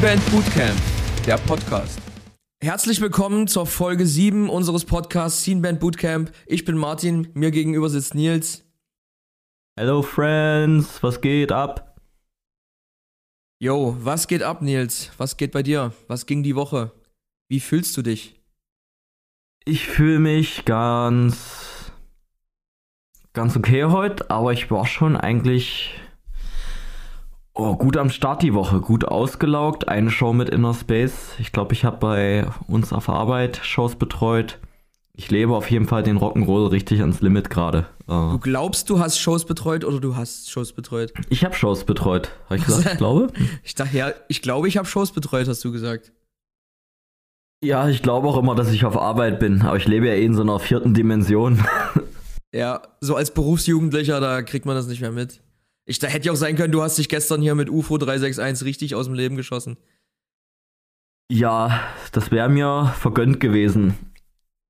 Band 0.00 0.30
Bootcamp, 0.30 0.76
der 1.26 1.38
Podcast. 1.38 1.98
Herzlich 2.62 3.00
willkommen 3.00 3.48
zur 3.48 3.66
Folge 3.66 4.06
7 4.06 4.50
unseres 4.50 4.84
Podcasts 4.84 5.42
Scene 5.42 5.60
Band 5.60 5.80
Bootcamp. 5.80 6.32
Ich 6.46 6.64
bin 6.64 6.76
Martin, 6.76 7.28
mir 7.34 7.50
gegenüber 7.50 7.88
sitzt 7.88 8.14
Nils. 8.14 8.64
Hello 9.78 10.02
Friends, 10.02 11.02
was 11.02 11.20
geht 11.20 11.52
ab? 11.52 11.98
Yo, 13.58 13.96
was 14.00 14.28
geht 14.28 14.42
ab, 14.42 14.60
Nils? 14.60 15.10
Was 15.16 15.36
geht 15.36 15.52
bei 15.52 15.62
dir? 15.62 15.92
Was 16.08 16.26
ging 16.26 16.42
die 16.42 16.56
Woche? 16.56 16.92
Wie 17.48 17.60
fühlst 17.60 17.96
du 17.96 18.02
dich? 18.02 18.40
Ich 19.64 19.86
fühle 19.86 20.18
mich 20.18 20.64
ganz 20.64 21.92
ganz 23.32 23.56
okay 23.56 23.84
heute, 23.84 24.30
aber 24.30 24.52
ich 24.52 24.70
war 24.70 24.86
schon 24.86 25.16
eigentlich 25.16 25.94
Oh, 27.58 27.74
gut 27.74 27.96
am 27.96 28.10
Start 28.10 28.42
die 28.42 28.52
Woche, 28.52 28.82
gut 28.82 29.06
ausgelaugt. 29.06 29.88
Eine 29.88 30.10
Show 30.10 30.34
mit 30.34 30.50
Inner 30.50 30.74
Space. 30.74 31.30
Ich 31.38 31.52
glaube, 31.52 31.72
ich 31.72 31.86
habe 31.86 31.96
bei 31.96 32.46
uns 32.68 32.92
auf 32.92 33.08
Arbeit 33.08 33.60
Shows 33.62 33.96
betreut. 33.96 34.58
Ich 35.14 35.30
lebe 35.30 35.56
auf 35.56 35.70
jeden 35.70 35.86
Fall 35.86 36.02
den 36.02 36.18
Rock'n'Roll 36.18 36.70
richtig 36.70 37.00
ans 37.00 37.22
Limit 37.22 37.48
gerade. 37.48 37.86
Äh, 38.08 38.12
du 38.12 38.38
glaubst, 38.40 38.90
du 38.90 38.98
hast 38.98 39.18
Shows 39.18 39.46
betreut 39.46 39.86
oder 39.86 40.00
du 40.00 40.16
hast 40.16 40.50
Shows 40.50 40.74
betreut? 40.74 41.14
Ich 41.30 41.46
habe 41.46 41.54
Shows 41.54 41.84
betreut. 41.84 42.30
Habe 42.44 42.58
ich 42.58 42.66
gesagt, 42.66 42.92
ich 42.92 42.98
glaube? 42.98 43.28
ich 43.64 43.74
dachte, 43.74 43.96
ja, 43.96 44.12
ich 44.28 44.42
glaube, 44.42 44.68
ich 44.68 44.76
habe 44.76 44.86
Shows 44.86 45.12
betreut, 45.12 45.48
hast 45.48 45.64
du 45.64 45.72
gesagt. 45.72 46.12
Ja, 47.64 47.88
ich 47.88 48.02
glaube 48.02 48.28
auch 48.28 48.36
immer, 48.36 48.54
dass 48.54 48.70
ich 48.70 48.84
auf 48.84 48.98
Arbeit 48.98 49.40
bin, 49.40 49.62
aber 49.62 49.78
ich 49.78 49.88
lebe 49.88 50.08
ja 50.08 50.12
eh 50.12 50.26
in 50.26 50.34
so 50.34 50.42
einer 50.42 50.58
vierten 50.58 50.92
Dimension. 50.92 51.64
ja, 52.52 52.82
so 53.00 53.16
als 53.16 53.32
Berufsjugendlicher, 53.32 54.20
da 54.20 54.42
kriegt 54.42 54.66
man 54.66 54.74
das 54.74 54.88
nicht 54.88 55.00
mehr 55.00 55.10
mit. 55.10 55.40
Ich, 55.86 56.00
da 56.00 56.08
hätte 56.08 56.26
ja 56.26 56.32
auch 56.32 56.36
sein 56.36 56.56
können, 56.56 56.72
du 56.72 56.82
hast 56.82 56.98
dich 56.98 57.08
gestern 57.08 57.40
hier 57.40 57.54
mit 57.54 57.70
UFO 57.70 57.96
361 57.96 58.66
richtig 58.66 58.94
aus 58.96 59.06
dem 59.06 59.14
Leben 59.14 59.36
geschossen. 59.36 59.76
Ja, 61.30 61.80
das 62.12 62.32
wäre 62.32 62.48
mir 62.48 62.92
vergönnt 62.98 63.38
gewesen. 63.38 63.94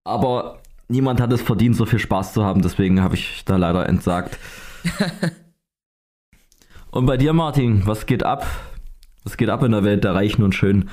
Aber 0.05 0.63
niemand 0.89 1.21
hat 1.21 1.33
es 1.33 1.41
verdient, 1.41 1.75
so 1.75 1.87
viel 1.87 1.99
Spaß 1.99 2.35
zu 2.35 2.45
haben, 2.45 2.63
deswegen 2.63 3.03
habe 3.03 3.15
ich 3.15 3.45
da 3.47 3.57
leider 3.57 3.89
entsagt. 3.89 4.39
und 6.91 7.07
bei 7.07 7.17
dir, 7.17 7.33
Martin, 7.33 7.87
was 7.87 8.05
geht 8.05 8.23
ab? 8.23 8.47
Was 9.25 9.39
geht 9.39 9.49
ab 9.49 9.63
in 9.63 9.73
der 9.73 9.85
Welt 9.85 10.05
der 10.05 10.15
Reichen 10.15 10.43
und 10.43 10.55
Schönen? 10.55 10.91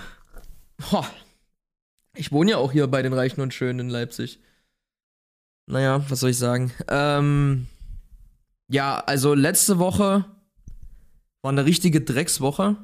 Ho. 0.92 1.06
Ich 2.16 2.32
wohne 2.32 2.52
ja 2.52 2.58
auch 2.58 2.72
hier 2.72 2.88
bei 2.88 3.02
den 3.02 3.14
Reichen 3.14 3.42
und 3.42 3.54
Schönen 3.54 3.80
in 3.80 3.90
Leipzig. 3.90 4.40
Naja, 5.66 6.04
was 6.10 6.22
soll 6.22 6.32
ich 6.32 6.38
sagen? 6.38 6.72
Ähm, 6.88 7.68
ja, 8.74 8.98
also 9.06 9.36
letzte 9.36 9.78
Woche 9.78 10.26
war 11.44 11.52
eine 11.52 11.66
richtige 11.66 12.02
Dreckswoche. 12.02 12.76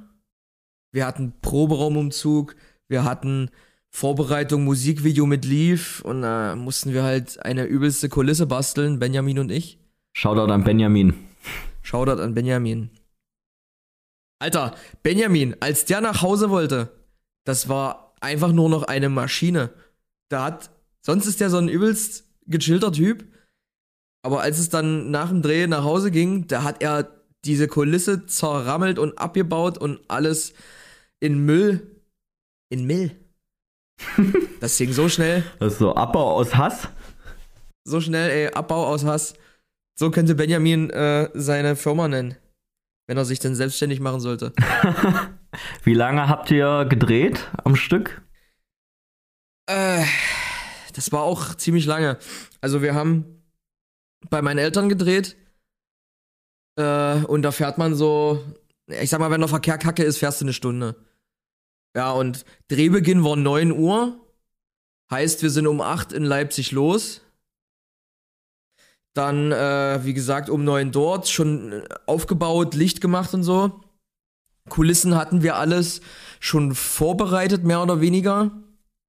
Wir 0.92 1.08
hatten 1.08 1.34
Proberaumumzug, 1.42 2.56
wir 2.88 3.04
hatten 3.04 3.50
Vorbereitung, 3.90 4.66
Musikvideo 4.66 5.26
mit 5.26 5.46
Leaf 5.46 6.02
und 6.02 6.22
da 6.22 6.54
äh, 6.54 6.56
mussten 6.56 6.94
wir 6.94 7.02
halt 7.02 7.44
eine 7.44 7.66
übelste 7.66 8.08
Kulisse 8.08 8.46
basteln, 8.46 9.00
Benjamin 9.00 9.40
und 9.40 9.52
ich. 9.52 9.80
Shoutout 10.14 10.52
an 10.52 10.64
Benjamin. 10.64 11.16
Shoutout 11.82 12.22
an 12.22 12.36
Benjamin. 12.36 12.92
Alter, 14.38 14.76
Benjamin, 15.02 15.56
als 15.60 15.86
der 15.86 16.02
nach 16.02 16.22
Hause 16.22 16.52
wollte, 16.52 16.92
das 17.46 17.68
war 17.68 18.14
einfach 18.22 18.52
nur 18.52 18.70
noch 18.70 18.84
eine 18.84 19.10
Maschine. 19.10 19.72
Da 20.30 20.44
hat, 20.44 20.70
sonst 21.02 21.26
ist 21.26 21.42
der 21.42 21.50
so 21.50 21.58
ein 21.58 21.68
übelst 21.68 22.26
gechillter 22.46 22.92
Typ. 22.92 23.26
Aber 24.22 24.42
als 24.42 24.60
es 24.60 24.70
dann 24.70 25.12
nach 25.12 25.30
dem 25.30 25.42
Dreh 25.42 25.68
nach 25.68 25.84
Hause 25.84 26.12
ging, 26.12 26.48
da 26.48 26.64
hat 26.64 26.82
er 26.82 27.10
diese 27.46 27.68
Kulisse 27.68 28.26
zerrammelt 28.26 29.00
und 29.00 29.18
abgebaut 29.18 29.78
und 29.78 30.00
alles 30.08 30.54
in 31.20 31.46
Müll. 31.46 32.02
In 32.70 32.86
Müll. 32.86 33.12
Das 34.60 34.78
ging 34.78 34.92
so 34.92 35.08
schnell. 35.08 35.44
Das 35.60 35.74
ist 35.74 35.80
so 35.80 35.96
Abbau 35.96 36.34
aus 36.34 36.54
Hass. 36.56 36.90
So 37.86 38.02
schnell, 38.02 38.30
ey, 38.30 38.48
Abbau 38.54 38.86
aus 38.88 39.06
Hass. 39.06 39.36
So 39.98 40.12
könnte 40.12 40.36
Benjamin 40.36 40.90
äh, 40.90 41.30
seine 41.34 41.78
Firma 41.78 42.10
nennen. 42.10 42.36
Wenn 43.08 43.18
er 43.18 43.24
sich 43.24 43.40
denn 43.40 43.56
selbstständig 43.56 44.02
machen 44.02 44.20
sollte. 44.20 44.52
Wie 45.84 45.94
lange 45.94 46.28
habt 46.28 46.52
ihr 46.52 46.86
gedreht 46.90 47.48
am 47.64 47.78
Stück? 47.78 48.22
Äh, 49.66 50.04
das 50.94 51.12
war 51.14 51.24
auch 51.24 51.56
ziemlich 51.56 51.86
lange. 51.86 52.18
Also 52.60 52.82
wir 52.82 52.94
haben 52.94 53.39
bei 54.30 54.42
meinen 54.42 54.60
Eltern 54.60 54.90
gedreht. 54.90 55.36
Äh, 56.78 57.24
und 57.26 57.42
da 57.42 57.52
fährt 57.52 57.78
man 57.78 57.96
so, 57.96 58.44
ich 58.88 59.10
sag 59.10 59.20
mal, 59.20 59.32
wenn 59.32 59.42
der 59.42 59.50
Verkehr 59.50 59.78
kacke 59.78 60.04
ist, 60.04 60.18
fährst 60.18 60.42
du 60.42 60.46
eine 60.46 60.54
Stunde. 60.54 60.96
Ja, 61.96 62.12
und 62.12 62.46
Drehbeginn 62.68 63.24
war 63.24 63.36
9 63.36 63.72
Uhr. 63.72 64.20
Heißt, 65.12 65.42
wir 65.42 65.50
sind 65.50 65.68
um 65.68 65.82
8 65.82 66.14
in 66.14 66.24
Leipzig 66.24 66.72
los. 66.72 67.22
Dann, 69.14 69.52
äh, 69.52 70.00
wie 70.04 70.14
gesagt, 70.14 70.50
um 70.50 70.64
9 70.64 70.92
dort, 70.92 71.28
schon 71.28 71.84
aufgebaut, 72.06 72.76
Licht 72.76 73.02
gemacht 73.02 73.34
und 73.34 73.44
so. 73.44 73.82
Kulissen 74.70 75.16
hatten 75.16 75.42
wir 75.42 75.56
alles 75.56 76.02
schon 76.40 76.76
vorbereitet, 76.76 77.64
mehr 77.64 77.82
oder 77.82 78.02
weniger. 78.02 78.52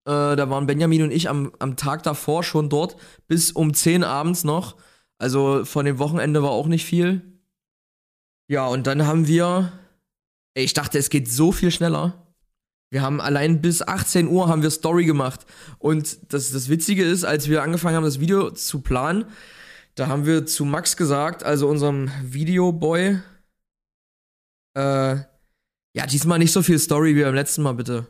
Äh, 0.06 0.37
da 0.37 0.49
waren 0.49 0.66
Benjamin 0.66 1.03
und 1.03 1.10
ich 1.10 1.28
am, 1.28 1.53
am 1.59 1.76
Tag 1.76 2.03
davor 2.03 2.43
schon 2.43 2.70
dort, 2.70 2.97
bis 3.28 3.53
um 3.53 3.75
10 3.75 4.03
abends 4.03 4.43
noch. 4.43 4.76
Also 5.20 5.66
von 5.66 5.84
dem 5.84 5.98
Wochenende 5.98 6.42
war 6.42 6.50
auch 6.50 6.66
nicht 6.66 6.86
viel. 6.86 7.20
Ja, 8.48 8.66
und 8.66 8.86
dann 8.86 9.06
haben 9.06 9.26
wir, 9.26 9.70
ey, 10.54 10.64
ich 10.64 10.72
dachte, 10.72 10.98
es 10.98 11.10
geht 11.10 11.31
so 11.31 11.53
viel 11.53 11.70
schneller. 11.70 12.26
Wir 12.91 13.03
haben 13.03 13.20
allein 13.20 13.60
bis 13.60 13.82
18 13.82 14.28
Uhr 14.28 14.48
haben 14.48 14.62
wir 14.62 14.70
Story 14.70 15.04
gemacht. 15.04 15.44
Und 15.78 16.32
das, 16.32 16.50
das 16.53 16.70
Witzige 16.70 17.04
ist, 17.04 17.25
als 17.25 17.50
wir 17.50 17.62
angefangen 17.62 17.97
haben, 17.97 18.04
das 18.04 18.19
Video 18.19 18.50
zu 18.50 18.81
planen, 18.81 19.26
da 19.94 20.08
haben 20.08 20.25
wir 20.25 20.47
zu 20.47 20.64
Max 20.64 20.97
gesagt, 20.97 21.44
also 21.44 21.69
unserem 21.69 22.10
Videoboy, 22.22 23.20
äh, 24.75 25.16
ja, 25.92 26.06
diesmal 26.10 26.38
nicht 26.38 26.52
so 26.52 26.62
viel 26.62 26.78
Story 26.78 27.14
wie 27.14 27.25
beim 27.25 27.34
letzten 27.34 27.62
Mal, 27.62 27.75
bitte. 27.75 28.06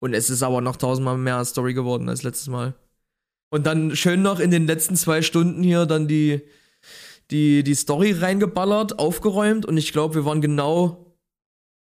Und 0.00 0.12
es 0.12 0.28
ist 0.28 0.42
aber 0.42 0.60
noch 0.60 0.76
tausendmal 0.76 1.16
mehr 1.16 1.44
Story 1.44 1.72
geworden 1.72 2.08
als 2.08 2.24
letztes 2.24 2.48
Mal. 2.48 2.74
Und 3.52 3.66
dann 3.66 3.94
schön 3.94 4.22
noch 4.22 4.40
in 4.40 4.50
den 4.50 4.66
letzten 4.66 4.96
zwei 4.96 5.20
Stunden 5.20 5.62
hier 5.62 5.84
dann 5.84 6.08
die, 6.08 6.40
die, 7.30 7.62
die 7.62 7.74
Story 7.74 8.12
reingeballert, 8.12 8.98
aufgeräumt 8.98 9.66
und 9.66 9.76
ich 9.76 9.92
glaube, 9.92 10.14
wir 10.14 10.24
waren 10.24 10.40
genau 10.40 11.14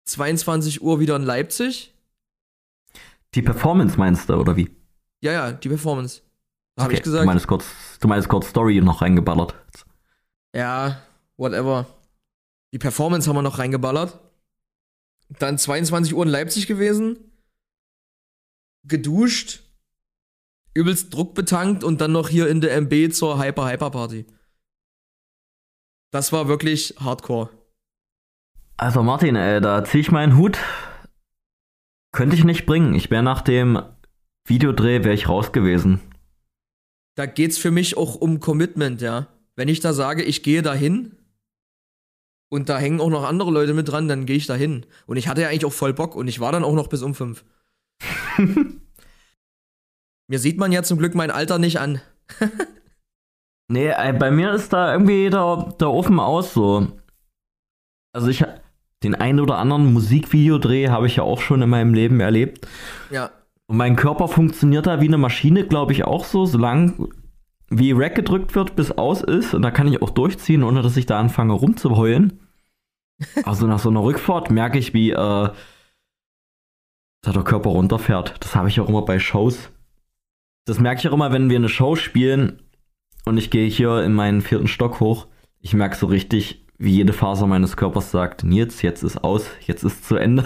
22 0.06 0.82
Uhr 0.82 0.98
wieder 0.98 1.14
in 1.14 1.22
Leipzig. 1.22 1.94
Die 3.36 3.42
Performance 3.42 3.96
meinst 3.96 4.28
du, 4.28 4.34
oder 4.34 4.56
wie? 4.56 4.76
Ja, 5.20 5.30
ja, 5.30 5.52
die 5.52 5.68
Performance. 5.68 6.22
Habe 6.76 6.88
okay, 6.88 6.96
ich 6.96 7.02
gesagt. 7.04 7.22
Du 7.22 7.26
meinst, 7.26 7.46
kurz, 7.46 7.64
du 8.00 8.08
meinst 8.08 8.28
kurz 8.28 8.48
Story 8.48 8.80
noch 8.80 9.00
reingeballert. 9.00 9.54
Ja, 10.52 11.00
whatever. 11.36 11.86
Die 12.72 12.78
Performance 12.78 13.28
haben 13.28 13.36
wir 13.36 13.42
noch 13.42 13.60
reingeballert. 13.60 14.18
Dann 15.28 15.58
22 15.58 16.12
Uhr 16.12 16.24
in 16.24 16.28
Leipzig 16.28 16.66
gewesen. 16.66 17.18
Geduscht 18.82 19.62
übelst 20.74 21.14
Druck 21.14 21.34
betankt 21.34 21.84
und 21.84 22.00
dann 22.00 22.12
noch 22.12 22.28
hier 22.28 22.48
in 22.48 22.60
der 22.60 22.74
MB 22.76 23.12
zur 23.12 23.42
Hyper 23.42 23.70
Hyper 23.70 23.90
Party. 23.90 24.26
Das 26.10 26.32
war 26.32 26.48
wirklich 26.48 26.94
hardcore. 27.00 27.50
Also 28.76 29.02
Martin, 29.02 29.36
ey, 29.36 29.60
da 29.60 29.84
zieh 29.84 30.00
ich 30.00 30.10
meinen 30.10 30.36
Hut. 30.36 30.58
Könnte 32.12 32.36
ich 32.36 32.44
nicht 32.44 32.66
bringen. 32.66 32.94
Ich 32.94 33.10
wäre 33.10 33.22
nach 33.22 33.40
dem 33.40 33.80
Videodreh 34.46 35.04
wäre 35.04 35.14
ich 35.14 35.28
raus 35.28 35.52
gewesen. 35.52 36.00
Da 37.14 37.26
geht's 37.26 37.58
für 37.58 37.70
mich 37.70 37.96
auch 37.96 38.16
um 38.16 38.40
Commitment, 38.40 39.00
ja. 39.00 39.28
Wenn 39.56 39.68
ich 39.68 39.80
da 39.80 39.92
sage, 39.92 40.22
ich 40.22 40.42
gehe 40.42 40.62
dahin 40.62 41.16
und 42.50 42.68
da 42.68 42.78
hängen 42.78 43.00
auch 43.00 43.10
noch 43.10 43.24
andere 43.24 43.50
Leute 43.50 43.74
mit 43.74 43.88
dran, 43.88 44.08
dann 44.08 44.26
gehe 44.26 44.36
ich 44.36 44.46
dahin. 44.46 44.86
Und 45.06 45.16
ich 45.16 45.28
hatte 45.28 45.42
ja 45.42 45.48
eigentlich 45.48 45.64
auch 45.64 45.72
voll 45.72 45.94
Bock 45.94 46.16
und 46.16 46.28
ich 46.28 46.40
war 46.40 46.52
dann 46.52 46.64
auch 46.64 46.74
noch 46.74 46.88
bis 46.88 47.02
um 47.02 47.14
fünf. 47.14 47.44
Mir 50.32 50.38
sieht 50.38 50.56
man 50.56 50.72
ja 50.72 50.82
zum 50.82 50.96
Glück 50.96 51.14
mein 51.14 51.30
Alter 51.30 51.58
nicht 51.58 51.78
an. 51.78 52.00
nee, 53.68 53.92
bei 54.18 54.30
mir 54.30 54.54
ist 54.54 54.72
da 54.72 54.90
irgendwie 54.90 55.28
der, 55.28 55.74
der 55.78 55.90
Ofen 55.90 56.18
aus 56.18 56.54
so. 56.54 56.86
Also 58.14 58.28
ich 58.28 58.42
den 59.02 59.14
einen 59.14 59.40
oder 59.40 59.58
anderen 59.58 59.92
Musikvideodreh 59.92 60.88
habe 60.88 61.06
ich 61.06 61.16
ja 61.16 61.22
auch 61.22 61.42
schon 61.42 61.60
in 61.60 61.68
meinem 61.68 61.92
Leben 61.92 62.18
erlebt. 62.20 62.66
Ja. 63.10 63.30
Und 63.66 63.76
mein 63.76 63.94
Körper 63.94 64.26
funktioniert 64.26 64.86
da 64.86 65.02
wie 65.02 65.08
eine 65.08 65.18
Maschine, 65.18 65.66
glaube 65.66 65.92
ich, 65.92 66.04
auch 66.04 66.24
so, 66.24 66.46
solange 66.46 67.10
wie 67.68 67.92
Rack 67.92 68.14
gedrückt 68.14 68.54
wird, 68.54 68.74
bis 68.74 68.90
aus 68.90 69.20
ist. 69.20 69.52
Und 69.52 69.60
da 69.60 69.70
kann 69.70 69.86
ich 69.86 70.00
auch 70.00 70.08
durchziehen, 70.08 70.62
ohne 70.62 70.80
dass 70.80 70.96
ich 70.96 71.04
da 71.04 71.20
anfange 71.20 71.52
rumzuheulen. 71.52 72.40
also 73.44 73.66
nach 73.66 73.80
so 73.80 73.90
einer 73.90 74.02
Rückfahrt 74.02 74.50
merke 74.50 74.78
ich, 74.78 74.94
wie 74.94 75.10
äh, 75.10 75.14
da 75.14 75.52
der 77.22 77.44
Körper 77.44 77.68
runterfährt. 77.68 78.36
Das 78.40 78.54
habe 78.54 78.68
ich 78.68 78.80
auch 78.80 78.88
immer 78.88 79.02
bei 79.02 79.18
Shows. 79.18 79.68
Das 80.64 80.78
merke 80.78 81.00
ich 81.00 81.08
auch 81.08 81.12
immer, 81.12 81.32
wenn 81.32 81.50
wir 81.50 81.56
eine 81.56 81.68
Show 81.68 81.96
spielen 81.96 82.62
und 83.24 83.36
ich 83.36 83.50
gehe 83.50 83.68
hier 83.68 84.02
in 84.02 84.12
meinen 84.12 84.42
vierten 84.42 84.68
Stock 84.68 85.00
hoch. 85.00 85.26
Ich 85.60 85.74
merke 85.74 85.96
so 85.96 86.06
richtig, 86.06 86.66
wie 86.78 86.92
jede 86.92 87.12
Faser 87.12 87.46
meines 87.46 87.76
Körpers 87.76 88.10
sagt, 88.10 88.44
Nils, 88.44 88.82
jetzt 88.82 89.02
ist 89.02 89.22
aus, 89.22 89.46
jetzt 89.66 89.84
ist 89.84 90.04
zu 90.04 90.16
Ende. 90.16 90.44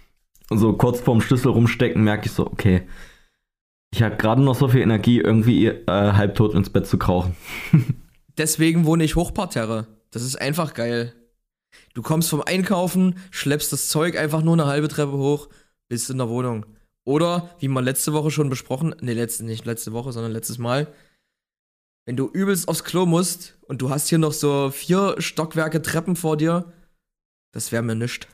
Und 0.50 0.58
so 0.58 0.72
kurz 0.72 1.00
vorm 1.00 1.20
Schlüssel 1.20 1.52
rumstecken, 1.52 2.02
merke 2.02 2.26
ich 2.26 2.32
so, 2.32 2.46
okay, 2.46 2.86
ich 3.90 4.02
habe 4.02 4.16
gerade 4.16 4.42
noch 4.42 4.54
so 4.54 4.68
viel 4.68 4.80
Energie, 4.80 5.20
irgendwie 5.20 5.66
äh, 5.66 5.84
halbtot 5.86 6.54
ins 6.54 6.70
Bett 6.70 6.86
zu 6.86 6.98
krauchen. 6.98 7.36
Deswegen 8.38 8.86
wohne 8.86 9.04
ich 9.04 9.16
Hochparterre. 9.16 9.86
Das 10.10 10.22
ist 10.22 10.40
einfach 10.40 10.72
geil. 10.72 11.14
Du 11.92 12.00
kommst 12.00 12.30
vom 12.30 12.42
Einkaufen, 12.42 13.16
schleppst 13.30 13.72
das 13.72 13.88
Zeug 13.88 14.18
einfach 14.18 14.42
nur 14.42 14.54
eine 14.54 14.66
halbe 14.66 14.88
Treppe 14.88 15.12
hoch, 15.12 15.48
bist 15.88 16.08
in 16.08 16.18
der 16.18 16.30
Wohnung. 16.30 16.64
Oder, 17.08 17.48
wie 17.58 17.68
wir 17.68 17.80
letzte 17.80 18.12
Woche 18.12 18.30
schon 18.30 18.50
besprochen, 18.50 18.94
ne, 19.00 19.14
letzte, 19.14 19.42
nicht 19.42 19.64
letzte 19.64 19.94
Woche, 19.94 20.12
sondern 20.12 20.30
letztes 20.30 20.58
Mal, 20.58 20.88
wenn 22.04 22.18
du 22.18 22.28
übelst 22.28 22.68
aufs 22.68 22.84
Klo 22.84 23.06
musst 23.06 23.56
und 23.66 23.80
du 23.80 23.88
hast 23.88 24.10
hier 24.10 24.18
noch 24.18 24.34
so 24.34 24.68
vier 24.68 25.14
Stockwerke 25.16 25.80
Treppen 25.80 26.16
vor 26.16 26.36
dir, 26.36 26.70
das 27.54 27.72
wäre 27.72 27.82
mir 27.82 27.94
nischt. 27.94 28.28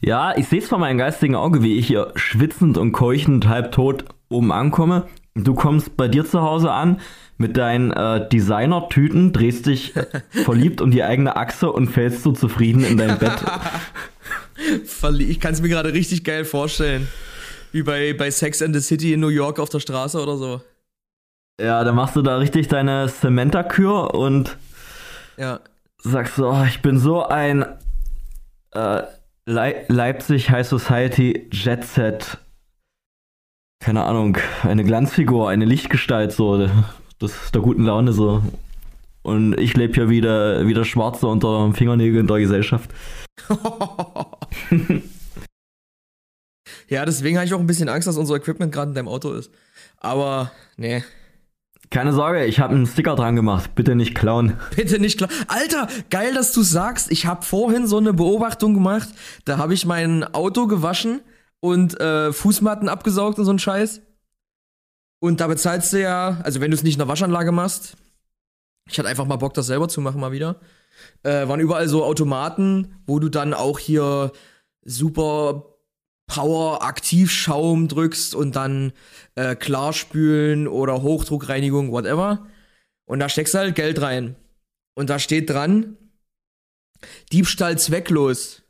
Ja, 0.00 0.36
ich 0.36 0.46
sehe 0.46 0.60
es 0.60 0.68
vor 0.68 0.78
meinem 0.78 0.96
geistigen 0.96 1.34
Auge, 1.34 1.64
wie 1.64 1.76
ich 1.76 1.88
hier 1.88 2.12
schwitzend 2.14 2.78
und 2.78 2.92
keuchend 2.92 3.48
halbtot 3.48 4.04
oben 4.28 4.52
ankomme. 4.52 5.08
Du 5.34 5.54
kommst 5.54 5.96
bei 5.96 6.06
dir 6.06 6.24
zu 6.24 6.40
Hause 6.40 6.70
an 6.70 7.00
mit 7.36 7.56
deinen 7.56 7.90
äh, 7.90 8.28
Designer-Tüten, 8.28 9.32
drehst 9.32 9.66
dich 9.66 9.92
verliebt 10.30 10.80
um 10.80 10.92
die 10.92 11.02
eigene 11.02 11.34
Achse 11.34 11.72
und 11.72 11.88
fällst 11.88 12.22
so 12.22 12.30
zufrieden 12.30 12.84
in 12.84 12.96
dein 12.96 13.18
Bett. 13.18 13.44
ich 14.56 15.40
kann 15.40 15.54
es 15.54 15.60
mir 15.60 15.68
gerade 15.68 15.92
richtig 15.92 16.24
geil 16.24 16.44
vorstellen. 16.44 17.08
Wie 17.72 17.82
bei, 17.82 18.12
bei 18.12 18.30
Sex 18.30 18.62
and 18.62 18.74
the 18.74 18.80
City 18.80 19.12
in 19.12 19.20
New 19.20 19.28
York 19.28 19.58
auf 19.58 19.68
der 19.68 19.80
Straße 19.80 20.20
oder 20.20 20.36
so. 20.36 20.60
Ja, 21.60 21.84
dann 21.84 21.94
machst 21.94 22.16
du 22.16 22.22
da 22.22 22.36
richtig 22.38 22.68
deine 22.68 23.08
Cementa-Kür 23.08 24.14
und 24.14 24.56
ja. 25.36 25.60
sagst 25.98 26.36
so, 26.36 26.50
oh, 26.50 26.64
ich 26.68 26.82
bin 26.82 26.98
so 26.98 27.24
ein 27.24 27.64
äh, 28.72 29.02
Le 29.46 29.84
Leipzig 29.88 30.50
High 30.50 30.66
Society 30.66 31.48
Jet 31.52 31.84
Set. 31.84 32.38
Keine 33.80 34.04
Ahnung, 34.04 34.38
eine 34.62 34.84
Glanzfigur, 34.84 35.50
eine 35.50 35.64
Lichtgestalt, 35.64 36.32
so. 36.32 36.68
Das 37.18 37.44
ist 37.44 37.54
der 37.54 37.62
guten 37.62 37.84
Laune 37.84 38.12
so. 38.12 38.42
Und 39.22 39.58
ich 39.58 39.74
lebe 39.76 39.94
hier 39.94 40.08
wieder, 40.08 40.66
wieder 40.66 40.84
Schwarze 40.84 41.26
unter 41.26 41.72
Fingernägeln 41.72 42.26
der 42.26 42.38
Gesellschaft. 42.38 42.90
ja, 46.88 47.04
deswegen 47.04 47.36
habe 47.36 47.46
ich 47.46 47.54
auch 47.54 47.60
ein 47.60 47.66
bisschen 47.66 47.88
Angst, 47.88 48.08
dass 48.08 48.16
unser 48.16 48.36
Equipment 48.36 48.72
gerade 48.72 48.90
in 48.90 48.94
deinem 48.94 49.08
Auto 49.08 49.32
ist. 49.32 49.50
Aber, 49.98 50.52
nee. 50.76 51.02
Keine 51.90 52.12
Sorge, 52.12 52.44
ich 52.46 52.60
habe 52.60 52.74
einen 52.74 52.86
Sticker 52.86 53.14
dran 53.14 53.36
gemacht. 53.36 53.74
Bitte 53.74 53.94
nicht 53.94 54.14
klauen. 54.14 54.56
Bitte 54.76 54.98
nicht 54.98 55.18
klauen. 55.18 55.32
Alter, 55.48 55.88
geil, 56.10 56.34
dass 56.34 56.52
du 56.52 56.62
sagst. 56.62 57.10
Ich 57.10 57.26
habe 57.26 57.42
vorhin 57.44 57.86
so 57.86 57.98
eine 57.98 58.12
Beobachtung 58.12 58.74
gemacht. 58.74 59.08
Da 59.44 59.58
habe 59.58 59.74
ich 59.74 59.86
mein 59.86 60.24
Auto 60.24 60.66
gewaschen 60.66 61.20
und 61.60 62.00
äh, 62.00 62.32
Fußmatten 62.32 62.88
abgesaugt 62.88 63.38
und 63.38 63.44
so 63.44 63.52
ein 63.52 63.58
Scheiß. 63.58 64.00
Und 65.20 65.40
da 65.40 65.46
bezahlst 65.46 65.92
du 65.92 66.00
ja, 66.00 66.40
also 66.42 66.60
wenn 66.60 66.70
du 66.70 66.76
es 66.76 66.82
nicht 66.82 66.94
in 66.94 66.98
der 66.98 67.08
Waschanlage 67.08 67.52
machst, 67.52 67.96
ich 68.90 68.98
hatte 68.98 69.08
einfach 69.08 69.24
mal 69.24 69.36
Bock, 69.36 69.54
das 69.54 69.66
selber 69.66 69.88
zu 69.88 70.00
machen, 70.00 70.20
mal 70.20 70.32
wieder. 70.32 70.60
Äh, 71.22 71.48
waren 71.48 71.60
überall 71.60 71.88
so 71.88 72.04
Automaten, 72.04 72.96
wo 73.06 73.18
du 73.18 73.28
dann 73.28 73.54
auch 73.54 73.78
hier 73.78 74.32
super 74.84 75.74
Power 76.26 76.82
Aktivschaum 76.82 77.88
drückst 77.88 78.34
und 78.34 78.56
dann 78.56 78.92
äh, 79.34 79.54
Klarspülen 79.54 80.68
oder 80.68 81.02
Hochdruckreinigung, 81.02 81.92
whatever. 81.92 82.46
Und 83.06 83.20
da 83.20 83.28
steckst 83.28 83.54
du 83.54 83.58
halt 83.58 83.74
Geld 83.74 84.00
rein. 84.00 84.36
Und 84.94 85.10
da 85.10 85.18
steht 85.18 85.50
dran, 85.50 85.96
Diebstahl 87.32 87.78
zwecklos. 87.78 88.62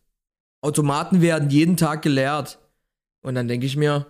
Automaten 0.63 1.21
werden 1.21 1.51
jeden 1.51 1.77
Tag 1.77 2.03
geleert. 2.03 2.59
Und 3.23 3.35
dann 3.35 3.49
denke 3.49 3.67
ich 3.67 3.77
mir, 3.77 4.07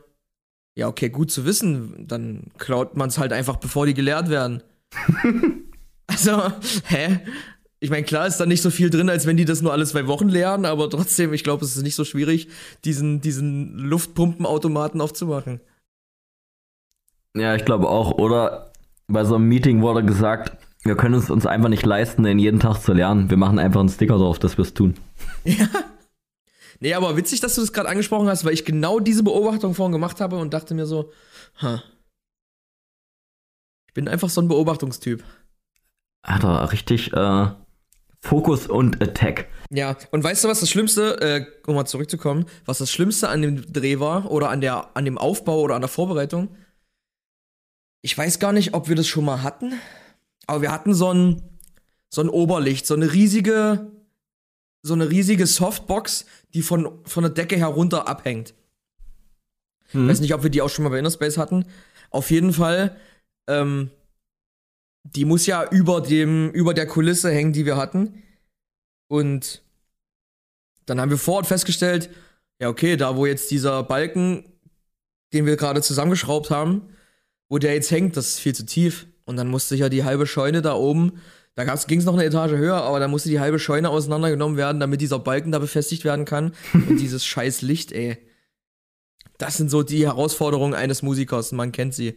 ja, 0.76 0.88
okay, 0.88 1.08
gut 1.08 1.30
zu 1.30 1.44
wissen. 1.44 2.06
Dann 2.08 2.50
klaut 2.58 2.96
man 2.96 3.08
es 3.08 3.18
halt 3.18 3.32
einfach, 3.32 3.56
bevor 3.56 3.86
die 3.86 3.94
geleert 3.94 4.28
werden. 4.28 4.62
also, 6.06 6.52
hä? 6.86 7.20
Ich 7.84 7.90
meine, 7.90 8.06
klar 8.06 8.26
ist 8.26 8.38
da 8.38 8.46
nicht 8.46 8.62
so 8.62 8.70
viel 8.70 8.88
drin, 8.88 9.10
als 9.10 9.26
wenn 9.26 9.36
die 9.36 9.44
das 9.44 9.60
nur 9.60 9.70
alle 9.70 9.84
zwei 9.84 10.06
Wochen 10.06 10.30
leeren, 10.30 10.64
aber 10.64 10.88
trotzdem, 10.88 11.34
ich 11.34 11.44
glaube, 11.44 11.66
es 11.66 11.76
ist 11.76 11.82
nicht 11.82 11.96
so 11.96 12.06
schwierig, 12.06 12.48
diesen, 12.86 13.20
diesen 13.20 13.76
Luftpumpenautomaten 13.76 15.02
aufzumachen. 15.02 15.60
Ja, 17.36 17.54
ich 17.56 17.66
glaube 17.66 17.90
auch. 17.90 18.12
Oder 18.12 18.72
bei 19.06 19.22
so 19.24 19.34
einem 19.34 19.48
Meeting 19.48 19.82
wurde 19.82 20.02
gesagt, 20.02 20.56
wir 20.82 20.96
können 20.96 21.16
es 21.16 21.28
uns 21.28 21.44
einfach 21.44 21.68
nicht 21.68 21.84
leisten, 21.84 22.22
den 22.22 22.38
jeden 22.38 22.58
Tag 22.58 22.78
zu 22.78 22.94
lernen. 22.94 23.28
Wir 23.28 23.36
machen 23.36 23.58
einfach 23.58 23.80
einen 23.80 23.90
Sticker 23.90 24.16
drauf, 24.16 24.38
dass 24.38 24.56
wir 24.56 24.62
es 24.62 24.72
tun. 24.72 24.94
Ja. 25.44 25.68
Nee, 26.80 26.94
aber 26.94 27.18
witzig, 27.18 27.40
dass 27.40 27.54
du 27.54 27.60
das 27.60 27.74
gerade 27.74 27.90
angesprochen 27.90 28.28
hast, 28.28 28.46
weil 28.46 28.54
ich 28.54 28.64
genau 28.64 28.98
diese 28.98 29.22
Beobachtung 29.22 29.74
vorhin 29.74 29.92
gemacht 29.92 30.22
habe 30.22 30.38
und 30.38 30.54
dachte 30.54 30.74
mir 30.74 30.86
so, 30.86 31.12
ha. 31.60 31.82
Ich 33.88 33.92
bin 33.92 34.08
einfach 34.08 34.30
so 34.30 34.40
ein 34.40 34.48
Beobachtungstyp. 34.48 35.22
Alter, 36.22 36.72
richtig, 36.72 37.12
äh, 37.12 37.48
Fokus 38.24 38.66
und 38.66 39.02
Attack. 39.02 39.48
Ja, 39.68 39.98
und 40.10 40.24
weißt 40.24 40.44
du, 40.44 40.48
was 40.48 40.60
das 40.60 40.70
Schlimmste, 40.70 41.20
äh, 41.20 41.46
um 41.68 41.74
mal 41.74 41.84
zurückzukommen, 41.84 42.46
was 42.64 42.78
das 42.78 42.90
Schlimmste 42.90 43.28
an 43.28 43.42
dem 43.42 43.70
Dreh 43.70 44.00
war 44.00 44.30
oder 44.30 44.48
an, 44.48 44.62
der, 44.62 44.96
an 44.96 45.04
dem 45.04 45.18
Aufbau 45.18 45.60
oder 45.60 45.74
an 45.74 45.82
der 45.82 45.90
Vorbereitung? 45.90 46.48
Ich 48.00 48.16
weiß 48.16 48.38
gar 48.38 48.52
nicht, 48.52 48.72
ob 48.72 48.88
wir 48.88 48.96
das 48.96 49.06
schon 49.06 49.26
mal 49.26 49.42
hatten, 49.42 49.74
aber 50.46 50.62
wir 50.62 50.72
hatten 50.72 50.94
so 50.94 51.12
ein, 51.12 51.42
so 52.08 52.22
ein 52.22 52.30
Oberlicht, 52.30 52.86
so 52.86 52.94
eine 52.94 53.12
riesige, 53.12 53.92
so 54.82 54.94
eine 54.94 55.10
riesige 55.10 55.46
Softbox, 55.46 56.24
die 56.54 56.62
von, 56.62 57.00
von 57.04 57.24
der 57.24 57.32
Decke 57.32 57.58
herunter 57.58 58.08
abhängt. 58.08 58.54
Hm. 59.88 60.08
Weiß 60.08 60.20
nicht, 60.20 60.32
ob 60.32 60.42
wir 60.42 60.50
die 60.50 60.62
auch 60.62 60.70
schon 60.70 60.84
mal 60.84 60.90
bei 60.90 60.98
Innerspace 60.98 61.36
hatten. 61.36 61.66
Auf 62.08 62.30
jeden 62.30 62.54
Fall, 62.54 62.96
ähm, 63.48 63.90
die 65.04 65.24
muss 65.24 65.46
ja 65.46 65.68
über 65.70 66.00
dem, 66.00 66.50
über 66.50 66.74
der 66.74 66.86
Kulisse 66.86 67.30
hängen, 67.30 67.52
die 67.52 67.66
wir 67.66 67.76
hatten. 67.76 68.22
Und 69.08 69.62
dann 70.86 71.00
haben 71.00 71.10
wir 71.10 71.18
vor 71.18 71.36
Ort 71.36 71.46
festgestellt, 71.46 72.10
ja, 72.60 72.68
okay, 72.68 72.96
da 72.96 73.16
wo 73.16 73.26
jetzt 73.26 73.50
dieser 73.50 73.82
Balken, 73.82 74.44
den 75.32 75.46
wir 75.46 75.56
gerade 75.56 75.82
zusammengeschraubt 75.82 76.50
haben, 76.50 76.88
wo 77.48 77.58
der 77.58 77.74
jetzt 77.74 77.90
hängt, 77.90 78.16
das 78.16 78.28
ist 78.28 78.40
viel 78.40 78.54
zu 78.54 78.66
tief. 78.66 79.06
Und 79.24 79.36
dann 79.36 79.48
musste 79.48 79.76
ja 79.76 79.88
die 79.88 80.04
halbe 80.04 80.26
Scheune 80.26 80.62
da 80.62 80.74
oben, 80.74 81.20
da 81.54 81.64
ging 81.64 82.00
es 82.00 82.04
noch 82.04 82.14
eine 82.14 82.24
Etage 82.24 82.52
höher, 82.52 82.82
aber 82.82 82.98
da 82.98 83.06
musste 83.06 83.28
die 83.28 83.38
halbe 83.38 83.60
Scheune 83.60 83.88
auseinandergenommen 83.88 84.56
werden, 84.56 84.80
damit 84.80 85.00
dieser 85.00 85.20
Balken 85.20 85.52
da 85.52 85.60
befestigt 85.60 86.04
werden 86.04 86.24
kann. 86.24 86.52
Und 86.72 86.98
dieses 86.98 87.24
scheiß 87.24 87.62
Licht, 87.62 87.92
ey. 87.92 88.18
Das 89.38 89.56
sind 89.56 89.70
so 89.70 89.82
die 89.82 90.04
Herausforderungen 90.04 90.74
eines 90.74 91.02
Musikers, 91.02 91.52
man 91.52 91.72
kennt 91.72 91.94
sie. 91.94 92.16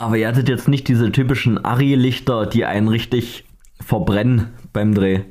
Aber 0.00 0.16
ihr 0.16 0.26
hattet 0.26 0.48
jetzt 0.48 0.66
nicht 0.66 0.88
diese 0.88 1.12
typischen 1.12 1.62
Ari-Lichter, 1.62 2.46
die 2.46 2.64
einen 2.64 2.88
richtig 2.88 3.44
verbrennen 3.82 4.48
beim 4.72 4.94
Dreh. 4.94 5.24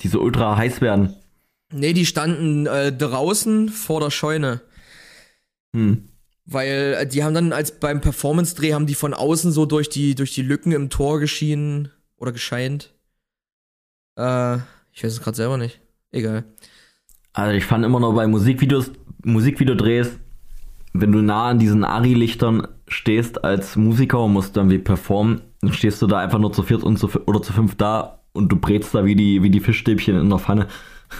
Die 0.00 0.08
so 0.08 0.22
ultra 0.22 0.56
heiß 0.56 0.80
werden. 0.80 1.14
Nee, 1.70 1.92
die 1.92 2.06
standen 2.06 2.66
äh, 2.66 2.90
draußen 2.90 3.68
vor 3.68 4.00
der 4.00 4.08
Scheune. 4.08 4.62
Hm. 5.76 6.08
Weil 6.46 6.96
äh, 6.98 7.06
die 7.06 7.22
haben 7.22 7.34
dann 7.34 7.52
als 7.52 7.78
beim 7.78 8.00
Performance-Dreh 8.00 8.72
haben 8.72 8.86
die 8.86 8.94
von 8.94 9.12
außen 9.12 9.52
so 9.52 9.66
durch 9.66 9.90
die, 9.90 10.14
durch 10.14 10.32
die 10.32 10.40
Lücken 10.40 10.72
im 10.72 10.88
Tor 10.88 11.20
geschienen 11.20 11.90
oder 12.16 12.32
gescheint. 12.32 12.94
Äh, 14.16 14.56
ich 14.92 15.04
weiß 15.04 15.12
es 15.12 15.20
gerade 15.20 15.36
selber 15.36 15.58
nicht. 15.58 15.78
Egal. 16.10 16.44
Also 17.34 17.52
ich 17.52 17.66
fand 17.66 17.84
immer 17.84 18.00
noch 18.00 18.14
bei 18.14 18.26
Musikvideos, 18.26 18.92
Musikvideodrehs, 19.24 20.18
wenn 20.94 21.12
du 21.12 21.20
nah 21.20 21.50
an 21.50 21.58
diesen 21.58 21.84
Ari-Lichtern 21.84 22.66
stehst 22.88 23.44
als 23.44 23.76
Musiker 23.76 24.20
und 24.20 24.32
musst 24.32 24.56
dann 24.56 24.70
wie 24.70 24.78
performen, 24.78 25.42
dann 25.60 25.72
stehst 25.72 26.00
du 26.02 26.06
da 26.06 26.18
einfach 26.18 26.38
nur 26.38 26.52
zu 26.52 26.62
viert 26.62 26.82
und 26.82 26.98
zu, 26.98 27.08
oder 27.26 27.42
zu 27.42 27.52
fünf 27.52 27.76
da 27.76 28.20
und 28.32 28.50
du 28.50 28.56
brätst 28.56 28.94
da 28.94 29.04
wie 29.04 29.16
die, 29.16 29.42
wie 29.42 29.50
die 29.50 29.60
Fischstäbchen 29.60 30.18
in 30.18 30.30
der 30.30 30.38
Pfanne. 30.38 30.68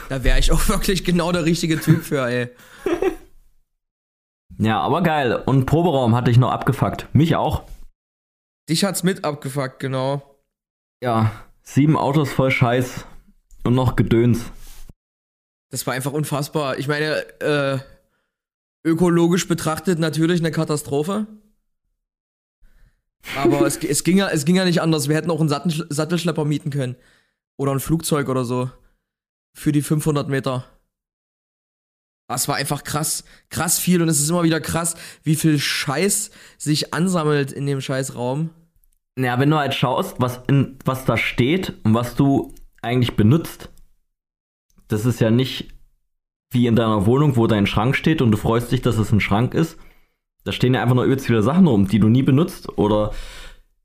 Da 0.09 0.23
wäre 0.25 0.39
ich 0.39 0.53
auch 0.53 0.69
wirklich 0.69 1.05
genau 1.05 1.33
der 1.33 1.45
richtige 1.45 1.81
Typ 1.81 2.03
für, 2.03 2.27
ey. 2.29 2.49
ja, 4.59 4.81
aber 4.81 5.03
geil. 5.03 5.43
Und 5.47 5.67
Proberaum 5.67 6.15
hatte 6.15 6.31
ich 6.31 6.39
noch 6.39 6.51
abgefuckt. 6.51 7.09
Mich 7.13 7.37
auch. 7.37 7.63
Dich 8.69 8.85
hat's 8.85 9.03
mit 9.03 9.25
abgefuckt, 9.25 9.81
genau. 9.81 10.23
Ja, 11.03 11.31
sieben 11.63 11.97
Autos 11.97 12.33
voll 12.33 12.51
Scheiß 12.51 13.07
und 13.65 13.75
noch 13.75 13.97
Gedöns. 13.97 14.53
Das 15.71 15.87
war 15.87 15.95
einfach 15.95 16.13
unfassbar. 16.13 16.79
Ich 16.79 16.89
meine, 16.89 17.25
äh, 17.41 17.79
ökologisch 18.85 19.49
betrachtet 19.49 19.99
natürlich 19.99 20.41
eine 20.41 20.51
Katastrophe. 20.51 21.27
Aber 23.37 23.67
es, 23.67 23.77
es, 23.79 24.05
ging 24.05 24.19
ja, 24.19 24.29
es 24.29 24.45
ging 24.45 24.57
ja 24.57 24.65
nicht 24.65 24.81
anders. 24.81 25.09
Wir 25.09 25.17
hätten 25.17 25.31
auch 25.31 25.41
einen 25.41 25.49
Sattel, 25.49 25.87
Sattelschlepper 25.89 26.45
mieten 26.45 26.71
können. 26.71 26.97
Oder 27.57 27.73
ein 27.73 27.81
Flugzeug 27.81 28.29
oder 28.29 28.45
so. 28.45 28.71
Für 29.55 29.73
die 29.73 29.83
500 29.83 30.29
Meter. 30.29 30.65
Das 32.29 32.47
war 32.47 32.57
einfach 32.57 32.85
krass, 32.85 33.25
krass 33.49 33.79
viel 33.79 34.03
und 34.03 34.09
es 34.09 34.21
ist 34.21 34.29
immer 34.29 34.43
wieder 34.43 34.61
krass, 34.61 34.97
wie 35.23 35.35
viel 35.35 35.59
Scheiß 35.59 36.31
sich 36.59 36.93
ansammelt 36.93 37.53
in 37.53 37.65
dem 37.65 37.81
Scheißraum. 37.81 38.51
Ja, 39.19 39.41
wenn 39.41 39.51
du 39.51 39.57
halt 39.57 39.75
schaust, 39.75 40.17
was, 40.19 40.41
in, 40.47 40.79
was 40.85 41.07
da 41.07 41.17
steht 41.17 41.75
und 41.85 41.95
was 41.95 42.17
du 42.17 42.55
eigentlich 42.83 43.17
benutzt, 43.17 43.71
das 44.89 45.07
ist 45.07 45.21
ja 45.21 45.31
nicht 45.31 45.75
wie 46.51 46.67
in 46.67 46.77
deiner 46.77 47.07
Wohnung, 47.07 47.37
wo 47.37 47.47
dein 47.47 47.67
Schrank 47.67 47.97
steht 47.97 48.23
und 48.23 48.31
du 48.31 48.37
freust 48.37 48.73
dich, 48.73 48.83
dass 48.83 48.99
es 48.99 49.11
ein 49.11 49.21
Schrank 49.21 49.55
ist. 49.55 49.79
Da 50.45 50.52
stehen 50.52 50.75
ja 50.75 50.83
einfach 50.83 50.95
nur 50.95 51.04
übelst 51.04 51.26
viele 51.26 51.42
Sachen 51.42 51.66
rum, 51.66 51.88
die 51.88 51.99
du 51.99 52.09
nie 52.09 52.23
benutzt. 52.23 52.68
Oder 52.78 53.12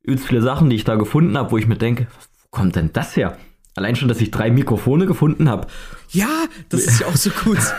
übelst 0.02 0.28
viele 0.28 0.42
Sachen, 0.42 0.70
die 0.70 0.76
ich 0.76 0.84
da 0.84 0.96
gefunden 0.96 1.38
habe, 1.38 1.52
wo 1.52 1.58
ich 1.58 1.68
mir 1.68 1.78
denke, 1.78 2.08
wo 2.42 2.48
kommt 2.52 2.76
denn 2.76 2.92
das 2.94 3.16
her? 3.16 3.38
Allein 3.76 3.96
schon, 3.96 4.08
dass 4.08 4.22
ich 4.22 4.32
drei 4.32 4.52
Mikrofone 4.52 5.06
gefunden 5.06 5.50
habe. 5.50 5.68
Ja, 6.10 6.46
das 6.70 6.82
ist 6.82 7.00
ja 7.00 7.08
auch 7.08 7.16
so 7.16 7.32
gut. 7.32 7.58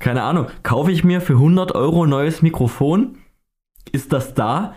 Keine 0.00 0.22
Ahnung, 0.22 0.46
kaufe 0.62 0.90
ich 0.90 1.04
mir 1.04 1.20
für 1.20 1.34
100 1.34 1.72
Euro 1.72 2.04
ein 2.04 2.10
neues 2.10 2.42
Mikrofon? 2.42 3.18
Ist 3.92 4.12
das 4.12 4.34
da? 4.34 4.74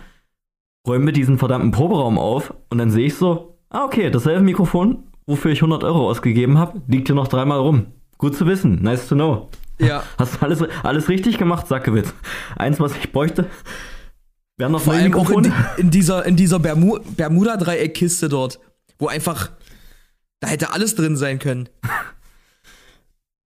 Räume 0.86 1.12
diesen 1.12 1.38
verdammten 1.38 1.70
Proberaum 1.70 2.18
auf 2.18 2.52
und 2.68 2.76
dann 2.78 2.90
sehe 2.90 3.06
ich 3.06 3.14
so, 3.14 3.58
ah 3.70 3.84
okay, 3.84 4.10
dasselbe 4.10 4.42
Mikrofon, 4.42 5.04
wofür 5.26 5.50
ich 5.50 5.58
100 5.58 5.82
Euro 5.82 6.10
ausgegeben 6.10 6.58
habe, 6.58 6.82
liegt 6.88 7.08
hier 7.08 7.16
noch 7.16 7.28
dreimal 7.28 7.58
rum. 7.58 7.86
Gut 8.18 8.36
zu 8.36 8.46
wissen, 8.46 8.82
nice 8.82 9.08
to 9.08 9.14
know. 9.14 9.48
Ja. 9.78 10.02
Hast 10.18 10.34
du 10.36 10.42
alles, 10.44 10.62
alles 10.82 11.08
richtig 11.08 11.38
gemacht, 11.38 11.66
Sackewitz. 11.68 12.12
Eins, 12.56 12.80
was 12.80 12.96
ich 12.96 13.12
bräuchte, 13.12 13.46
wären 14.56 14.72
noch 14.72 14.80
Vor 14.82 14.94
allem 14.94 15.14
auch 15.14 15.30
in, 15.30 15.42
Mikrofone. 15.42 15.52
die, 15.76 15.80
in 15.80 15.90
dieser, 15.90 16.24
in 16.26 16.36
dieser 16.36 16.58
Bermu 16.58 16.98
Bermuda-Dreieck-Kiste 17.16 18.28
dort, 18.28 18.60
wo 18.98 19.08
einfach, 19.08 19.50
da 20.40 20.48
hätte 20.48 20.72
alles 20.72 20.94
drin 20.94 21.16
sein 21.16 21.38
können. 21.38 21.68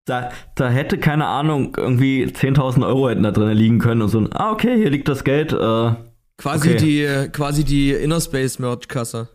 Da, 0.09 0.31
da 0.55 0.69
hätte, 0.71 0.99
keine 0.99 1.27
Ahnung, 1.27 1.75
irgendwie 1.77 2.27
10.000 2.27 2.87
Euro 2.87 3.09
hätten 3.09 3.25
da 3.25 3.33
drin 3.33 3.49
liegen 3.57 3.81
können 3.81 4.03
und 4.03 4.09
so, 4.09 4.21
ein, 4.21 4.33
ah 4.33 4.53
okay, 4.53 4.77
hier 4.77 4.89
liegt 4.89 5.09
das 5.09 5.25
Geld, 5.25 5.53
äh, 5.53 5.95
Quasi 6.39 6.69
Okay. 6.75 6.79
die, 6.79 7.29
quasi 7.33 7.65
die 7.65 7.91
Inner 7.93 8.21
Space 8.21 8.61
Merch-Kasse. 8.61 9.29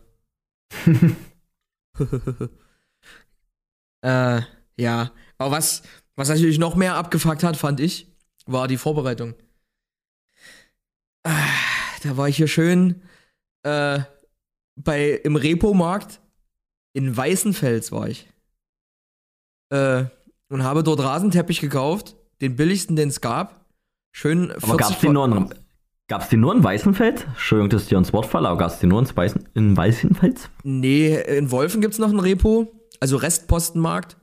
äh, 4.02 4.40
ja. 4.76 5.10
Aber 5.38 5.50
was, 5.50 5.82
was 6.16 6.28
natürlich 6.28 6.58
noch 6.58 6.74
mehr 6.74 6.94
abgefuckt 6.96 7.42
hat, 7.42 7.56
fand 7.56 7.80
ich, 7.80 8.08
war 8.46 8.68
die 8.68 8.76
Vorbereitung. 8.76 9.34
Ah, 11.24 11.32
Da 12.02 12.16
war 12.16 12.28
ich 12.28 12.36
hier 12.36 12.48
schön 12.48 13.02
äh, 13.62 14.00
bei, 14.76 15.10
im 15.10 15.36
Repo-Markt 15.36 16.20
in 16.94 17.16
Weißenfels 17.16 17.92
war 17.92 18.08
ich. 18.08 18.28
Äh, 19.70 20.04
und 20.48 20.62
habe 20.64 20.82
dort 20.82 21.00
Rasenteppich 21.00 21.60
gekauft, 21.60 22.16
den 22.40 22.56
billigsten, 22.56 22.96
den 22.96 23.08
es 23.08 23.20
gab. 23.20 23.66
Schön 24.14 24.48
40 24.50 24.64
aber 24.64 24.76
gab's 24.76 25.00
den 25.00 25.12
nur 25.12 25.24
in, 25.24 25.54
gab's 26.08 26.28
den 26.28 26.40
nur 26.40 26.54
in 26.54 26.62
Weißenfels? 26.62 27.24
Entschuldigung, 27.24 27.70
dass 27.70 27.84
ich 27.84 27.88
dir 27.88 27.98
ins 27.98 28.12
Wort 28.12 28.26
falle, 28.26 28.48
aber 28.48 28.58
gab's 28.58 28.80
den 28.80 28.90
nur 28.90 29.00
in, 29.00 29.16
Weißen, 29.16 29.48
in 29.54 29.76
Weißenfels? 29.76 30.50
Nee, 30.64 31.18
in 31.22 31.50
Wolfen 31.50 31.80
gibt's 31.80 31.98
noch 31.98 32.10
ein 32.10 32.20
Repo, 32.20 32.70
also 33.00 33.16
Restpostenmarkt. 33.16 34.18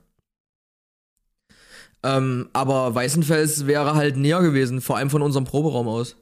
Ähm, 2.02 2.48
aber 2.52 2.94
Weißenfels 2.94 3.66
wäre 3.66 3.94
halt 3.94 4.16
näher 4.16 4.40
gewesen, 4.40 4.80
vor 4.80 4.96
allem 4.96 5.10
von 5.10 5.22
unserem 5.22 5.44
Proberaum 5.44 5.88
aus. 5.88 6.16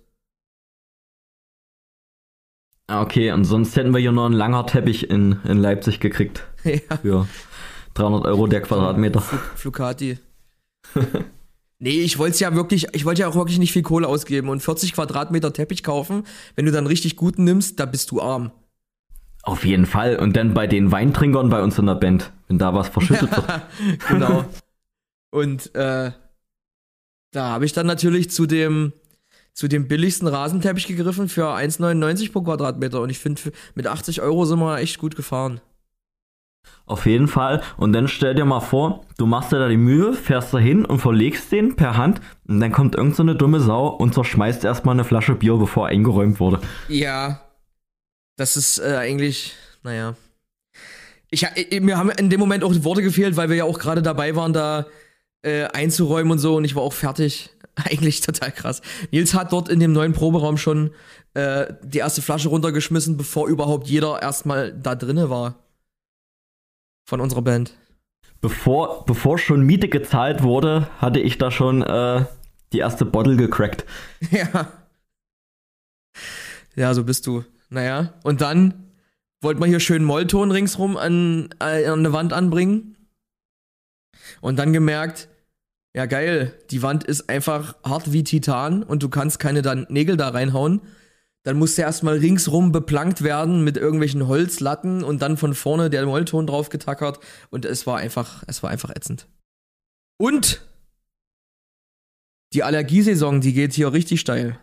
Ah, 2.89 3.03
okay, 3.03 3.33
und 3.33 3.45
sonst 3.45 3.77
hätten 3.77 3.93
wir 3.93 4.01
hier 4.01 4.13
nur 4.13 4.25
einen 4.25 4.35
langer 4.35 4.67
Teppich 4.67 5.11
in, 5.11 5.37
in 5.45 5.59
Leipzig 5.59 6.01
gekriegt. 6.01 6.45
ja, 6.65 6.97
Für 7.03 7.29
300 7.95 8.25
Euro 8.27 8.47
der 8.47 8.63
Quadratmeter. 8.63 9.21
Flu 9.21 9.39
Flucati. 9.55 10.19
nee, 11.79 12.01
ich 12.01 12.19
wollte 12.19 12.39
ja 12.39 12.55
wirklich, 12.55 12.87
ich 12.95 13.05
wollte 13.05 13.21
ja 13.21 13.29
auch 13.29 13.35
wirklich 13.35 13.59
nicht 13.59 13.73
viel 13.73 13.83
Kohle 13.83 14.09
ausgeben 14.09 14.49
und 14.49 14.63
40 14.63 14.95
Quadratmeter 14.95 15.53
Teppich 15.53 15.83
kaufen. 15.83 16.25
Wenn 16.57 16.65
du 16.65 16.73
dann 16.73 16.87
richtig 16.87 17.17
guten 17.17 17.45
nimmst, 17.45 17.79
da 17.79 17.85
bist 17.85 18.11
du 18.11 18.23
arm. 18.23 18.53
Auf 19.43 19.67
jeden 19.67 19.87
Fall. 19.87 20.17
Und 20.17 20.35
dann 20.37 20.55
bei 20.55 20.67
den 20.67 20.91
Weintrinkern 20.91 21.51
bei 21.51 21.63
uns 21.63 21.79
in 21.79 21.87
der 21.87 21.95
Band, 21.95 22.33
wenn 22.49 22.59
da 22.59 22.75
was 22.75 22.89
verschüttet 22.89 23.31
wird. 23.37 23.63
genau. 24.09 24.47
Und 25.31 25.75
äh, 25.75 26.13
da 27.33 27.49
habe 27.49 27.65
ich 27.65 27.73
dann 27.73 27.87
natürlich 27.87 28.31
zu 28.31 28.47
dem 28.47 28.93
zu 29.59 29.67
dem 29.67 29.89
billigsten 29.89 30.29
Rasenteppich 30.29 30.87
gegriffen 30.87 31.29
für 31.29 31.49
1,99 31.49 32.31
pro 32.31 32.43
Quadratmeter. 32.43 33.01
Und 33.01 33.11
ich 33.11 33.19
finde, 33.19 33.43
mit 33.75 33.89
80 33.89 34.23
Euro 34.23 34.45
sind 34.45 34.61
wir 34.61 34.79
echt 34.79 34.99
gut 34.99 35.17
gefahren. 35.17 35.61
Auf 36.87 37.07
jeden 37.07 37.27
Fall. 37.27 37.61
Und 37.77 37.93
dann 37.93 38.07
stell 38.07 38.37
dir 38.37 38.45
mal 38.45 38.61
vor, 38.61 39.05
du 39.17 39.27
machst 39.27 39.51
dir 39.51 39.59
da 39.59 39.69
die 39.69 39.77
Mühe, 39.77 40.13
fährst 40.13 40.55
da 40.55 40.59
hin 40.59 40.85
und 40.85 41.01
verlegst 41.01 41.51
den 41.51 41.75
per 41.75 41.97
Hand 41.97 42.21
und 42.47 42.61
dann 42.61 42.71
kommt 42.71 42.95
irgend 42.95 43.17
so 43.17 43.25
eine 43.25 43.35
dumme 43.35 43.61
Sau 43.61 43.89
und 43.89 44.15
zerschmeißt 44.15 44.65
erstmal 44.65 44.95
eine 44.95 45.03
Flasche 45.05 45.35
Bier, 45.35 45.57
bevor 45.57 45.89
eingeräumt 45.89 46.39
wurde. 46.39 46.61
Ja. 46.89 47.43
Das 48.37 48.57
ist 48.57 48.79
äh, 48.79 48.97
eigentlich, 48.97 49.57
naja. 49.83 50.15
Ich, 51.31 51.45
ich, 51.57 51.81
mir 51.81 51.99
haben 51.99 52.11
in 52.11 52.31
dem 52.31 52.39
Moment 52.39 52.63
auch 52.63 52.73
die 52.73 52.85
Worte 52.85 53.03
gefehlt, 53.03 53.37
weil 53.37 53.49
wir 53.49 53.57
ja 53.57 53.65
auch 53.65 53.81
gerade 53.81 54.03
dabei 54.03 54.37
waren, 54.37 54.53
da 54.53 54.87
äh, 55.43 55.65
einzuräumen 55.65 56.33
und 56.33 56.39
so. 56.39 56.57
Und 56.57 56.65
ich 56.65 56.75
war 56.75 56.83
auch 56.83 56.93
fertig. 56.93 57.51
Eigentlich 57.77 58.21
total 58.21 58.51
krass. 58.51 58.83
Nils 59.13 59.35
hat 59.35 59.53
dort 59.53 59.69
in 59.69 59.81
dem 59.81 59.93
neuen 59.93 60.13
Proberaum 60.13 60.57
schon 60.57 60.91
äh, 61.35 61.73
die 61.83 61.99
erste 61.99 62.23
Flasche 62.23 62.49
runtergeschmissen, 62.49 63.17
bevor 63.17 63.49
überhaupt 63.49 63.87
jeder 63.87 64.21
erstmal 64.21 64.73
da 64.73 64.95
drinne 64.95 65.31
war. 65.31 65.55
Von 67.09 67.21
unserer 67.21 67.43
Band. 67.43 67.75
Bevor, 68.41 69.05
bevor 69.05 69.39
schon 69.39 69.63
Miete 69.63 69.89
gezahlt 69.89 70.43
wurde, 70.43 70.89
hatte 70.99 71.21
ich 71.21 71.39
da 71.39 71.51
schon 71.51 71.83
äh, 71.83 72.25
die 72.73 72.79
erste 72.79 73.05
Bottle 73.05 73.37
gecrackt. 73.37 73.85
ja. 74.31 74.73
Ja, 76.77 76.95
so 76.95 77.05
bist 77.05 77.27
du. 77.27 77.45
Naja, 77.71 78.15
und 78.23 78.41
dann 78.41 78.93
wollte 79.41 79.61
man 79.61 79.69
hier 79.69 79.81
schön 79.81 80.05
Mollton 80.05 80.51
ringsrum 80.51 80.97
an, 80.97 81.51
äh, 81.61 81.87
an 81.87 82.01
eine 82.01 82.13
Wand 82.13 82.33
anbringen. 82.33 82.97
Und 84.41 84.59
dann 84.59 84.73
gemerkt, 84.73 85.29
ja 85.95 86.07
geil, 86.07 86.55
die 86.71 86.83
Wand 86.83 87.05
ist 87.05 87.29
einfach 87.29 87.77
hart 87.83 88.13
wie 88.13 88.25
Titan 88.25 88.83
und 88.83 89.03
du 89.03 89.09
kannst 89.09 89.39
keine 89.39 89.63
dann 89.63 89.87
Nägel 89.89 90.17
da 90.17 90.29
reinhauen. 90.29 90.81
Dann 91.45 91.59
musste 91.59 91.83
erstmal 91.83 92.19
ringsrum 92.19 92.73
beplankt 92.73 93.23
werden 93.23 93.65
mit 93.65 93.77
irgendwelchen 93.77 94.27
Holzlatten 94.27 95.03
und 95.03 95.23
dann 95.23 95.37
von 95.37 95.55
vorne 95.55 95.89
der 95.89 96.05
Mollton 96.05 96.47
drauf 96.47 96.69
getackert 96.69 97.21
und 97.51 97.65
es 97.65 97.87
war 97.87 97.99
einfach, 97.99 98.45
es 98.47 98.63
war 98.63 98.71
einfach 98.71 98.91
ätzend. 98.91 99.29
Und 100.19 100.63
die 102.53 102.63
Allergiesaison, 102.63 103.41
die 103.41 103.53
geht 103.53 103.73
hier 103.73 103.93
richtig 103.93 104.21
steil. 104.21 104.59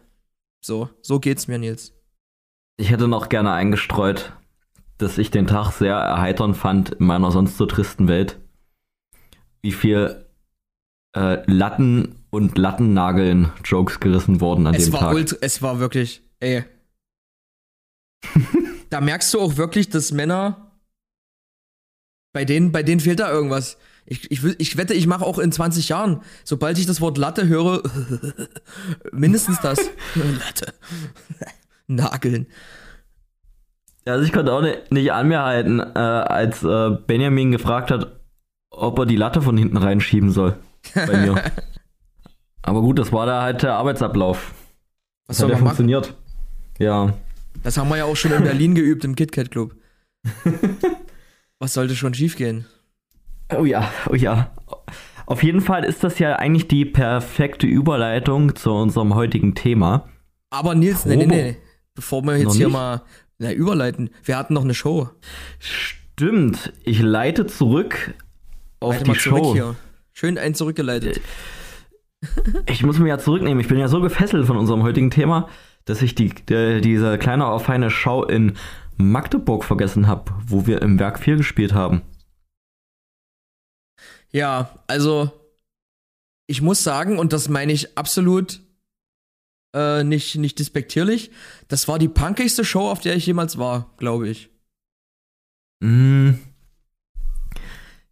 So, 0.61 0.89
so 1.01 1.19
geht's 1.19 1.47
mir, 1.47 1.59
Nils. 1.59 1.93
Ich 2.77 2.89
hätte 2.89 3.07
noch 3.07 3.29
gerne 3.29 3.51
eingestreut, 3.51 4.33
dass 4.97 5.17
ich 5.17 5.31
den 5.31 5.47
Tag 5.47 5.71
sehr 5.71 5.95
erheiternd 5.95 6.57
fand 6.57 6.91
in 6.91 7.05
meiner 7.05 7.31
sonst 7.31 7.57
so 7.57 7.65
tristen 7.65 8.07
Welt. 8.07 8.39
Wie 9.65 9.71
viel 9.71 10.27
äh, 11.17 11.41
Latten 11.51 12.23
und 12.29 12.55
Lattennageln 12.55 13.51
Jokes 13.63 13.99
gerissen 13.99 14.39
wurden 14.39 14.67
an 14.67 14.75
Es 14.75 14.83
dem 14.85 14.93
war, 14.93 14.99
Tag. 14.99 15.15
ultra, 15.15 15.37
es 15.41 15.59
war 15.63 15.79
wirklich, 15.79 16.21
ey. 16.39 16.65
da 18.91 19.01
merkst 19.01 19.33
du 19.33 19.39
auch 19.41 19.57
wirklich, 19.57 19.89
dass 19.89 20.11
Männer, 20.11 20.71
bei 22.31 22.45
denen, 22.45 22.71
bei 22.71 22.83
denen 22.83 22.99
fehlt 22.99 23.19
da 23.19 23.31
irgendwas. 23.31 23.79
Ich, 24.05 24.29
ich, 24.29 24.43
ich 24.59 24.77
wette, 24.77 24.93
ich 24.93 25.07
mache 25.07 25.25
auch 25.25 25.39
in 25.39 25.51
20 25.51 25.89
Jahren, 25.89 26.21
sobald 26.43 26.77
ich 26.77 26.85
das 26.85 27.01
Wort 27.01 27.17
Latte 27.17 27.47
höre, 27.47 27.81
mindestens 29.11 29.59
das. 29.61 29.79
Latte. 30.15 30.75
Nageln. 31.87 32.45
Also 34.05 34.23
ich 34.25 34.31
konnte 34.31 34.53
auch 34.53 34.61
ni- 34.61 34.75
nicht 34.91 35.11
an 35.11 35.27
mir 35.27 35.41
halten, 35.41 35.79
äh, 35.79 35.83
als 35.97 36.61
äh, 36.61 36.91
Benjamin 37.07 37.51
gefragt 37.51 37.89
hat, 37.89 38.14
ob 38.77 38.99
er 38.99 39.05
die 39.05 39.15
Latte 39.15 39.41
von 39.41 39.57
hinten 39.57 39.77
reinschieben 39.77 40.31
soll. 40.31 40.57
Bei 40.93 41.17
mir. 41.17 41.41
Aber 42.61 42.81
gut, 42.81 42.97
das 42.99 43.11
war 43.11 43.25
da 43.25 43.41
halt 43.43 43.63
der 43.63 43.75
Arbeitsablauf. 43.75 44.53
Was 45.27 45.37
Das 45.37 45.37
soll 45.37 45.49
hat 45.49 45.57
ja 45.59 45.63
machen? 45.63 45.67
funktioniert. 45.67 46.13
Ja. 46.79 47.13
Das 47.63 47.77
haben 47.77 47.89
wir 47.89 47.97
ja 47.97 48.05
auch 48.05 48.15
schon 48.15 48.31
in 48.31 48.43
Berlin 48.43 48.75
geübt 48.75 49.03
im 49.05 49.15
KitKat 49.15 49.51
Club. 49.51 49.75
Was 51.59 51.73
sollte 51.73 51.95
schon 51.95 52.13
schiefgehen? 52.13 52.65
Oh 53.55 53.63
ja, 53.65 53.89
oh 54.09 54.15
ja. 54.15 54.51
Auf 55.25 55.41
jeden 55.43 55.61
Fall 55.61 55.83
ist 55.83 56.03
das 56.03 56.19
ja 56.19 56.35
eigentlich 56.35 56.67
die 56.67 56.85
perfekte 56.85 57.65
Überleitung 57.65 58.55
zu 58.55 58.71
unserem 58.71 59.15
heutigen 59.15 59.55
Thema. 59.55 60.09
Aber 60.49 60.75
Nils, 60.75 61.05
nee, 61.05 61.15
nee, 61.15 61.23
Probo. 61.25 61.35
nee. 61.35 61.57
Bevor 61.95 62.23
wir 62.23 62.35
jetzt 62.37 62.45
Noch 62.47 62.55
hier 62.55 62.67
nicht? 62.67 62.73
mal 62.73 63.01
na, 63.37 63.51
überleiten, 63.51 64.09
wir 64.23 64.37
hatten 64.37 64.53
noch 64.53 64.63
eine 64.63 64.73
Show. 64.73 65.09
Stimmt, 65.59 66.73
ich 66.83 67.01
leite 67.01 67.45
zurück 67.47 68.13
auf 68.79 69.01
die 69.03 69.15
Show. 69.15 69.53
hier. 69.53 69.75
Schön 70.13 70.37
einen 70.37 70.55
zurückgeleitet. 70.55 71.21
Ich 72.67 72.83
muss 72.83 72.97
mich 72.99 73.09
ja 73.09 73.19
zurücknehmen. 73.19 73.59
Ich 73.59 73.67
bin 73.67 73.77
ja 73.77 73.87
so 73.87 74.01
gefesselt 74.01 74.47
von 74.47 74.57
unserem 74.57 74.83
heutigen 74.83 75.11
Thema, 75.11 75.49
dass 75.85 76.01
ich 76.01 76.15
die, 76.15 76.29
die, 76.29 76.81
diese 76.81 77.17
kleine, 77.17 77.45
aber 77.45 77.59
feine 77.59 77.89
Show 77.89 78.23
in 78.23 78.57
Magdeburg 78.97 79.63
vergessen 79.63 80.07
habe, 80.07 80.31
wo 80.47 80.65
wir 80.65 80.81
im 80.81 80.99
Werk 80.99 81.19
4 81.19 81.37
gespielt 81.37 81.73
haben. 81.73 82.01
Ja, 84.31 84.79
also 84.87 85.31
ich 86.47 86.61
muss 86.61 86.83
sagen, 86.83 87.19
und 87.19 87.33
das 87.33 87.49
meine 87.49 87.73
ich 87.73 87.97
absolut 87.97 88.61
äh, 89.73 90.03
nicht, 90.03 90.35
nicht 90.35 90.59
despektierlich, 90.59 91.31
das 91.67 91.87
war 91.87 91.99
die 91.99 92.07
punkigste 92.07 92.65
Show, 92.65 92.89
auf 92.89 93.01
der 93.01 93.15
ich 93.15 93.25
jemals 93.25 93.57
war, 93.57 93.93
glaube 93.97 94.29
ich. 94.29 94.49
Mm. 95.81 96.31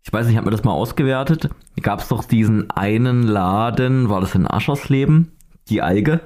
Ich 0.05 0.12
weiß 0.12 0.25
nicht, 0.25 0.33
ich 0.33 0.38
habe 0.38 0.45
mir 0.45 0.55
das 0.55 0.63
mal 0.63 0.72
ausgewertet. 0.74 1.50
Gab 1.81 2.01
es 2.01 2.07
doch 2.10 2.24
diesen 2.25 2.69
einen 2.72 3.24
Laden, 3.24 4.10
war 4.10 4.22
das 4.22 4.36
in 4.36 4.48
Aschersleben? 4.50 5.31
Die 5.69 5.81
Alge? 5.81 6.19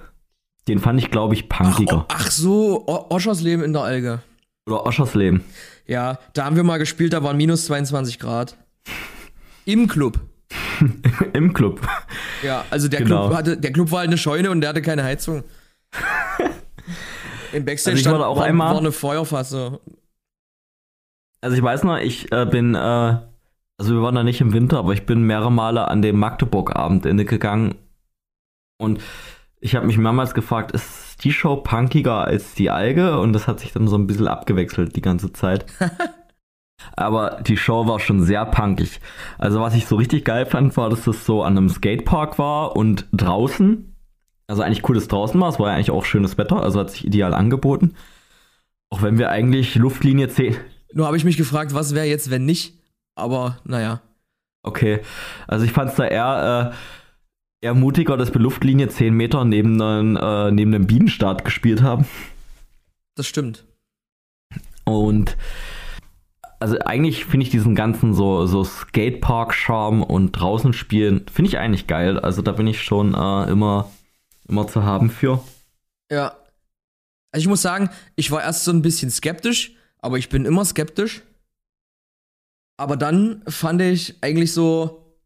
Den 0.67 0.79
fand 0.79 0.99
ich, 0.99 1.11
glaube 1.11 1.33
ich, 1.35 1.47
punkiger. 1.47 2.05
Ach, 2.09 2.15
ach 2.25 2.31
so, 2.31 2.85
Oschersleben 2.87 3.63
in 3.63 3.73
der 3.73 3.83
Alge. 3.83 4.19
Oder 4.67 4.85
Oschersleben. 4.85 5.43
Ja, 5.85 6.19
da 6.33 6.43
haben 6.45 6.55
wir 6.57 6.63
mal 6.63 6.77
gespielt, 6.77 7.13
da 7.13 7.23
waren 7.23 7.37
minus 7.37 7.65
22 7.67 8.19
Grad. 8.19 8.57
Im 9.65 9.87
Club. 9.87 10.19
Im 11.33 11.53
Club. 11.53 11.79
Ja, 12.43 12.65
also 12.69 12.87
der, 12.89 13.01
Genau. 13.01 13.27
Club 13.27 13.37
hatte, 13.37 13.57
der 13.57 13.71
Club 13.71 13.91
war 13.91 13.99
halt 13.99 14.09
eine 14.09 14.17
Scheune 14.17 14.51
und 14.51 14.59
der 14.61 14.69
hatte 14.71 14.81
keine 14.81 15.03
Heizung. 15.03 15.43
Im 17.53 17.63
Backstage 17.65 17.93
Also 17.93 17.97
ich 17.97 17.99
stand, 18.01 18.13
war 18.13 18.19
da 18.19 18.25
auch 18.27 18.37
war, 18.37 18.45
einmal- 18.45 18.71
war 18.73 18.79
eine 18.79 18.91
Feuerfasse. 18.91 19.79
Also 21.41 21.55
ich 21.55 21.63
weiß 21.63 21.83
noch, 21.83 21.97
ich 21.97 22.31
äh, 22.31 22.45
bin, 22.45 22.75
äh, 22.75 23.17
also 23.77 23.93
wir 23.93 24.01
waren 24.01 24.15
da 24.15 24.23
nicht 24.23 24.41
im 24.41 24.53
Winter, 24.53 24.79
aber 24.79 24.93
ich 24.93 25.05
bin 25.05 25.23
mehrere 25.23 25.51
Male 25.51 25.87
an 25.87 26.01
dem 26.01 26.17
Magdeburg-Abend 26.19 27.03
gegangen 27.27 27.75
und 28.77 29.01
ich 29.59 29.75
habe 29.75 29.87
mich 29.87 29.97
mehrmals 29.97 30.33
gefragt, 30.33 30.71
ist 30.71 31.23
die 31.23 31.31
Show 31.31 31.57
punkiger 31.57 32.25
als 32.25 32.53
die 32.53 32.69
Alge? 32.69 33.19
Und 33.19 33.33
das 33.33 33.47
hat 33.47 33.59
sich 33.59 33.73
dann 33.73 33.87
so 33.87 33.97
ein 33.97 34.07
bisschen 34.07 34.27
abgewechselt 34.27 34.95
die 34.95 35.01
ganze 35.01 35.33
Zeit. 35.33 35.65
aber 36.95 37.41
die 37.41 37.57
Show 37.57 37.87
war 37.87 37.99
schon 37.99 38.21
sehr 38.21 38.45
punkig. 38.45 38.99
Also 39.37 39.59
was 39.59 39.75
ich 39.75 39.87
so 39.87 39.95
richtig 39.95 40.25
geil 40.25 40.45
fand, 40.45 40.77
war, 40.77 40.89
dass 40.89 41.03
das 41.03 41.25
so 41.25 41.43
an 41.43 41.57
einem 41.57 41.69
Skatepark 41.69 42.37
war 42.37 42.75
und 42.75 43.07
draußen, 43.11 43.95
also 44.47 44.61
eigentlich 44.61 44.87
cool, 44.87 44.95
dass 44.95 45.07
draußen 45.07 45.39
war, 45.41 45.49
es 45.49 45.59
war 45.59 45.69
ja 45.69 45.75
eigentlich 45.75 45.91
auch 45.91 46.05
schönes 46.05 46.37
Wetter, 46.37 46.61
also 46.61 46.79
hat 46.79 46.91
sich 46.91 47.05
ideal 47.05 47.33
angeboten. 47.33 47.95
Auch 48.89 49.01
wenn 49.01 49.17
wir 49.17 49.31
eigentlich 49.31 49.75
Luftlinie 49.75 50.29
10, 50.29 50.55
Nur 50.93 51.07
habe 51.07 51.17
ich 51.17 51.25
mich 51.25 51.35
gefragt, 51.35 51.73
was 51.73 51.93
wäre 51.95 52.05
jetzt, 52.05 52.29
wenn 52.29 52.45
nicht? 52.45 52.75
Aber 53.17 53.57
naja. 53.63 54.01
Okay, 54.63 55.01
also 55.47 55.65
ich 55.65 55.71
fand 55.71 55.91
es 55.91 55.95
da 55.95 56.05
eher, 56.05 56.73
äh, 57.61 57.65
eher 57.65 57.73
mutiger, 57.73 58.17
dass 58.17 58.33
wir 58.33 58.41
Luftlinie 58.41 58.89
10 58.89 59.13
Meter 59.13 59.45
neben, 59.45 59.81
einem, 59.81 60.17
äh, 60.17 60.51
neben 60.51 60.73
einem 60.73 60.87
Bienenstart 60.87 61.43
gespielt 61.43 61.81
haben. 61.81 62.05
Das 63.15 63.27
stimmt. 63.27 63.65
Und 64.83 65.35
also 66.59 66.77
eigentlich 66.79 67.25
finde 67.25 67.45
ich 67.45 67.49
diesen 67.51 67.75
ganzen 67.75 68.13
so, 68.13 68.45
so 68.45 68.63
Skatepark-Charme 68.63 70.03
und 70.03 70.31
draußen 70.31 70.73
spielen, 70.73 71.25
finde 71.31 71.49
ich 71.49 71.57
eigentlich 71.57 71.87
geil. 71.87 72.19
Also 72.19 72.41
da 72.41 72.51
bin 72.51 72.67
ich 72.67 72.83
schon 72.83 73.13
äh, 73.13 73.49
immer, 73.49 73.91
immer 74.47 74.67
zu 74.67 74.83
haben 74.83 75.09
für. 75.09 75.43
Ja. 76.11 76.35
Also 77.31 77.43
ich 77.43 77.47
muss 77.47 77.61
sagen, 77.61 77.89
ich 78.15 78.31
war 78.31 78.41
erst 78.41 78.63
so 78.63 78.71
ein 78.71 78.81
bisschen 78.81 79.11
skeptisch, 79.11 79.75
aber 79.99 80.17
ich 80.17 80.29
bin 80.29 80.45
immer 80.45 80.65
skeptisch. 80.65 81.21
Aber 82.77 82.95
dann 82.95 83.43
fand 83.47 83.81
ich 83.81 84.21
eigentlich 84.23 84.53
so 84.53 85.19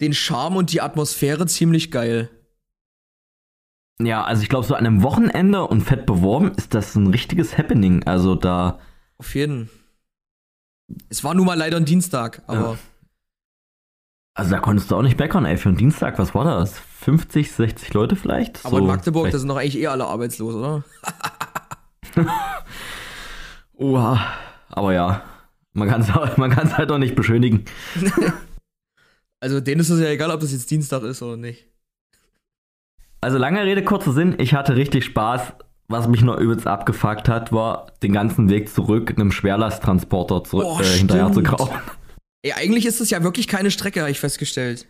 den 0.00 0.12
Charme 0.12 0.56
und 0.58 0.72
die 0.72 0.82
Atmosphäre 0.82 1.46
ziemlich 1.46 1.90
geil. 1.90 2.30
Ja, 3.98 4.24
also 4.24 4.42
ich 4.42 4.50
glaube, 4.50 4.66
so 4.66 4.74
an 4.74 4.84
einem 4.86 5.02
Wochenende 5.02 5.66
und 5.66 5.80
fett 5.80 6.04
beworben 6.04 6.52
ist 6.56 6.74
das 6.74 6.94
ein 6.96 7.06
richtiges 7.06 7.56
Happening. 7.56 8.04
Also 8.06 8.34
da, 8.34 8.78
Auf 9.16 9.34
jeden. 9.34 9.70
Es 11.08 11.24
war 11.24 11.32
nun 11.34 11.46
mal 11.46 11.54
leider 11.56 11.78
ein 11.78 11.86
Dienstag, 11.86 12.42
aber 12.46 12.72
Ja. 12.72 12.78
also 14.34 14.50
da 14.50 14.60
konntest 14.60 14.90
du 14.90 14.96
auch 14.96 15.02
nicht 15.02 15.18
meckern, 15.18 15.46
ey, 15.46 15.56
für 15.56 15.70
einen 15.70 15.78
Dienstag, 15.78 16.18
was 16.18 16.34
war 16.34 16.44
das? 16.44 16.78
50, 16.78 17.50
60 17.52 17.94
Leute 17.94 18.16
vielleicht? 18.16 18.64
aber 18.66 18.78
in 18.80 18.86
Magdeburg, 18.86 19.22
vielleicht- 19.24 19.34
da 19.34 19.38
sind 19.38 19.48
doch 19.48 19.56
eigentlich 19.56 19.78
eh 19.78 19.86
alle 19.86 20.04
arbeitslos, 20.06 20.54
oder? 20.54 20.84
Oha. 23.74 24.20
Aber 24.68 24.92
ja, 24.92 25.22
man 25.76 25.88
kann 25.88 26.00
es 26.00 26.36
man 26.36 26.50
kann's 26.50 26.76
halt 26.76 26.90
auch 26.90 26.98
nicht 26.98 27.14
beschönigen. 27.14 27.64
Also 29.38 29.60
denen 29.60 29.82
ist 29.82 29.90
es 29.90 30.00
ja 30.00 30.06
egal, 30.08 30.30
ob 30.30 30.40
das 30.40 30.50
jetzt 30.52 30.70
Dienstag 30.70 31.02
ist 31.02 31.20
oder 31.22 31.36
nicht. 31.36 31.66
Also 33.20 33.36
lange 33.36 33.62
Rede, 33.64 33.84
kurzer 33.84 34.12
Sinn, 34.12 34.34
ich 34.38 34.54
hatte 34.54 34.76
richtig 34.76 35.04
Spaß. 35.04 35.52
Was 35.88 36.08
mich 36.08 36.22
nur 36.22 36.38
übelst 36.38 36.66
abgefuckt 36.66 37.28
hat, 37.28 37.52
war 37.52 37.92
den 38.02 38.12
ganzen 38.12 38.48
Weg 38.48 38.70
zurück 38.70 39.10
einem 39.10 39.30
Schwerlasttransporter 39.30 40.42
zurück, 40.42 40.64
Oh, 40.66 40.80
äh, 40.80 40.84
hinterher 40.84 41.30
zu 41.32 41.42
krauchen. 41.42 41.78
Ey, 42.42 42.52
eigentlich 42.54 42.86
ist 42.86 43.00
das 43.00 43.10
ja 43.10 43.22
wirklich 43.22 43.46
keine 43.46 43.70
Strecke, 43.70 44.00
habe 44.00 44.10
ich 44.10 44.18
festgestellt. 44.18 44.86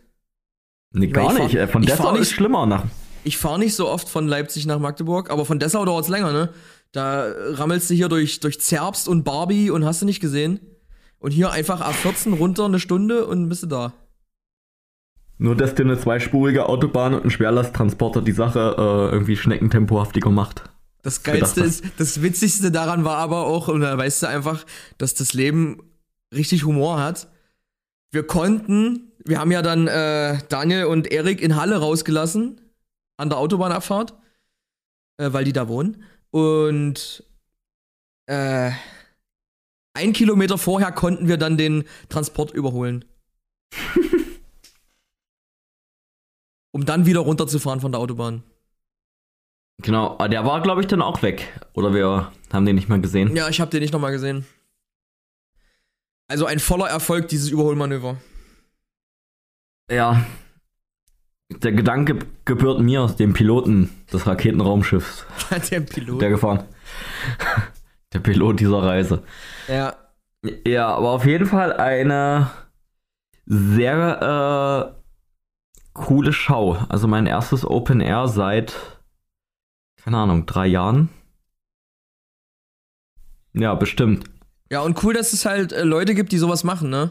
Nee, 0.95 1.09
gar 1.09 1.31
fahr- 1.33 1.43
nicht. 1.45 1.55
äh, 1.57 1.67
Von 1.67 1.83
ich 1.83 1.89
Dessau 1.91 2.05
fahr 2.05 2.13
nicht- 2.13 2.23
ist 2.23 2.31
schlimmer 2.33 2.65
nach. 2.67 2.85
Ich 3.25 3.37
fahre 3.37 3.59
nicht 3.59 3.75
so 3.75 3.89
oft 3.91 4.09
von 4.09 4.27
Leipzig 4.29 4.65
nach 4.65 4.79
Magdeburg, 4.79 5.29
aber 5.31 5.45
von 5.45 5.59
Dessau 5.59 5.85
dauert 5.85 6.05
es 6.05 6.09
länger, 6.11 6.33
ne? 6.33 6.51
Da 6.93 7.27
rammelst 7.53 7.91
du 7.91 7.95
hier 7.95 8.09
durch, 8.09 8.39
durch 8.41 8.61
Zerbst 8.61 9.09
und 9.09 9.25
Barbie 9.25 9.71
und 9.71 9.85
hast 9.85 10.01
du 10.03 10.07
nicht 10.07 10.21
gesehen. 10.21 10.61
Und 11.19 11.31
hier 11.31 11.51
einfach 11.51 11.81
A14 11.81 12.35
runter 12.35 12.67
eine 12.67 12.79
Stunde 12.79 13.27
und 13.27 13.49
bist 13.49 13.63
du 13.63 13.67
da. 13.67 13.93
Nur, 15.39 15.55
dass 15.55 15.75
dir 15.75 15.85
eine 15.85 15.99
zweispurige 15.99 16.67
Autobahn 16.67 17.15
und 17.15 17.25
ein 17.25 17.31
Schwerlasttransporter 17.31 18.23
die 18.23 18.33
Sache 18.33 18.77
äh, 18.79 19.15
irgendwie 19.15 19.37
schneckentempohaftiger 19.37 20.31
macht. 20.31 20.65
Das 21.03 21.23
Geilste 21.23 21.61
ist, 21.61 21.85
das 21.99 22.23
Witzigste 22.23 22.73
daran 22.73 23.05
war 23.05 23.19
aber 23.19 23.47
auch, 23.47 23.69
und 23.69 23.83
da 23.83 23.97
weißt 23.97 24.23
du 24.23 24.29
einfach, 24.29 24.65
dass 24.99 25.15
das 25.15 25.35
Leben 25.35 25.83
richtig 26.35 26.65
Humor 26.65 26.99
hat. 26.99 27.29
Wir 28.11 28.27
konnten, 28.27 29.13
wir 29.25 29.39
haben 29.39 29.53
ja 29.53 29.63
dann 29.63 29.87
äh, 29.87 30.39
Daniel 30.49 30.87
und 30.87 31.07
Erik 31.13 31.43
in 31.43 31.55
Halle 31.55 31.77
rausgelassen, 31.77 32.61
an 33.19 33.29
der 33.29 33.39
Autobahnabfahrt, 33.39 34.15
äh, 35.19 35.33
weil 35.33 35.45
die 35.45 35.53
da 35.53 35.69
wohnen. 35.69 36.03
Und 36.31 37.23
äh, 38.27 38.71
ein 39.97 40.13
Kilometer 40.13 40.59
vorher 40.59 40.93
konnten 40.93 41.27
wir 41.29 41.37
dann 41.39 41.57
den 41.57 41.85
Transport 42.09 42.53
überholen. 42.53 43.05
um 46.71 46.85
dann 46.85 47.07
wieder 47.07 47.21
runterzufahren 47.21 47.81
von 47.81 47.93
der 47.93 48.01
Autobahn. 48.01 48.43
Genau, 49.83 50.17
der 50.29 50.45
war, 50.45 50.63
glaube 50.63 50.81
ich, 50.81 50.87
dann 50.87 51.03
auch 51.03 51.23
weg. 51.23 51.53
Oder 51.75 51.93
wir 51.93 52.33
haben 52.53 52.65
den 52.67 52.77
nicht 52.77 52.89
mehr 52.89 52.99
gesehen. 52.99 53.35
Ja, 53.37 53.49
ich 53.49 53.61
habe 53.61 53.71
den 53.71 53.81
nicht 53.81 53.93
nochmal 53.93 54.13
gesehen. 54.13 54.47
Also 56.29 56.47
ein 56.47 56.59
voller 56.59 56.89
Erfolg, 56.89 57.29
dieses 57.29 57.51
Überholmanöver. 57.51 58.17
Ja. 59.91 60.25
Der 61.51 61.73
Gedanke 61.73 62.19
gebührt 62.45 62.81
mir, 62.81 63.07
dem 63.19 63.33
Piloten 63.33 63.91
des 64.13 64.27
Raketenraumschiffs, 64.27 65.25
Der 65.71 65.81
Pilot. 65.81 66.21
der 66.21 66.31
gefahren. 66.31 66.65
Der 68.17 68.23
Pilot 68.23 68.61
dieser 68.61 68.83
Reise. 68.83 69.23
ja. 69.69 69.95
Ja, 70.67 70.95
aber 70.95 71.11
auf 71.11 71.27
jeden 71.27 71.45
Fall 71.47 71.73
eine 71.73 72.51
sehr 73.45 74.95
äh, 74.95 75.93
coole 75.93 76.33
Schau. 76.33 76.79
Also 76.89 77.09
mein 77.09 77.27
erstes 77.27 77.67
Open 77.67 78.01
Air 78.01 78.29
seit, 78.29 78.75
keine 80.03 80.17
Ahnung, 80.17 80.47
drei 80.47 80.67
Jahren. 80.67 81.11
Ja, 83.53 83.75
bestimmt. 83.75 84.25
Ja, 84.71 84.81
und 84.81 85.03
cool, 85.03 85.13
dass 85.13 85.33
es 85.35 85.45
halt 85.45 85.73
äh, 85.73 85.83
Leute 85.83 86.15
gibt, 86.15 86.33
die 86.33 86.39
sowas 86.39 86.65
machen, 86.65 86.89
ne? 86.89 87.11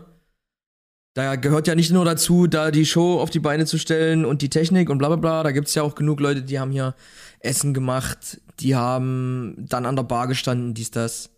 Da 1.13 1.35
gehört 1.35 1.67
ja 1.67 1.75
nicht 1.75 1.91
nur 1.91 2.03
dazu, 2.03 2.47
da 2.47 2.71
die 2.71 2.85
Show 2.85 3.19
auf 3.19 3.29
die 3.29 3.39
Beine 3.39 3.65
zu 3.65 3.77
stellen 3.77 4.25
und 4.25 4.41
die 4.41 4.49
Technik 4.49 4.89
und 4.89 4.97
bla 4.97 5.09
bla 5.09 5.17
bla. 5.17 5.43
Da 5.43 5.51
gibt's 5.51 5.75
ja 5.75 5.83
auch 5.83 5.95
genug 5.95 6.19
Leute, 6.19 6.41
die 6.41 6.59
haben 6.59 6.71
hier 6.71 6.95
Essen 7.45 7.73
gemacht, 7.73 8.41
die 8.59 8.75
haben 8.75 9.55
dann 9.57 9.85
an 9.85 9.95
der 9.95 10.03
Bar 10.03 10.27
gestanden, 10.27 10.73
dies, 10.73 10.91
das. 10.91 11.29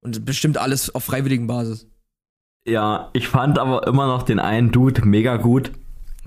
Und 0.00 0.24
bestimmt 0.24 0.58
alles 0.58 0.94
auf 0.94 1.04
freiwilligen 1.04 1.46
Basis. 1.46 1.86
Ja, 2.66 3.10
ich 3.12 3.28
fand 3.28 3.58
aber 3.58 3.86
immer 3.86 4.06
noch 4.06 4.22
den 4.22 4.38
einen 4.38 4.70
Dude 4.70 5.06
mega 5.06 5.36
gut, 5.36 5.72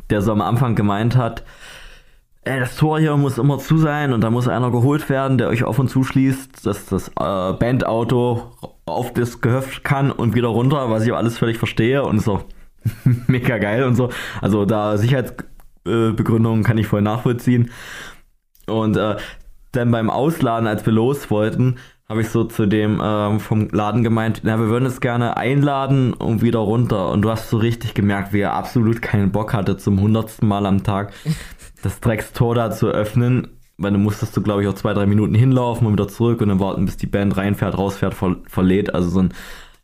der 0.09 0.21
so 0.21 0.31
am 0.31 0.41
Anfang 0.41 0.75
gemeint 0.75 1.15
hat, 1.15 1.43
ey, 2.43 2.59
das 2.59 2.75
Tor 2.75 2.99
hier 2.99 3.17
muss 3.17 3.37
immer 3.37 3.59
zu 3.59 3.77
sein 3.77 4.13
und 4.13 4.21
da 4.21 4.29
muss 4.29 4.47
einer 4.47 4.71
geholt 4.71 5.09
werden, 5.09 5.37
der 5.37 5.49
euch 5.49 5.63
auf 5.63 5.79
und 5.79 5.89
zuschließt, 5.89 6.65
dass 6.65 6.85
das 6.85 7.09
äh, 7.09 7.53
Bandauto 7.53 8.51
auf 8.85 9.13
das 9.13 9.41
Gehöft 9.41 9.83
kann 9.83 10.11
und 10.11 10.35
wieder 10.35 10.47
runter, 10.47 10.89
was 10.89 11.05
ich 11.05 11.13
alles 11.13 11.37
völlig 11.37 11.57
verstehe 11.57 12.03
und 12.03 12.19
so 12.19 12.43
mega 13.27 13.57
geil 13.57 13.83
und 13.83 13.95
so. 13.95 14.09
Also 14.41 14.65
da 14.65 14.97
Sicherheitsbegründungen 14.97 16.63
kann 16.63 16.77
ich 16.77 16.87
voll 16.87 17.01
nachvollziehen. 17.01 17.71
Und 18.67 18.97
äh, 18.97 19.17
dann 19.71 19.91
beim 19.91 20.09
Ausladen, 20.09 20.67
als 20.67 20.85
wir 20.85 20.93
los 20.93 21.29
wollten, 21.29 21.77
habe 22.09 22.21
ich 22.21 22.29
so 22.29 22.45
zu 22.45 22.65
dem 22.65 23.01
ähm, 23.03 23.39
vom 23.39 23.67
Laden 23.69 24.03
gemeint, 24.03 24.41
na, 24.43 24.57
wir 24.59 24.67
würden 24.67 24.85
es 24.85 25.01
gerne 25.01 25.35
einladen 25.35 26.13
und 26.13 26.41
wieder 26.41 26.59
runter. 26.59 27.09
Und 27.09 27.21
du 27.21 27.29
hast 27.29 27.49
so 27.49 27.57
richtig 27.57 27.93
gemerkt, 27.93 28.31
wie 28.31 28.39
er 28.39 28.53
absolut 28.53 29.01
keinen 29.01 29.31
Bock 29.31 29.53
hatte, 29.53 29.77
zum 29.77 29.99
hundertsten 29.99 30.47
Mal 30.47 30.65
am 30.65 30.83
Tag 30.83 31.11
das 31.83 31.99
Dreckstor 31.99 32.55
da 32.55 32.71
zu 32.71 32.87
öffnen. 32.87 33.49
Weil 33.79 33.91
du 33.91 33.99
musstest 33.99 34.35
du, 34.35 34.41
glaube 34.41 34.63
ich, 34.63 34.67
auch 34.67 34.73
zwei, 34.73 34.93
drei 34.93 35.05
Minuten 35.05 35.35
hinlaufen 35.35 35.85
und 35.85 35.93
wieder 35.93 36.07
zurück 36.07 36.41
und 36.41 36.49
dann 36.49 36.59
warten, 36.59 36.85
bis 36.85 36.97
die 36.97 37.05
Band 37.05 37.37
reinfährt, 37.37 37.77
rausfährt, 37.77 38.15
ver 38.15 38.37
verlädt. 38.47 38.95
Also 38.95 39.09
so 39.09 39.19
ein 39.19 39.33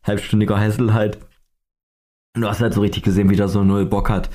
halbstündiger 0.04 0.60
Hassel 0.60 0.94
halt. 0.94 1.20
Und 2.36 2.42
du 2.42 2.48
hast 2.48 2.62
halt 2.62 2.74
so 2.74 2.82
richtig 2.82 3.04
gesehen, 3.04 3.30
wie 3.30 3.36
der 3.36 3.50
so 3.50 3.64
null 3.64 3.86
Bock 3.86 4.10
hat. 4.10 4.32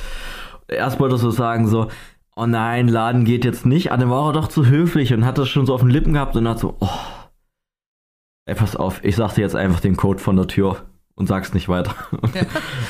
Erst 0.69 1.01
wollte 1.01 1.17
er 1.17 1.19
so 1.19 1.31
sagen, 1.33 1.67
so, 1.67 1.89
oh 2.39 2.47
nein, 2.47 2.89
Laden 2.89 3.25
geht 3.25 3.45
jetzt 3.45 3.67
nicht. 3.67 3.91
Aber 3.91 4.01
dann 4.01 4.11
war 4.11 4.31
er 4.31 4.33
doch 4.33 4.49
zu 4.49 4.67
höflich 4.67 5.13
und 5.13 5.27
hat 5.27 5.39
das 5.39 5.49
schon 5.49 5.67
so 5.67 5.75
auf 5.75 5.81
den 5.81 5.91
Lippen 5.91 6.13
gehabt 6.13 6.37
und 6.37 6.49
hat 6.49 6.61
so, 6.61 6.77
oh, 6.79 6.89
ey, 8.47 8.55
pass 8.55 8.77
auf, 8.77 9.05
ich 9.05 9.17
sag 9.17 9.35
dir 9.35 9.43
jetzt 9.43 9.57
einfach 9.57 9.81
den 9.81 9.97
Code 9.97 10.21
von 10.21 10.37
der 10.37 10.47
Tür. 10.47 10.87
und 11.15 11.27
sag's 11.27 11.53
nicht 11.53 11.69
weiter. 11.69 11.95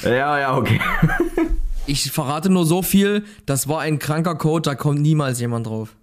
Ja, 0.02 0.10
ja, 0.10 0.38
ja 0.38 0.56
okay. 0.56 0.80
Ich 1.86 2.10
verrate 2.12 2.50
nur 2.50 2.66
so 2.66 2.82
viel, 2.82 3.24
das 3.46 3.68
war 3.68 3.80
ein 3.80 3.98
kranker 3.98 4.34
Code, 4.34 4.62
da 4.62 4.74
kommt 4.74 5.00
niemals 5.00 5.40
jemand 5.40 5.66
drauf. 5.66 5.96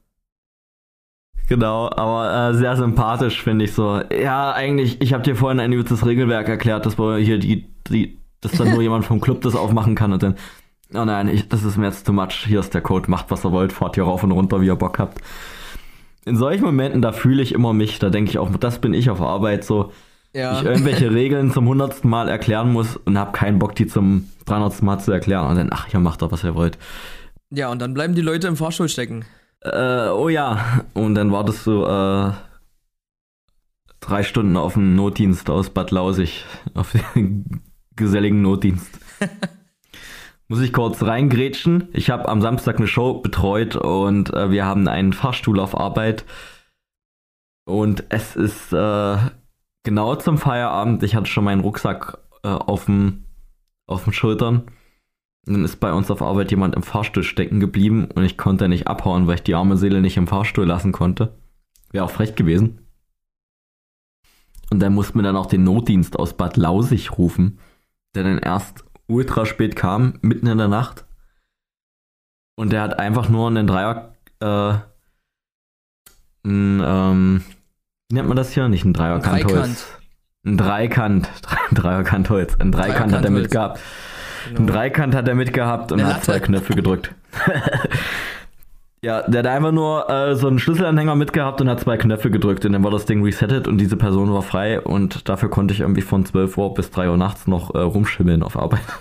Genau, 1.47 1.91
aber 1.91 2.49
äh, 2.49 2.53
sehr 2.55 2.75
sympathisch 2.75 3.43
finde 3.43 3.65
ich 3.65 3.73
so. 3.73 4.01
Ja, 4.11 4.51
eigentlich, 4.53 4.99
ich 4.99 5.13
habe 5.13 5.21
dir 5.21 5.35
vorhin 5.35 5.59
ein 5.59 5.71
übles 5.71 6.03
Regelwerk 6.03 6.49
erklärt, 6.49 6.87
dass 6.87 6.97
wir 6.97 7.17
hier 7.17 7.37
die, 7.37 7.71
die, 7.87 8.19
dass 8.41 8.53
dann 8.53 8.71
nur 8.71 8.81
jemand 8.81 9.05
vom 9.05 9.21
Club 9.21 9.41
das 9.41 9.55
aufmachen 9.55 9.93
kann 9.93 10.11
und 10.11 10.23
dann, 10.23 10.35
oh 10.93 11.05
nein, 11.05 11.27
ich, 11.27 11.47
das 11.49 11.63
ist 11.63 11.77
mir 11.77 11.87
jetzt 11.87 12.05
too 12.05 12.13
much. 12.13 12.45
Hier 12.45 12.59
ist 12.59 12.73
der 12.73 12.81
Code, 12.81 13.09
macht 13.09 13.31
was 13.31 13.45
ihr 13.45 13.51
wollt, 13.51 13.73
fahrt 13.73 13.95
hier 13.95 14.03
rauf 14.03 14.23
und 14.23 14.31
runter, 14.31 14.61
wie 14.61 14.67
ihr 14.67 14.75
Bock 14.75 14.99
habt. 14.99 15.21
In 16.25 16.37
solchen 16.37 16.63
Momenten, 16.63 17.01
da 17.01 17.11
fühle 17.11 17.43
ich 17.43 17.53
immer 17.53 17.73
mich, 17.73 17.99
da 17.99 18.09
denke 18.09 18.31
ich 18.31 18.39
auch, 18.39 18.49
das 18.57 18.79
bin 18.79 18.93
ich 18.93 19.09
auf 19.09 19.21
Arbeit 19.21 19.63
so. 19.63 19.91
Ja. 20.33 20.59
Ich 20.59 20.65
irgendwelche 20.65 21.11
Regeln 21.11 21.51
zum 21.51 21.67
hundertsten 21.67 22.09
Mal 22.09 22.27
erklären 22.27 22.73
muss 22.73 22.97
und 22.97 23.17
habe 23.17 23.31
keinen 23.31 23.57
Bock, 23.57 23.73
die 23.75 23.87
zum 23.87 24.29
300. 24.45 24.81
Mal 24.81 24.99
zu 24.99 25.13
erklären. 25.13 25.47
Und 25.47 25.55
dann, 25.55 25.69
ach 25.71 25.87
ja, 25.89 25.99
macht 25.99 26.21
doch, 26.21 26.31
was 26.31 26.43
ihr 26.43 26.55
wollt. 26.55 26.77
Ja, 27.51 27.69
und 27.69 27.81
dann 27.81 27.93
bleiben 27.93 28.15
die 28.15 28.21
Leute 28.21 28.47
im 28.47 28.57
Fahrstuhl 28.57 28.89
stecken. 28.89 29.23
Äh, 29.61 30.09
oh 30.09 30.27
ja. 30.27 30.83
Und 30.93 31.15
dann 31.15 31.31
wartest 31.31 31.65
du 31.65 31.85
äh, 31.85 32.33
drei 34.01 34.23
Stunden 34.23 34.57
auf 34.57 34.73
dem 34.73 34.95
Notdienst 34.95 35.49
aus 35.49 35.69
Bad 35.69 35.91
Lausig. 35.91 36.43
Auf 36.73 36.91
den 37.13 37.61
geselligen 37.95 38.41
Notdienst. 38.41 38.99
Muss 40.47 40.61
ich 40.61 40.73
kurz 40.73 41.01
reingrätschen. 41.01 41.89
Ich 41.93 42.11
habe 42.11 42.29
am 42.29 42.41
Samstag 42.41 42.77
eine 42.77 42.87
Show 42.87 43.15
betreut 43.15 43.75
und 43.75 44.31
äh, 44.33 44.51
wir 44.51 44.65
haben 44.65 44.87
einen 44.87 45.13
Fahrstuhl 45.13 45.59
auf 45.59 45.77
Arbeit. 45.77 46.23
Und 47.65 48.03
es 48.09 48.35
ist 48.35 48.71
äh, 48.71 49.17
genau 49.83 50.15
zum 50.15 50.37
Feierabend. 50.37 51.01
Ich 51.01 51.15
hatte 51.15 51.25
schon 51.25 51.45
meinen 51.45 51.61
Rucksack 51.61 52.19
äh, 52.43 52.49
auf 52.49 52.85
den 52.85 53.25
Schultern. 54.11 54.65
Und 55.47 55.53
dann 55.53 55.65
ist 55.65 55.79
bei 55.79 55.91
uns 55.93 56.11
auf 56.11 56.21
Arbeit 56.21 56.51
jemand 56.51 56.75
im 56.75 56.83
Fahrstuhl 56.83 57.23
stecken 57.23 57.59
geblieben 57.59 58.09
und 58.13 58.23
ich 58.23 58.37
konnte 58.37 58.67
nicht 58.67 58.87
abhauen, 58.87 59.27
weil 59.27 59.35
ich 59.35 59.43
die 59.43 59.53
arme 59.55 59.77
Seele 59.77 60.01
nicht 60.01 60.17
im 60.17 60.27
Fahrstuhl 60.27 60.65
lassen 60.65 60.91
konnte. 60.91 61.37
Wäre 61.91 62.05
auch 62.05 62.11
frech 62.11 62.35
gewesen. 62.35 62.87
Und 64.71 64.79
dann 64.79 64.93
mussten 64.93 65.19
wir 65.19 65.23
dann 65.23 65.35
auch 65.35 65.45
den 65.45 65.63
Notdienst 65.63 66.17
aus 66.17 66.33
Bad 66.33 66.57
Lausig 66.57 67.17
rufen, 67.17 67.59
der 68.15 68.23
dann 68.23 68.39
erst 68.39 68.85
ultra 69.07 69.45
spät 69.45 69.75
kam, 69.75 70.19
mitten 70.21 70.47
in 70.47 70.57
der 70.57 70.67
Nacht. 70.67 71.05
Und 72.55 72.71
der 72.71 72.81
hat 72.81 72.99
einfach 72.99 73.29
nur 73.29 73.47
einen 73.47 73.67
Dreier, 73.67 74.13
äh, 74.39 74.73
ein, 76.45 76.81
ähm, 76.83 77.43
wie 78.09 78.15
nennt 78.15 78.27
man 78.27 78.37
das 78.37 78.51
hier? 78.51 78.67
Nicht 78.69 78.85
ein 78.85 78.93
Dreierkantholz. 78.93 79.51
Dreikant. 79.51 79.85
Ein 80.45 80.57
Dreikant. 80.57 81.29
Dreierkantholz. 81.71 82.55
Ein 82.59 82.71
Dreikant 82.71 83.13
hat 83.13 83.25
er 83.25 83.31
mitgehabt. 83.31 83.79
Ein 84.47 84.55
Genau. 84.55 84.73
Dreikant 84.73 85.15
hat 85.15 85.27
er 85.27 85.35
mitgehabt 85.35 85.91
und 85.91 86.05
hat 86.05 86.23
zwei. 86.23 86.39
Knöpfe 86.39 86.75
gedrückt. 86.75 87.13
ja, 89.01 89.21
der 89.27 89.39
hat 89.39 89.47
einfach 89.47 89.71
nur 89.71 90.09
äh, 90.09 90.35
so 90.35 90.47
einen 90.47 90.59
Schlüsselanhänger 90.59 91.15
mitgehabt 91.15 91.61
und 91.61 91.69
hat 91.69 91.79
zwei 91.79 91.97
Knöpfe 91.97 92.31
gedrückt 92.31 92.65
und 92.65 92.73
dann 92.73 92.83
war 92.83 92.91
das 92.91 93.05
Ding 93.05 93.23
resettet 93.23 93.67
und 93.67 93.77
diese 93.77 93.97
Person 93.97 94.33
war 94.33 94.41
frei 94.41 94.81
und 94.81 95.29
dafür 95.29 95.49
konnte 95.49 95.73
ich 95.73 95.81
irgendwie 95.81 96.01
von 96.01 96.25
12 96.25 96.57
Uhr 96.57 96.73
bis 96.73 96.89
3 96.91 97.09
Uhr 97.09 97.17
nachts 97.17 97.47
noch 97.47 97.75
äh, 97.75 97.79
rumschimmeln 97.79 98.43
auf 98.43 98.57
Arbeit. 98.57 98.81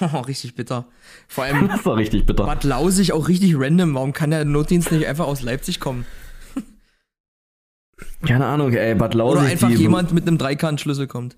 Oh, 0.00 0.18
richtig 0.18 0.56
bitter. 0.56 0.86
Vor 1.28 1.44
allem 1.44 1.68
Das 1.68 1.86
war 1.86 1.96
richtig 1.96 2.26
bitter. 2.26 2.44
Bad 2.44 2.64
Lausig 2.64 3.12
auch 3.12 3.28
richtig 3.28 3.54
random. 3.56 3.94
Warum 3.94 4.12
kann 4.12 4.32
der 4.32 4.44
Notdienst 4.44 4.90
nicht 4.90 5.06
einfach 5.06 5.28
aus 5.28 5.42
Leipzig 5.42 5.78
kommen? 5.78 6.04
Keine 8.26 8.46
Ahnung, 8.46 8.72
ey, 8.72 8.96
Bad 8.96 9.14
Lausig. 9.14 9.40
Oder 9.40 9.48
einfach 9.48 9.68
jemand 9.70 10.12
mit 10.12 10.26
einem 10.26 10.38
Dreikantschlüssel 10.38 11.06
kommt. 11.06 11.36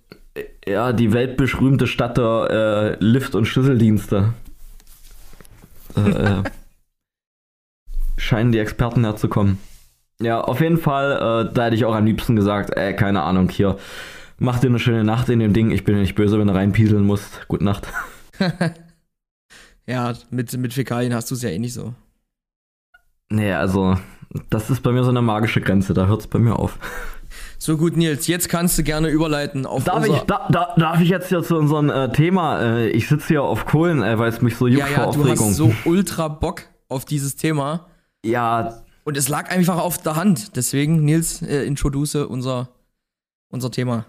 Ja, 0.67 0.93
die 0.93 1.13
weltberühmte 1.13 1.87
Stadt 1.87 2.17
der 2.17 2.97
äh, 3.01 3.05
Lift- 3.05 3.35
und 3.35 3.47
Schlüsseldienste. 3.47 4.33
Äh, 5.97 6.01
äh, 6.01 6.43
scheinen 8.19 8.53
die 8.53 8.59
Experten 8.59 9.05
herzukommen. 9.05 9.59
Ja, 10.21 10.41
auf 10.41 10.61
jeden 10.61 10.79
Fall, 10.79 11.47
äh, 11.49 11.55
da 11.55 11.65
hätte 11.65 11.77
ich 11.77 11.85
auch 11.85 11.95
am 11.95 12.05
liebsten 12.05 12.37
gesagt, 12.37 12.77
ey, 12.77 12.95
keine 12.95 13.23
Ahnung, 13.23 13.49
hier, 13.49 13.77
mach 14.39 14.59
dir 14.59 14.69
eine 14.69 14.79
schöne 14.79 15.05
Nacht 15.05 15.29
in 15.29 15.39
dem 15.39 15.53
Ding, 15.53 15.71
ich 15.71 15.85
bin 15.85 15.95
dir 15.95 16.01
nicht 16.01 16.17
böse, 16.17 16.39
wenn 16.39 16.49
du 16.49 16.55
reinpieseln 16.55 17.05
musst. 17.05 17.47
Gute 17.49 17.65
Nacht. 17.65 17.87
Ja, 19.89 20.13
mit, 20.29 20.55
mit 20.59 20.75
Fäkalien 20.75 21.15
hast 21.15 21.31
du 21.31 21.35
es 21.35 21.41
ja 21.41 21.49
eh 21.49 21.59
nicht 21.59 21.73
so. 21.73 21.95
Nee, 23.31 23.55
also, 23.55 23.97
das 24.51 24.69
ist 24.69 24.83
bei 24.83 24.93
mir 24.93 25.03
so 25.03 25.09
eine 25.09 25.23
magische 25.23 25.63
Grenze, 25.63 25.95
da 25.95 26.07
hört 26.07 26.21
es 26.21 26.27
bei 26.27 26.39
mir 26.39 26.59
auf. 26.59 26.79
So 27.59 27.79
gut, 27.79 27.97
Nils, 27.97 28.27
jetzt 28.27 28.51
kannst 28.51 28.79
du 28.79 28.83
gerne 28.83 29.09
überleiten 29.09 29.65
auf 29.65 29.85
Darf 29.85 30.07
ich, 30.07 30.15
da, 30.27 30.47
da, 30.51 30.75
darf 30.77 31.01
ich 31.01 31.09
jetzt 31.09 31.31
hier 31.31 31.43
zu 31.43 31.57
unserem 31.57 31.89
äh, 31.89 32.13
Thema, 32.13 32.61
äh, 32.61 32.91
ich 32.91 33.09
sitze 33.09 33.29
hier 33.29 33.43
auf 33.43 33.65
Kohlen, 33.65 34.03
äh, 34.03 34.19
weil 34.19 34.29
es 34.29 34.43
mich 34.43 34.57
so 34.57 34.67
juckt 34.67 34.81
ja, 34.81 34.87
vor 34.87 35.07
ja, 35.07 35.13
du 35.13 35.21
Aufregung. 35.21 35.49
hast 35.49 35.57
so 35.57 35.73
ultra 35.87 36.29
Bock 36.29 36.65
auf 36.89 37.07
dieses 37.07 37.37
Thema. 37.37 37.87
Ja, 38.25 38.83
Und 39.05 39.17
es 39.17 39.29
lag 39.29 39.51
einfach 39.51 39.79
auf 39.79 39.99
der 39.99 40.17
Hand. 40.17 40.57
Deswegen, 40.57 41.05
Nils, 41.05 41.43
äh, 41.43 41.65
introduce 41.65 42.17
unser, 42.17 42.69
unser 43.49 43.71
Thema. 43.71 44.05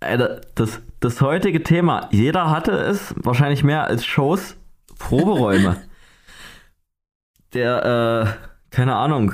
Alter, 0.00 0.40
das, 0.54 0.80
das 1.00 1.20
heutige 1.20 1.62
Thema, 1.62 2.08
jeder 2.12 2.50
hatte 2.50 2.72
es, 2.72 3.14
wahrscheinlich 3.16 3.64
mehr 3.64 3.84
als 3.84 4.04
Shows, 4.04 4.56
Proberäume. 4.98 5.76
der, 7.52 8.38
äh, 8.40 8.48
keine 8.70 8.94
Ahnung, 8.94 9.32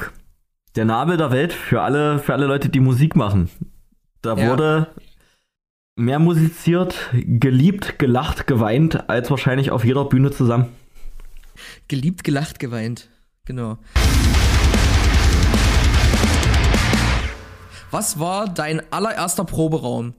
der 0.76 0.84
Nabel 0.86 1.16
der 1.16 1.30
Welt 1.30 1.52
für 1.52 1.82
alle, 1.82 2.18
für 2.18 2.32
alle 2.32 2.46
Leute, 2.46 2.68
die 2.68 2.80
Musik 2.80 3.14
machen. 3.16 3.50
Da 4.22 4.36
Ja. 4.36 4.50
wurde 4.50 4.88
mehr 5.96 6.18
musiziert, 6.18 7.10
geliebt, 7.12 7.98
gelacht, 7.98 8.46
geweint, 8.46 9.08
als 9.08 9.30
wahrscheinlich 9.30 9.70
auf 9.70 9.84
jeder 9.84 10.04
Bühne 10.06 10.30
zusammen. 10.30 10.68
Geliebt, 11.88 12.24
gelacht, 12.24 12.58
geweint. 12.58 13.08
Genau. 13.46 13.78
Was 17.90 18.18
war 18.18 18.48
dein 18.48 18.82
allererster 18.92 19.44
Proberaum? 19.44 20.14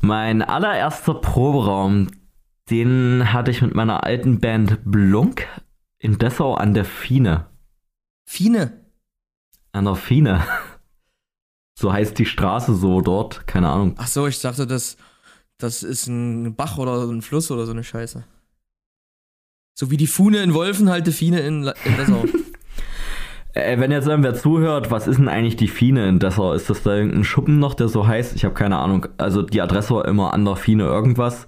Mein 0.00 0.42
allererster 0.42 1.14
Proberaum, 1.14 2.08
den 2.70 3.32
hatte 3.32 3.50
ich 3.50 3.62
mit 3.62 3.74
meiner 3.74 4.04
alten 4.04 4.40
Band 4.40 4.80
Blunk 4.84 5.46
in 5.98 6.18
Dessau 6.18 6.54
an 6.54 6.74
der 6.74 6.84
Fiene. 6.84 7.46
Fine. 8.28 8.86
An 9.72 9.84
der 9.84 9.96
Fiene. 9.96 10.44
So 11.78 11.92
heißt 11.92 12.18
die 12.18 12.26
Straße 12.26 12.74
so 12.74 13.02
dort, 13.02 13.46
keine 13.46 13.68
Ahnung. 13.68 13.94
Ach 13.98 14.06
so, 14.06 14.26
ich 14.26 14.40
dachte, 14.40 14.66
das, 14.66 14.96
das 15.58 15.82
ist 15.82 16.06
ein 16.06 16.56
Bach 16.56 16.78
oder 16.78 17.04
ein 17.04 17.20
Fluss 17.20 17.50
oder 17.50 17.66
so 17.66 17.72
eine 17.72 17.84
Scheiße. 17.84 18.24
So 19.78 19.90
wie 19.90 19.98
die 19.98 20.06
Fune 20.06 20.38
in 20.42 20.54
Wolfen, 20.54 20.88
halt 20.88 21.06
die 21.06 21.12
Fine 21.12 21.40
in, 21.40 21.62
La- 21.62 21.74
in 21.84 21.96
Dessau. 21.96 22.24
Äh, 23.52 23.78
wenn 23.80 23.90
jetzt 23.90 24.06
irgendwer 24.06 24.34
zuhört, 24.34 24.90
was 24.90 25.06
ist 25.06 25.16
denn 25.16 25.28
eigentlich 25.30 25.56
die 25.56 25.68
Fiene 25.68 26.06
in 26.10 26.18
Dessau? 26.18 26.52
Ist 26.52 26.68
das 26.68 26.82
da 26.82 26.94
irgendein 26.94 27.24
Schuppen 27.24 27.58
noch, 27.58 27.72
der 27.72 27.88
so 27.88 28.06
heißt? 28.06 28.36
Ich 28.36 28.44
habe 28.44 28.52
keine 28.52 28.76
Ahnung. 28.76 29.06
Also 29.16 29.40
die 29.40 29.62
Adresse 29.62 29.94
war 29.94 30.04
immer 30.04 30.34
an 30.34 30.44
der 30.44 30.56
Fiene 30.56 30.82
irgendwas. 30.84 31.46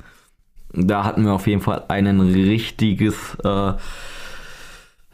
Da 0.72 1.04
hatten 1.04 1.24
wir 1.26 1.34
auf 1.34 1.46
jeden 1.46 1.60
Fall 1.60 1.84
einen 1.88 2.18
richtiges, 2.22 3.36
äh, 3.44 3.74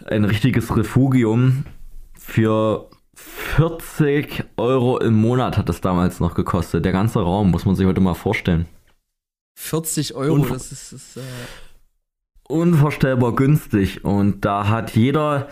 ein 0.07 0.24
richtiges 0.24 0.77
Refugium 0.77 1.64
für 2.16 2.88
40 3.16 4.44
Euro 4.57 4.98
im 4.98 5.14
Monat 5.14 5.59
hat 5.59 5.68
es 5.68 5.81
damals 5.81 6.20
noch 6.20 6.35
gekostet. 6.37 6.85
Der 6.85 6.92
ganze 6.92 7.18
Raum, 7.18 7.50
muss 7.50 7.64
man 7.64 7.74
sich 7.74 7.87
heute 7.87 8.00
mal 8.00 8.14
vorstellen. 8.14 8.66
40 9.59 10.14
Euro, 10.14 10.35
Und- 10.35 10.48
das 10.50 10.70
ist, 10.70 10.92
das, 10.92 11.16
äh, 11.16 11.20
unvorstellbar 12.49 13.35
günstig. 13.35 14.05
Und 14.05 14.45
da 14.45 14.69
hat 14.69 14.95
jeder 14.95 15.49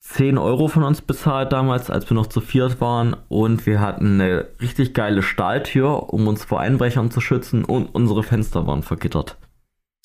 10 0.00 0.36
Euro 0.36 0.68
von 0.68 0.82
uns 0.82 1.00
bezahlt 1.00 1.52
damals, 1.52 1.88
als 1.90 2.10
wir 2.10 2.14
noch 2.14 2.26
zu 2.26 2.40
viert 2.40 2.80
waren. 2.80 3.16
Und 3.28 3.66
wir 3.66 3.80
hatten 3.80 4.20
eine 4.20 4.48
richtig 4.60 4.94
geile 4.94 5.22
Stahltür, 5.22 6.12
um 6.12 6.26
uns 6.26 6.44
vor 6.44 6.60
Einbrechern 6.60 7.10
zu 7.10 7.20
schützen. 7.20 7.64
Und 7.64 7.86
unsere 7.86 8.22
Fenster 8.22 8.66
waren 8.66 8.82
vergittert. 8.82 9.38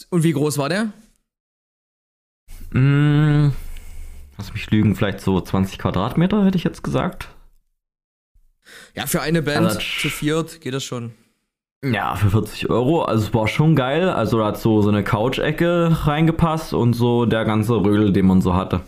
Und 0.10 0.24
wie 0.24 0.34
groß 0.34 0.58
war 0.60 0.70
der? 0.70 0.92
Mm, 2.72 3.52
lass 4.38 4.54
mich 4.54 4.70
lügen, 4.70 4.96
vielleicht 4.96 5.22
so 5.22 5.40
20 5.42 5.80
Quadratmeter, 5.80 6.46
hätte 6.46 6.58
ich 6.58 6.64
jetzt 6.64 6.84
gesagt. 6.84 7.30
Ja, 8.94 9.06
für 9.06 9.22
eine 9.22 9.42
Band 9.42 9.68
Also, 9.68 9.80
zu 9.80 10.10
viert 10.10 10.62
geht 10.62 10.74
das 10.74 10.84
schon. 10.84 11.14
Ja, 11.84 12.16
für 12.16 12.30
40 12.32 12.70
Euro. 12.70 13.04
Also 13.04 13.28
es 13.28 13.34
war 13.34 13.48
schon 13.48 13.76
geil. 13.76 14.10
Also 14.10 14.40
da 14.40 14.46
hat 14.48 14.58
so, 14.58 14.82
so 14.82 14.90
eine 14.90 15.04
Couch-Ecke 15.04 15.90
reingepasst 16.06 16.74
und 16.74 16.94
so 16.94 17.26
der 17.26 17.46
ganze 17.46 17.76
Rödel, 17.76 18.12
den 18.12 18.26
man 18.26 18.42
so 18.42 18.54
hatte. 18.56 18.82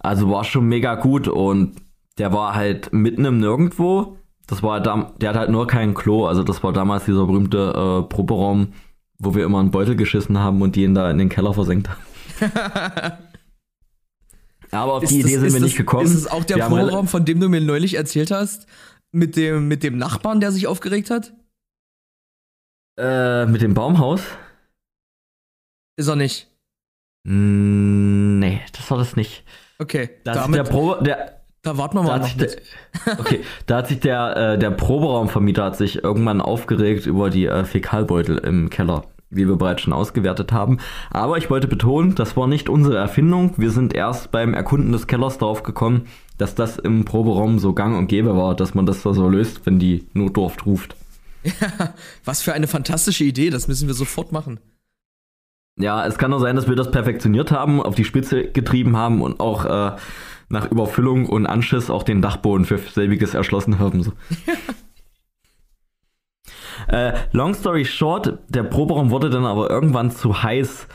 Also 0.00 0.30
war 0.30 0.44
schon 0.44 0.66
mega 0.68 0.94
gut 0.96 1.28
und 1.28 1.76
der 2.18 2.32
war 2.32 2.54
halt 2.54 2.92
mitten 2.92 3.24
im 3.24 3.38
Nirgendwo. 3.38 4.18
Das 4.46 4.62
war 4.62 4.80
dam 4.80 5.12
der 5.20 5.30
hat 5.30 5.36
halt 5.36 5.50
nur 5.50 5.66
kein 5.66 5.94
Klo. 5.94 6.26
Also 6.26 6.42
das 6.42 6.62
war 6.62 6.72
damals 6.72 7.04
dieser 7.06 7.26
berühmte 7.26 8.02
äh, 8.04 8.08
Proberaum, 8.08 8.72
wo 9.18 9.34
wir 9.34 9.44
immer 9.44 9.60
einen 9.60 9.70
Beutel 9.70 9.96
geschissen 9.96 10.38
haben 10.38 10.60
und 10.60 10.76
die 10.76 10.84
ihn 10.84 10.94
da 10.94 11.10
in 11.10 11.18
den 11.18 11.28
Keller 11.30 11.54
versenkt 11.54 11.88
haben. 11.88 12.00
Aber 14.72 14.94
auf 14.94 15.04
die 15.04 15.18
Ist 15.20 15.24
Idee 15.26 15.32
das- 15.34 15.40
sind 15.40 15.46
ist 15.46 15.52
wir 15.54 15.60
das- 15.60 15.66
nicht 15.68 15.76
gekommen. 15.76 16.04
Ist 16.04 16.14
es 16.14 16.26
auch 16.30 16.44
der 16.44 16.58
rela- 16.58 16.68
Proberaum, 16.68 17.08
von 17.08 17.24
dem 17.24 17.40
du 17.40 17.48
mir 17.48 17.60
neulich 17.60 17.94
erzählt 17.94 18.30
hast, 18.30 18.66
mit 19.10 19.36
dem, 19.36 19.66
mit 19.68 19.82
dem 19.82 19.98
Nachbarn, 19.98 20.40
der 20.40 20.52
sich 20.52 20.66
aufgeregt 20.66 21.10
hat? 21.10 21.32
Äh, 23.00 23.46
mit 23.46 23.62
dem 23.62 23.72
Baumhaus? 23.72 24.22
Ist 25.96 26.08
er 26.08 26.16
nicht. 26.16 26.48
Mm, 27.24 28.38
nee, 28.38 28.60
das 28.76 28.90
war 28.90 28.98
das 28.98 29.16
nicht. 29.16 29.42
Okay, 29.78 30.10
Da 30.24 30.34
damit, 30.34 30.58
der 30.58 30.64
Probe, 30.64 31.02
der, 31.02 31.40
da 31.62 31.78
warten 31.78 31.96
wir 31.96 32.02
mal 32.02 32.18
noch 32.18 32.28
der, 32.36 32.50
okay, 33.18 33.40
da 33.64 33.78
hat 33.78 33.88
sich 33.88 34.00
der, 34.00 34.36
äh, 34.36 34.58
der 34.58 34.70
Proberaumvermieter 34.70 35.64
hat 35.64 35.76
sich 35.76 36.04
irgendwann 36.04 36.42
aufgeregt 36.42 37.06
über 37.06 37.30
die 37.30 37.46
äh, 37.46 37.64
Fäkalbeutel 37.64 38.36
im 38.36 38.68
Keller, 38.68 39.04
wie 39.30 39.48
wir 39.48 39.56
bereits 39.56 39.80
schon 39.80 39.94
ausgewertet 39.94 40.52
haben. 40.52 40.76
Aber 41.10 41.38
ich 41.38 41.48
wollte 41.48 41.68
betonen, 41.68 42.14
das 42.14 42.36
war 42.36 42.46
nicht 42.48 42.68
unsere 42.68 42.98
Erfindung. 42.98 43.54
Wir 43.56 43.70
sind 43.70 43.94
erst 43.94 44.30
beim 44.30 44.52
Erkunden 44.52 44.92
des 44.92 45.06
Kellers 45.06 45.38
darauf 45.38 45.62
gekommen, 45.62 46.06
dass 46.36 46.54
das 46.54 46.78
im 46.78 47.06
Proberaum 47.06 47.58
so 47.58 47.72
gang 47.72 47.96
und 47.96 48.08
gäbe 48.08 48.36
war, 48.36 48.54
dass 48.54 48.74
man 48.74 48.84
das 48.84 49.02
da 49.02 49.14
so 49.14 49.26
löst, 49.26 49.64
wenn 49.64 49.78
die 49.78 50.06
Notdurft 50.12 50.66
ruft. 50.66 50.96
Was 52.24 52.42
für 52.42 52.52
eine 52.52 52.66
fantastische 52.66 53.24
Idee, 53.24 53.50
das 53.50 53.68
müssen 53.68 53.86
wir 53.86 53.94
sofort 53.94 54.32
machen. 54.32 54.60
Ja, 55.78 56.06
es 56.06 56.18
kann 56.18 56.30
nur 56.30 56.40
sein, 56.40 56.56
dass 56.56 56.68
wir 56.68 56.76
das 56.76 56.90
perfektioniert 56.90 57.50
haben, 57.52 57.82
auf 57.82 57.94
die 57.94 58.04
Spitze 58.04 58.44
getrieben 58.44 58.96
haben 58.96 59.22
und 59.22 59.40
auch 59.40 59.64
äh, 59.64 59.96
nach 60.50 60.70
Überfüllung 60.70 61.26
und 61.26 61.46
Anschiss 61.46 61.90
auch 61.90 62.02
den 62.02 62.20
Dachboden 62.20 62.66
für 62.66 62.78
selbiges 62.78 63.34
erschlossen 63.34 63.78
haben. 63.78 64.02
So. 64.02 64.12
äh, 66.88 67.14
long 67.32 67.54
story 67.54 67.84
short, 67.84 68.38
der 68.48 68.64
Proberaum 68.64 69.10
wurde 69.10 69.30
dann 69.30 69.46
aber 69.46 69.70
irgendwann 69.70 70.10
zu 70.10 70.42
heiß. 70.42 70.86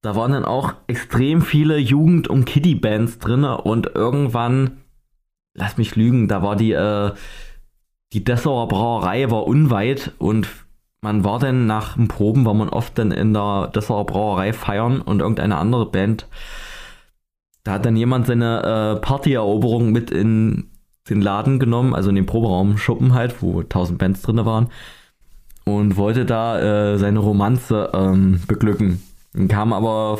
Da 0.00 0.16
waren 0.16 0.32
dann 0.32 0.44
auch 0.44 0.74
extrem 0.88 1.42
viele 1.42 1.76
Jugend- 1.76 2.26
und 2.26 2.44
Kiddie-Bands 2.44 3.20
drin 3.20 3.44
und 3.44 3.94
irgendwann, 3.94 4.78
lass 5.54 5.76
mich 5.76 5.94
lügen, 5.94 6.26
da 6.26 6.42
war 6.42 6.56
die, 6.56 6.72
äh, 6.72 7.12
die 8.12 8.24
Dessauer 8.24 8.68
Brauerei 8.68 9.30
war 9.30 9.46
unweit 9.46 10.12
und 10.18 10.48
man 11.00 11.24
war 11.24 11.38
dann 11.38 11.66
nach 11.66 11.94
dem 11.94 12.08
Proben, 12.08 12.44
war 12.44 12.54
man 12.54 12.68
oft 12.68 12.96
dann 12.98 13.10
in 13.10 13.34
der 13.34 13.70
Dessauer 13.74 14.06
Brauerei 14.06 14.52
feiern 14.52 15.00
und 15.00 15.20
irgendeine 15.20 15.56
andere 15.56 15.86
Band. 15.86 16.28
Da 17.64 17.72
hat 17.72 17.86
dann 17.86 17.96
jemand 17.96 18.26
seine 18.26 18.96
äh, 18.96 19.00
Partyeroberung 19.00 19.90
mit 19.90 20.10
in 20.10 20.70
den 21.08 21.20
Laden 21.20 21.58
genommen, 21.58 21.94
also 21.94 22.10
in 22.10 22.16
den 22.16 22.26
Proberaum 22.26 22.78
Schuppen 22.78 23.14
halt, 23.14 23.42
wo 23.42 23.62
tausend 23.62 23.98
Bands 23.98 24.22
drin 24.22 24.44
waren 24.44 24.68
und 25.64 25.96
wollte 25.96 26.24
da 26.24 26.92
äh, 26.92 26.98
seine 26.98 27.18
Romanze 27.18 27.90
ähm, 27.94 28.40
beglücken. 28.46 29.02
Dann 29.32 29.48
kam 29.48 29.72
aber 29.72 30.18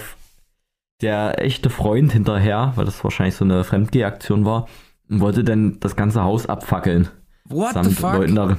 der 1.00 1.42
echte 1.42 1.68
Freund 1.70 2.12
hinterher, 2.12 2.72
weil 2.76 2.85
das 2.85 3.02
wahrscheinlich 3.05 3.37
so 3.37 3.44
eine 3.44 3.64
Fremdgehaktion 3.64 4.44
war, 4.44 4.66
und 5.09 5.20
wollte 5.20 5.44
dann 5.44 5.78
das 5.81 5.94
ganze 5.94 6.22
Haus 6.22 6.46
abfackeln 6.46 7.09
What 7.44 7.70
the 7.70 7.85
samt 7.85 7.98
fuck? 7.98 8.14
Leuten 8.14 8.35
darin. 8.35 8.57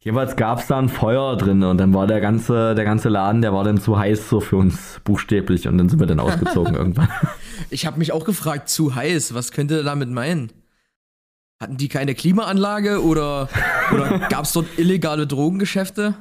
Jeweils 0.00 0.36
gab 0.36 0.58
es 0.58 0.66
da 0.66 0.78
ein 0.78 0.90
Feuer 0.90 1.34
drin 1.38 1.62
und 1.62 1.78
dann 1.78 1.94
war 1.94 2.06
der 2.06 2.20
ganze, 2.20 2.74
der 2.74 2.84
ganze 2.84 3.08
Laden, 3.08 3.40
der 3.40 3.54
war 3.54 3.64
dann 3.64 3.80
zu 3.80 3.98
heiß 3.98 4.28
so 4.28 4.40
für 4.40 4.56
uns 4.56 5.00
buchstäblich 5.02 5.66
und 5.66 5.78
dann 5.78 5.88
sind 5.88 5.98
wir 5.98 6.06
dann 6.06 6.20
ausgezogen 6.20 6.74
irgendwann. 6.76 7.08
Ich 7.70 7.86
habe 7.86 7.98
mich 7.98 8.12
auch 8.12 8.26
gefragt, 8.26 8.68
zu 8.68 8.94
heiß, 8.94 9.32
was 9.32 9.50
könnte 9.50 9.78
er 9.78 9.82
damit 9.82 10.10
meinen? 10.10 10.52
Hatten 11.58 11.78
die 11.78 11.88
keine 11.88 12.14
Klimaanlage 12.14 13.02
oder, 13.02 13.48
oder 13.94 14.18
gab 14.28 14.44
es 14.44 14.52
dort 14.52 14.66
illegale 14.78 15.26
Drogengeschäfte? 15.26 16.14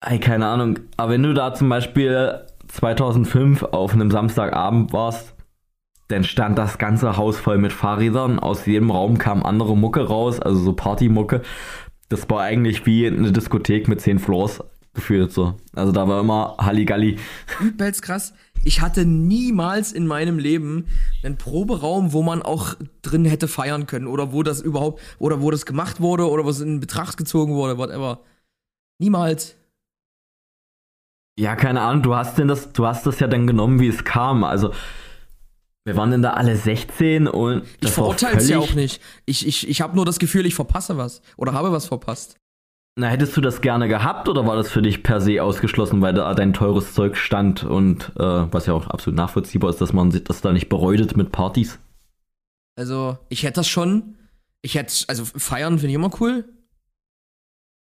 Ey, 0.00 0.20
keine 0.20 0.46
Ahnung. 0.46 0.78
Aber 0.96 1.10
wenn 1.10 1.24
du 1.24 1.34
da 1.34 1.54
zum 1.54 1.68
Beispiel 1.68 2.46
2005 2.68 3.64
auf 3.64 3.94
einem 3.94 4.12
Samstagabend 4.12 4.92
warst, 4.92 5.34
dann 6.08 6.24
stand 6.24 6.58
das 6.58 6.78
ganze 6.78 7.16
Haus 7.16 7.38
voll 7.38 7.58
mit 7.58 7.72
Fahrrädern. 7.72 8.38
Aus 8.38 8.66
jedem 8.66 8.90
Raum 8.90 9.18
kam 9.18 9.42
andere 9.42 9.76
Mucke 9.76 10.06
raus, 10.06 10.40
also 10.40 10.60
so 10.60 10.72
Partymucke. 10.72 11.42
Das 12.08 12.28
war 12.30 12.42
eigentlich 12.42 12.86
wie 12.86 13.06
eine 13.06 13.32
Diskothek 13.32 13.88
mit 13.88 14.00
zehn 14.00 14.18
Floors 14.18 14.62
gefühlt 14.96 15.32
so. 15.32 15.54
Also 15.74 15.92
da 15.92 16.08
war 16.08 16.20
immer 16.20 16.56
Halligalli. 16.58 17.18
Übelst 17.60 18.02
krass. 18.02 18.34
Ich 18.64 18.80
hatte 18.80 19.04
niemals 19.04 19.92
in 19.92 20.08
meinem 20.08 20.40
Leben 20.40 20.86
einen 21.22 21.38
Proberaum, 21.38 22.12
wo 22.12 22.22
man 22.22 22.42
auch 22.42 22.74
drin 23.02 23.24
hätte 23.24 23.46
feiern 23.46 23.86
können 23.86 24.08
oder 24.08 24.32
wo 24.32 24.42
das 24.42 24.60
überhaupt 24.60 25.00
oder 25.20 25.40
wo 25.40 25.52
das 25.52 25.66
gemacht 25.66 26.00
wurde 26.00 26.28
oder 26.28 26.44
was 26.44 26.60
in 26.60 26.80
Betracht 26.80 27.16
gezogen 27.16 27.54
wurde, 27.54 27.78
whatever. 27.78 28.20
Niemals. 28.98 29.56
Ja, 31.38 31.54
keine 31.54 31.82
Ahnung, 31.82 32.02
du 32.02 32.16
hast 32.16 32.38
denn 32.38 32.48
das, 32.48 32.72
du 32.72 32.86
hast 32.86 33.06
das 33.06 33.20
ja 33.20 33.28
dann 33.28 33.46
genommen, 33.46 33.78
wie 33.78 33.88
es 33.88 34.04
kam. 34.04 34.42
Also 34.42 34.72
wir 35.86 35.96
waren 35.96 36.10
denn 36.10 36.20
da 36.20 36.32
alle 36.32 36.56
16 36.56 37.28
und 37.28 37.62
Ich 37.80 37.90
verurteile 37.90 38.38
es 38.38 38.48
ja 38.48 38.58
auch 38.58 38.74
nicht. 38.74 39.00
Ich, 39.24 39.46
ich, 39.46 39.68
ich 39.68 39.80
habe 39.80 39.94
nur 39.94 40.04
das 40.04 40.18
Gefühl, 40.18 40.44
ich 40.44 40.56
verpasse 40.56 40.96
was 40.96 41.22
oder 41.36 41.52
habe 41.52 41.70
was 41.70 41.86
verpasst. 41.86 42.36
Na, 42.96 43.06
hättest 43.06 43.36
du 43.36 43.40
das 43.40 43.60
gerne 43.60 43.86
gehabt 43.86 44.28
oder 44.28 44.44
war 44.46 44.56
das 44.56 44.68
für 44.68 44.82
dich 44.82 45.04
per 45.04 45.20
se 45.20 45.40
ausgeschlossen, 45.40 46.00
weil 46.00 46.12
da 46.12 46.34
dein 46.34 46.52
teures 46.52 46.92
Zeug 46.92 47.16
stand 47.16 47.62
und 47.62 48.10
äh, 48.18 48.22
was 48.52 48.66
ja 48.66 48.72
auch 48.72 48.88
absolut 48.88 49.16
nachvollziehbar 49.16 49.70
ist, 49.70 49.80
dass 49.80 49.92
man 49.92 50.10
sich 50.10 50.24
das 50.24 50.40
da 50.40 50.52
nicht 50.52 50.68
beräutet 50.68 51.16
mit 51.16 51.30
Partys? 51.30 51.78
Also, 52.74 53.16
ich 53.28 53.44
hätte 53.44 53.60
das 53.60 53.68
schon. 53.68 54.16
Ich 54.62 54.74
hätte, 54.74 54.92
also 55.06 55.24
feiern 55.24 55.78
finde 55.78 55.90
ich 55.90 55.94
immer 55.94 56.10
cool. 56.20 56.46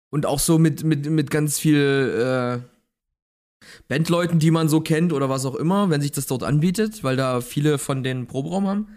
Und 0.09 0.25
auch 0.25 0.39
so 0.39 0.57
mit, 0.57 0.85
mit, 0.85 1.09
mit 1.09 1.31
ganz 1.31 1.59
viel 1.59 2.63
äh, 2.63 2.78
Bandleuten, 3.87 4.39
die 4.39 4.51
man 4.51 4.69
so 4.69 4.81
kennt 4.81 5.13
oder 5.13 5.29
was 5.29 5.45
auch 5.45 5.55
immer, 5.55 5.89
wenn 5.89 6.01
sich 6.01 6.11
das 6.11 6.27
dort 6.27 6.43
anbietet, 6.43 7.03
weil 7.03 7.15
da 7.15 7.41
viele 7.41 7.77
von 7.77 8.03
den 8.03 8.27
Proberaum 8.27 8.67
haben. 8.67 8.87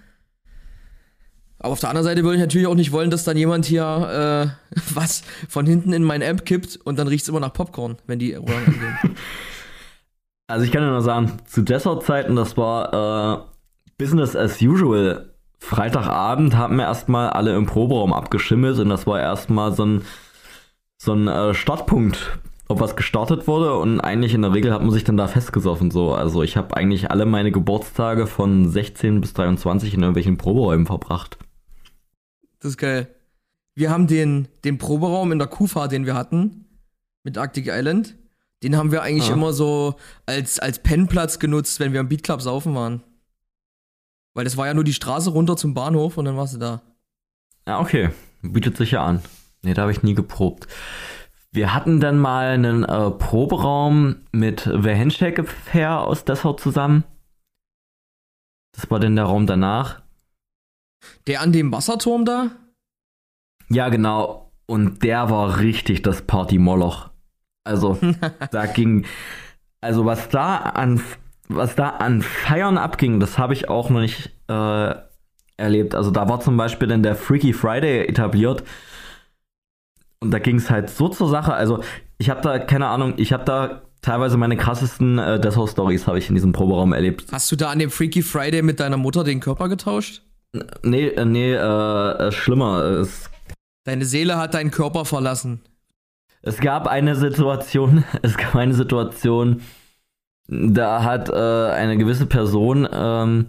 Aber 1.58 1.72
auf 1.72 1.80
der 1.80 1.90
anderen 1.90 2.04
Seite 2.04 2.24
würde 2.24 2.36
ich 2.36 2.40
natürlich 2.40 2.66
auch 2.66 2.74
nicht 2.74 2.90
wollen, 2.90 3.10
dass 3.10 3.22
dann 3.24 3.36
jemand 3.36 3.66
hier 3.66 4.56
äh, 4.74 4.80
was 4.94 5.22
von 5.48 5.64
hinten 5.66 5.92
in 5.92 6.02
mein 6.02 6.22
Amp 6.22 6.44
kippt 6.44 6.76
und 6.76 6.98
dann 6.98 7.06
riecht 7.06 7.22
es 7.22 7.28
immer 7.28 7.40
nach 7.40 7.52
Popcorn, 7.52 7.96
wenn 8.06 8.18
die 8.18 8.36
Ohren 8.36 8.66
angehen. 8.66 9.16
Also 10.48 10.66
ich 10.66 10.72
kann 10.72 10.82
ja 10.82 10.90
nur 10.90 11.00
sagen, 11.00 11.38
zu 11.46 11.62
Dessert-Zeiten, 11.62 12.36
das 12.36 12.58
war 12.58 12.92
äh, 12.92 13.42
Business 13.96 14.36
as 14.36 14.60
usual. 14.60 15.32
Freitagabend 15.58 16.56
haben 16.56 16.76
wir 16.76 16.84
erstmal 16.84 17.30
alle 17.30 17.56
im 17.56 17.64
Proberaum 17.64 18.12
abgeschimmelt 18.12 18.78
und 18.78 18.90
das 18.90 19.06
war 19.06 19.18
erstmal 19.18 19.72
so 19.72 19.86
ein, 19.86 20.02
so 20.98 21.14
ein 21.14 21.26
äh, 21.26 21.54
Startpunkt, 21.54 22.38
ob 22.72 22.80
was 22.80 22.96
gestartet 22.96 23.46
wurde 23.46 23.76
und 23.76 24.00
eigentlich 24.00 24.34
in 24.34 24.42
der 24.42 24.52
Regel 24.52 24.72
hat 24.72 24.82
man 24.82 24.90
sich 24.90 25.04
dann 25.04 25.16
da 25.16 25.28
festgesoffen 25.28 25.90
so. 25.90 26.12
Also 26.14 26.42
ich 26.42 26.56
habe 26.56 26.76
eigentlich 26.76 27.10
alle 27.10 27.24
meine 27.26 27.52
Geburtstage 27.52 28.26
von 28.26 28.68
16 28.68 29.20
bis 29.20 29.32
23 29.34 29.94
in 29.94 30.00
irgendwelchen 30.00 30.36
Proberäumen 30.38 30.86
verbracht. 30.86 31.38
Das 32.60 32.70
ist 32.72 32.78
geil. 32.78 33.08
Wir 33.74 33.90
haben 33.90 34.06
den, 34.06 34.48
den 34.64 34.78
Proberaum 34.78 35.32
in 35.32 35.38
der 35.38 35.48
Kufa, 35.48 35.88
den 35.88 36.04
wir 36.06 36.14
hatten, 36.14 36.66
mit 37.22 37.38
Arctic 37.38 37.68
Island, 37.68 38.16
den 38.62 38.76
haben 38.76 38.92
wir 38.92 39.02
eigentlich 39.02 39.30
Ah. 39.30 39.34
immer 39.34 39.52
so 39.52 39.94
als, 40.26 40.58
als 40.58 40.78
Pennplatz 40.80 41.38
genutzt, 41.38 41.80
wenn 41.80 41.92
wir 41.92 42.00
am 42.00 42.08
Beatclub 42.08 42.42
saufen 42.42 42.74
waren. 42.74 43.02
Weil 44.34 44.44
das 44.44 44.56
war 44.56 44.66
ja 44.66 44.74
nur 44.74 44.84
die 44.84 44.92
Straße 44.94 45.30
runter 45.30 45.56
zum 45.56 45.74
Bahnhof 45.74 46.16
und 46.16 46.24
dann 46.24 46.36
warst 46.36 46.54
du 46.54 46.58
da. 46.58 46.82
Ja, 47.66 47.80
okay. 47.80 48.10
Bietet 48.42 48.76
sich 48.76 48.92
ja 48.92 49.04
an. 49.04 49.22
Nee, 49.62 49.74
da 49.74 49.82
habe 49.82 49.92
ich 49.92 50.02
nie 50.02 50.14
geprobt. 50.14 50.66
Wir 51.54 51.74
hatten 51.74 52.00
dann 52.00 52.18
mal 52.18 52.46
einen 52.46 52.82
äh, 52.84 53.10
Proberaum 53.10 54.16
mit 54.32 54.60
The 54.60 54.94
Handshake 54.94 55.42
Affair 55.42 56.00
aus 56.00 56.24
Dessau 56.24 56.54
zusammen. 56.54 57.04
Das 58.74 58.90
war 58.90 58.98
dann 58.98 59.16
der 59.16 59.26
Raum 59.26 59.46
danach. 59.46 60.00
Der 61.26 61.42
an 61.42 61.52
dem 61.52 61.70
Wasserturm 61.70 62.24
da? 62.24 62.52
Ja, 63.68 63.90
genau. 63.90 64.50
Und 64.64 65.02
der 65.02 65.28
war 65.28 65.58
richtig 65.58 66.00
das 66.00 66.22
Party-Moloch. 66.22 67.10
Also, 67.64 67.98
da 68.50 68.66
ging. 68.66 69.04
Also, 69.82 70.06
was 70.06 70.30
da 70.30 70.56
an. 70.56 71.02
Was 71.48 71.74
da 71.74 71.90
an 71.90 72.22
Feiern 72.22 72.78
abging, 72.78 73.20
das 73.20 73.36
habe 73.36 73.52
ich 73.52 73.68
auch 73.68 73.90
noch 73.90 74.00
nicht 74.00 74.30
äh, 74.48 74.94
erlebt. 75.58 75.94
Also, 75.94 76.10
da 76.10 76.30
war 76.30 76.40
zum 76.40 76.56
Beispiel 76.56 76.88
dann 76.88 77.02
der 77.02 77.14
Freaky 77.14 77.52
Friday 77.52 78.06
etabliert. 78.06 78.64
Und 80.22 80.30
da 80.30 80.38
ging 80.38 80.56
es 80.56 80.70
halt 80.70 80.88
so 80.88 81.08
zur 81.08 81.28
Sache. 81.28 81.52
Also, 81.52 81.82
ich 82.18 82.30
habe 82.30 82.40
da, 82.40 82.58
keine 82.58 82.86
Ahnung, 82.86 83.14
ich 83.16 83.32
habe 83.32 83.44
da 83.44 83.82
teilweise 84.00 84.36
meine 84.36 84.56
krassesten 84.56 85.18
äh, 85.18 85.40
Dessau-Stories 85.40 86.06
habe 86.06 86.18
ich 86.18 86.28
in 86.28 86.34
diesem 86.34 86.52
Proberaum 86.52 86.92
erlebt. 86.92 87.26
Hast 87.32 87.50
du 87.52 87.56
da 87.56 87.70
an 87.70 87.78
dem 87.78 87.90
Freaky 87.90 88.22
Friday 88.22 88.62
mit 88.62 88.80
deiner 88.80 88.96
Mutter 88.96 89.24
den 89.24 89.40
Körper 89.40 89.68
getauscht? 89.68 90.22
Nee, 90.82 91.08
äh, 91.08 91.24
nee, 91.24 91.52
äh, 91.54 91.56
äh, 91.58 92.32
schlimmer. 92.32 92.82
Es 92.82 93.30
Deine 93.84 94.04
Seele 94.04 94.38
hat 94.38 94.54
deinen 94.54 94.70
Körper 94.70 95.04
verlassen. 95.04 95.60
Es 96.42 96.58
gab 96.58 96.86
eine 96.86 97.16
Situation, 97.16 98.04
es 98.22 98.36
gab 98.36 98.54
eine 98.54 98.74
Situation, 98.74 99.62
da 100.48 101.04
hat 101.04 101.28
äh, 101.28 101.32
eine 101.32 101.96
gewisse 101.96 102.26
Person 102.26 102.88
ähm, 102.92 103.46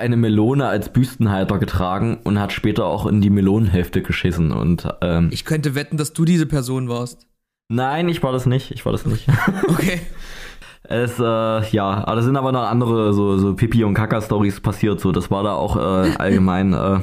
eine 0.00 0.16
Melone 0.16 0.66
als 0.66 0.92
Büstenhalter 0.92 1.58
getragen 1.58 2.18
und 2.24 2.38
hat 2.40 2.52
später 2.52 2.86
auch 2.86 3.06
in 3.06 3.20
die 3.20 3.30
Melonenhälfte 3.30 4.02
geschissen. 4.02 4.50
Und 4.52 4.88
ähm, 5.00 5.28
Ich 5.32 5.44
könnte 5.44 5.74
wetten, 5.74 5.96
dass 5.96 6.12
du 6.12 6.24
diese 6.24 6.46
Person 6.46 6.88
warst. 6.88 7.26
nein, 7.68 8.08
ich 8.08 8.22
war 8.22 8.32
das 8.32 8.46
nicht, 8.46 8.72
ich 8.72 8.84
war 8.84 8.92
das 8.92 9.06
nicht. 9.06 9.26
Okay. 9.68 10.00
es, 10.82 11.18
äh, 11.20 11.22
ja, 11.22 12.04
aber 12.04 12.16
da 12.16 12.22
sind 12.22 12.36
aber 12.36 12.50
noch 12.52 12.62
andere 12.68 13.12
so, 13.12 13.38
so 13.38 13.54
Pipi- 13.54 13.84
und 13.84 13.94
Kaka-Stories 13.94 14.60
passiert. 14.60 15.00
So, 15.00 15.12
das 15.12 15.30
war 15.30 15.42
da 15.44 15.52
auch 15.54 15.76
äh, 15.76 15.80
allgemein. 16.18 16.72
Äh, 16.72 17.00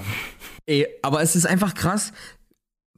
Ey, 0.66 0.88
aber 1.02 1.22
es 1.22 1.36
ist 1.38 1.46
einfach 1.46 1.74
krass. 1.76 2.12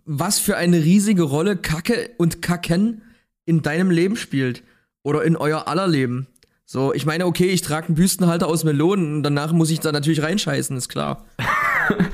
was 0.06 0.40
für 0.40 0.58
eine 0.58 0.78
riesige 0.78 1.22
Rolle 1.24 1.56
Kacke 1.58 2.10
und 2.18 2.42
Kacken 2.42 3.04
in 3.46 3.62
deinem 3.62 3.92
Leben 3.92 4.16
spielt. 4.16 4.64
Oder 5.04 5.24
in 5.24 5.36
euer 5.38 5.68
aller 5.68 5.88
Leben. 5.88 6.28
So, 6.72 6.94
ich 6.94 7.08
meine, 7.08 7.26
okay, 7.26 7.48
ich 7.48 7.64
trage 7.64 7.88
einen 7.88 7.96
Büstenhalter 7.96 8.46
aus 8.46 8.64
Melonen 8.64 9.16
und 9.16 9.24
danach 9.24 9.54
muss 9.54 9.72
ich 9.72 9.80
da 9.80 9.92
natürlich 9.92 10.22
reinscheißen, 10.22 10.78
ist 10.78 10.88
klar. 10.88 11.26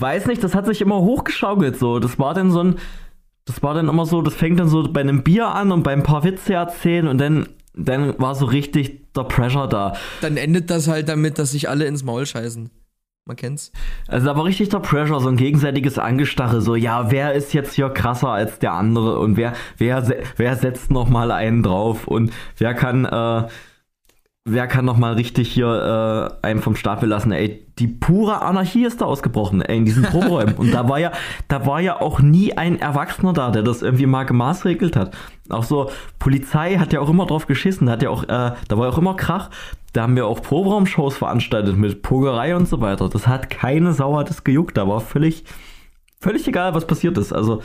Weiß 0.00 0.26
nicht, 0.26 0.42
das 0.42 0.56
hat 0.56 0.66
sich 0.66 0.80
immer 0.80 1.02
hochgeschaukelt 1.02 1.78
so. 1.78 2.00
Das 2.00 2.18
war 2.18 2.34
dann 2.34 2.50
so 2.50 2.64
ein. 2.64 2.78
Das 3.44 3.62
war 3.62 3.74
dann 3.74 3.88
immer 3.88 4.06
so, 4.06 4.22
das 4.22 4.34
fängt 4.34 4.58
dann 4.58 4.66
so 4.66 4.92
bei 4.92 5.02
einem 5.02 5.22
Bier 5.22 5.46
an 5.46 5.70
und 5.70 5.84
bei 5.84 5.92
ein 5.92 6.02
paar 6.02 6.24
Witze 6.24 6.54
erzählen 6.54 7.06
und 7.06 7.18
dann, 7.18 7.48
dann 7.74 8.18
war 8.18 8.34
so 8.34 8.46
richtig 8.46 9.12
der 9.12 9.22
Pressure 9.22 9.68
da. 9.68 9.92
Dann 10.20 10.36
endet 10.36 10.68
das 10.68 10.88
halt 10.88 11.08
damit, 11.08 11.38
dass 11.38 11.52
sich 11.52 11.68
alle 11.68 11.84
ins 11.84 12.02
Maul 12.02 12.26
scheißen. 12.26 12.70
Man 13.24 13.36
kennt's. 13.36 13.70
Also 14.08 14.26
war 14.26 14.44
richtig 14.44 14.70
der 14.70 14.80
Pressure, 14.80 15.20
so 15.20 15.28
ein 15.28 15.36
gegenseitiges 15.36 15.96
Angestache, 15.96 16.60
so, 16.60 16.74
ja, 16.74 17.12
wer 17.12 17.34
ist 17.34 17.52
jetzt 17.54 17.74
hier 17.74 17.88
krasser 17.88 18.30
als 18.30 18.58
der 18.58 18.72
andere 18.72 19.20
und 19.20 19.36
wer, 19.36 19.52
wer, 19.78 20.04
wer 20.36 20.56
setzt 20.56 20.90
noch 20.90 21.08
mal 21.08 21.30
einen 21.30 21.62
drauf 21.62 22.08
und 22.08 22.32
wer 22.58 22.74
kann, 22.74 23.04
äh, 23.04 23.46
wer 24.44 24.66
kann 24.66 24.84
noch 24.84 24.96
mal 24.96 25.14
richtig 25.14 25.52
hier 25.52 26.38
äh, 26.42 26.46
einen 26.46 26.60
vom 26.60 26.74
Stapel 26.76 27.08
lassen? 27.08 27.32
Ey, 27.32 27.66
die 27.78 27.86
pure 27.86 28.42
Anarchie 28.42 28.84
ist 28.84 29.00
da 29.00 29.04
ausgebrochen, 29.04 29.62
ey, 29.62 29.78
in 29.78 29.84
diesen 29.84 30.02
Proberäumen. 30.04 30.54
Und 30.56 30.72
da 30.72 30.88
war 30.88 30.98
ja, 30.98 31.12
da 31.48 31.66
war 31.66 31.80
ja 31.80 32.00
auch 32.00 32.20
nie 32.20 32.56
ein 32.56 32.80
Erwachsener 32.80 33.32
da, 33.32 33.50
der 33.50 33.62
das 33.62 33.82
irgendwie 33.82 34.06
mal 34.06 34.24
gemaßregelt 34.24 34.96
hat. 34.96 35.16
Auch 35.48 35.64
so, 35.64 35.90
Polizei 36.18 36.76
hat 36.76 36.92
ja 36.92 37.00
auch 37.00 37.08
immer 37.08 37.26
drauf 37.26 37.46
geschissen, 37.46 37.88
hat 37.88 38.02
ja 38.02 38.10
auch, 38.10 38.24
äh, 38.24 38.26
da 38.26 38.56
war 38.70 38.86
ja 38.86 38.92
auch 38.92 38.98
immer 38.98 39.14
Krach. 39.14 39.50
Da 39.92 40.02
haben 40.02 40.16
wir 40.16 40.26
auch 40.26 40.42
Proberaumshows 40.42 41.16
veranstaltet 41.16 41.76
mit 41.76 42.02
Pogerei 42.02 42.56
und 42.56 42.66
so 42.66 42.80
weiter. 42.80 43.08
Das 43.08 43.26
hat 43.26 43.50
keine 43.50 43.92
Sau 43.92 44.16
hat 44.16 44.30
es 44.30 44.42
gejuckt. 44.42 44.76
Da 44.76 44.88
war 44.88 45.00
völlig, 45.00 45.44
völlig 46.18 46.48
egal, 46.48 46.74
was 46.74 46.86
passiert 46.86 47.18
ist. 47.18 47.32
Also 47.32 47.62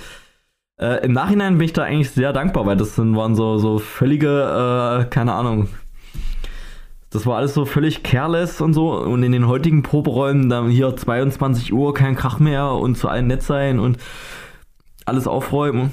äh, 0.77 1.03
im 1.05 1.13
Nachhinein 1.13 1.57
bin 1.57 1.65
ich 1.65 1.73
da 1.73 1.83
eigentlich 1.83 2.11
sehr 2.11 2.33
dankbar, 2.33 2.65
weil 2.65 2.77
das 2.77 2.95
sind, 2.95 3.15
waren 3.15 3.35
so, 3.35 3.57
so 3.57 3.79
völlige, 3.79 5.05
äh, 5.05 5.09
keine 5.09 5.33
Ahnung, 5.33 5.69
das 7.09 7.25
war 7.25 7.37
alles 7.37 7.53
so 7.53 7.65
völlig 7.65 8.03
careless 8.03 8.61
und 8.61 8.73
so. 8.73 8.93
Und 8.93 9.23
in 9.23 9.31
den 9.31 9.47
heutigen 9.47 9.83
Proberäumen, 9.83 10.49
dann 10.49 10.69
hier 10.69 10.95
22 10.95 11.73
Uhr, 11.73 11.93
kein 11.93 12.15
Krach 12.15 12.39
mehr 12.39 12.71
und 12.71 12.97
zu 12.97 13.07
allen 13.07 13.27
nett 13.27 13.43
sein 13.43 13.79
und 13.79 13.97
alles 15.05 15.27
aufräumen. 15.27 15.91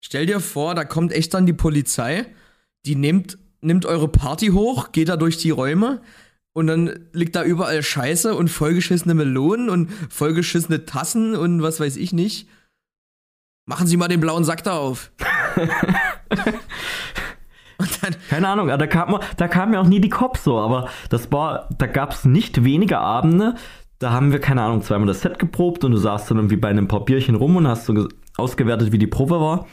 Stell 0.00 0.26
dir 0.26 0.40
vor, 0.40 0.74
da 0.74 0.84
kommt 0.84 1.12
echt 1.12 1.34
dann 1.34 1.46
die 1.46 1.52
Polizei, 1.52 2.26
die 2.84 2.96
nimmt, 2.96 3.38
nimmt 3.60 3.86
eure 3.86 4.08
Party 4.08 4.48
hoch, 4.48 4.92
geht 4.92 5.08
da 5.08 5.16
durch 5.16 5.38
die 5.38 5.50
Räume 5.50 6.00
und 6.52 6.66
dann 6.66 7.08
liegt 7.12 7.36
da 7.36 7.44
überall 7.44 7.82
Scheiße 7.82 8.34
und 8.34 8.48
vollgeschissene 8.48 9.14
Melonen 9.14 9.68
und 9.68 9.90
vollgeschissene 10.10 10.84
Tassen 10.84 11.36
und 11.36 11.62
was 11.62 11.80
weiß 11.80 11.96
ich 11.96 12.12
nicht. 12.12 12.48
Machen 13.66 13.86
Sie 13.86 13.96
mal 13.96 14.08
den 14.08 14.20
blauen 14.20 14.44
Sack 14.44 14.62
da 14.62 14.78
auf. 14.78 15.10
Dann, 17.78 18.16
Keine 18.30 18.48
Ahnung, 18.48 18.68
da 18.68 18.86
kam, 18.86 19.18
da 19.36 19.48
kam 19.48 19.72
ja 19.74 19.80
auch 19.80 19.86
nie 19.86 20.00
die 20.00 20.08
Cops 20.08 20.44
so, 20.44 20.58
aber 20.58 20.88
das 21.10 21.30
war, 21.30 21.68
da 21.76 21.86
gab 21.86 22.12
es 22.12 22.24
nicht 22.24 22.64
wenige 22.64 22.98
Abende, 22.98 23.54
da 23.98 24.12
haben 24.12 24.32
wir, 24.32 24.40
keine 24.40 24.62
Ahnung, 24.62 24.82
zweimal 24.82 25.06
das 25.06 25.20
Set 25.20 25.38
geprobt 25.38 25.84
und 25.84 25.92
du 25.92 25.96
saßt 25.96 26.30
dann 26.30 26.38
irgendwie 26.38 26.56
bei 26.56 26.68
einem 26.68 26.88
paar 26.88 27.04
Bierchen 27.04 27.34
rum 27.34 27.56
und 27.56 27.66
hast 27.66 27.86
so 27.86 28.08
ausgewertet, 28.36 28.92
wie 28.92 28.98
die 28.98 29.06
Probe 29.06 29.40
war. 29.40 29.66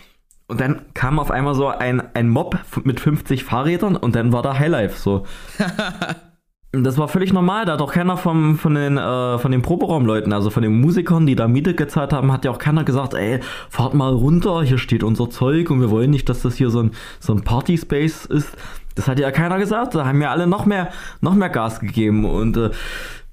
Und 0.48 0.60
dann 0.60 0.82
kam 0.94 1.20
auf 1.20 1.32
einmal 1.32 1.56
so 1.56 1.68
ein, 1.68 2.02
ein 2.14 2.30
Mob 2.30 2.58
mit 2.84 3.00
50 3.00 3.44
Fahrrädern 3.44 3.96
und 3.96 4.16
dann 4.16 4.34
war 4.34 4.42
da 4.42 4.58
Highlife 4.58 4.98
so. 4.98 5.26
Das 6.76 6.98
war 6.98 7.08
völlig 7.08 7.32
normal, 7.32 7.66
da 7.66 7.74
hat 7.74 7.84
auch 7.84 7.94
keiner 7.94 8.18
vom, 8.18 8.58
von, 8.58 8.74
den, 8.74 8.98
äh, 8.98 9.38
von 9.38 9.52
den 9.52 9.62
Proberaumleuten, 9.62 10.34
also 10.34 10.50
von 10.50 10.64
den 10.64 10.82
Musikern, 10.82 11.28
die 11.28 11.36
da 11.36 11.48
Miete 11.48 11.76
gezahlt 11.76 12.14
haben, 12.14 12.32
hat 12.32 12.46
ja 12.46 12.50
auch 12.50 12.58
keiner 12.58 12.84
gesagt, 12.84 13.14
ey, 13.14 13.42
fahrt 13.70 13.94
mal 13.94 14.12
runter, 14.12 14.64
hier 14.64 14.80
steht 14.80 15.04
unser 15.04 15.30
Zeug 15.30 15.70
und 15.70 15.82
wir 15.82 15.92
wollen 15.92 16.10
nicht, 16.10 16.30
dass 16.30 16.42
das 16.42 16.56
hier 16.56 16.72
so 16.72 16.82
ein, 16.82 16.92
so 17.20 17.32
ein 17.32 17.44
Party-Space 17.44 18.26
ist. 18.26 18.58
Das 18.96 19.08
hat 19.08 19.20
ja 19.20 19.30
keiner 19.30 19.60
gesagt, 19.60 19.94
da 19.94 20.06
haben 20.06 20.20
ja 20.20 20.32
alle 20.32 20.48
noch 20.48 20.66
mehr, 20.66 20.90
noch 21.22 21.36
mehr 21.36 21.50
Gas 21.50 21.80
gegeben 21.80 22.26
und 22.26 22.58
äh, 22.58 22.72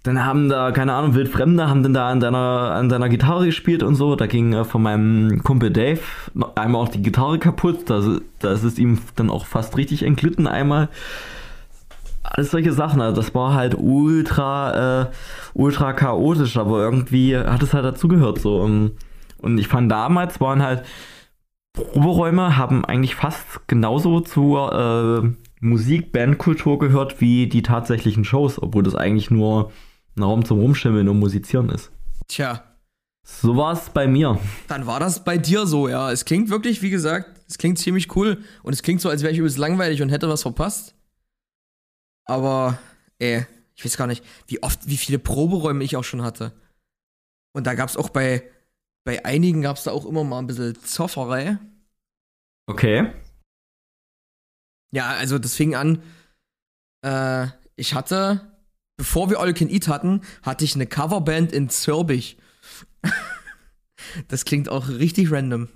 dann 0.02 0.22
haben 0.22 0.50
da, 0.50 0.70
keine 0.70 0.92
Ahnung, 0.92 1.14
Wildfremde 1.14 1.66
haben 1.66 1.82
dann 1.82 1.94
da 1.94 2.10
an 2.10 2.20
deiner, 2.20 2.72
an 2.72 2.90
deiner 2.90 3.08
Gitarre 3.08 3.46
gespielt 3.46 3.82
und 3.82 3.94
so. 3.94 4.16
Da 4.16 4.26
ging 4.26 4.52
äh, 4.52 4.64
von 4.64 4.82
meinem 4.82 5.42
Kumpel 5.42 5.70
Dave 5.70 6.00
einmal 6.56 6.82
auch 6.82 6.88
die 6.88 7.02
Gitarre 7.02 7.38
kaputt. 7.38 7.88
Da, 7.88 8.02
da 8.38 8.52
ist 8.52 8.78
ihm 8.78 8.98
dann 9.16 9.28
auch 9.28 9.44
fast 9.44 9.76
richtig 9.76 10.02
entglitten 10.02 10.46
einmal 10.46 10.88
alles 12.30 12.50
solche 12.50 12.72
Sachen. 12.72 13.00
Also 13.00 13.20
das 13.20 13.34
war 13.34 13.54
halt 13.54 13.76
ultra, 13.78 15.02
äh, 15.02 15.06
ultra 15.54 15.92
chaotisch, 15.92 16.56
aber 16.56 16.82
irgendwie 16.82 17.36
hat 17.36 17.62
es 17.62 17.74
halt 17.74 17.84
dazugehört 17.84 18.40
so. 18.40 18.60
Und 18.60 19.58
ich 19.58 19.68
fand 19.68 19.90
damals 19.90 20.40
waren 20.40 20.62
halt 20.62 20.84
Proberäume 21.72 22.56
haben 22.56 22.84
eigentlich 22.84 23.14
fast 23.14 23.68
genauso 23.68 24.20
zur 24.20 24.72
äh, 25.24 25.36
Musik-Bandkultur 25.60 26.78
gehört 26.78 27.20
wie 27.20 27.48
die 27.48 27.62
tatsächlichen 27.62 28.24
Shows, 28.24 28.60
obwohl 28.60 28.82
das 28.82 28.94
eigentlich 28.94 29.30
nur 29.30 29.70
ein 30.16 30.22
Raum 30.22 30.44
zum 30.44 30.58
Rumschimmeln 30.58 31.08
und 31.08 31.18
Musizieren 31.18 31.68
ist. 31.68 31.90
Tja. 32.26 32.64
So 33.22 33.56
war 33.56 33.74
es 33.74 33.90
bei 33.90 34.08
mir. 34.08 34.38
Dann 34.66 34.86
war 34.86 34.98
das 34.98 35.22
bei 35.22 35.38
dir 35.38 35.66
so, 35.66 35.88
ja. 35.88 36.10
Es 36.10 36.24
klingt 36.24 36.50
wirklich, 36.50 36.82
wie 36.82 36.90
gesagt, 36.90 37.40
es 37.48 37.58
klingt 37.58 37.78
ziemlich 37.78 38.14
cool. 38.16 38.38
Und 38.62 38.72
es 38.72 38.82
klingt 38.82 39.00
so, 39.00 39.08
als 39.08 39.22
wäre 39.22 39.32
ich 39.32 39.38
übelst 39.38 39.58
langweilig 39.58 40.02
und 40.02 40.08
hätte 40.08 40.28
was 40.28 40.42
verpasst. 40.42 40.94
Aber, 42.26 42.78
ey, 43.18 43.46
ich 43.74 43.84
weiß 43.84 43.96
gar 43.96 44.06
nicht, 44.06 44.24
wie 44.46 44.62
oft, 44.62 44.86
wie 44.86 44.96
viele 44.96 45.18
Proberäume 45.18 45.84
ich 45.84 45.96
auch 45.96 46.04
schon 46.04 46.22
hatte. 46.22 46.52
Und 47.52 47.66
da 47.66 47.74
gab 47.74 47.88
es 47.88 47.96
auch 47.96 48.10
bei, 48.10 48.48
bei 49.04 49.24
einigen 49.24 49.62
gab 49.62 49.76
es 49.76 49.84
da 49.84 49.92
auch 49.92 50.06
immer 50.06 50.24
mal 50.24 50.38
ein 50.38 50.46
bisschen 50.46 50.76
Zofferei. 50.82 51.58
Okay. 52.66 53.12
Ja, 54.92 55.08
also 55.10 55.38
das 55.38 55.54
fing 55.54 55.74
an, 55.74 56.02
äh, 57.04 57.46
ich 57.76 57.94
hatte, 57.94 58.54
bevor 58.96 59.30
wir 59.30 59.40
All 59.40 59.54
Can 59.54 59.70
Eat 59.70 59.88
hatten, 59.88 60.20
hatte 60.42 60.64
ich 60.64 60.74
eine 60.74 60.86
Coverband 60.86 61.52
in 61.52 61.68
Zürbich. 61.68 62.36
das 64.28 64.44
klingt 64.44 64.68
auch 64.68 64.88
richtig 64.88 65.32
random. 65.32 65.68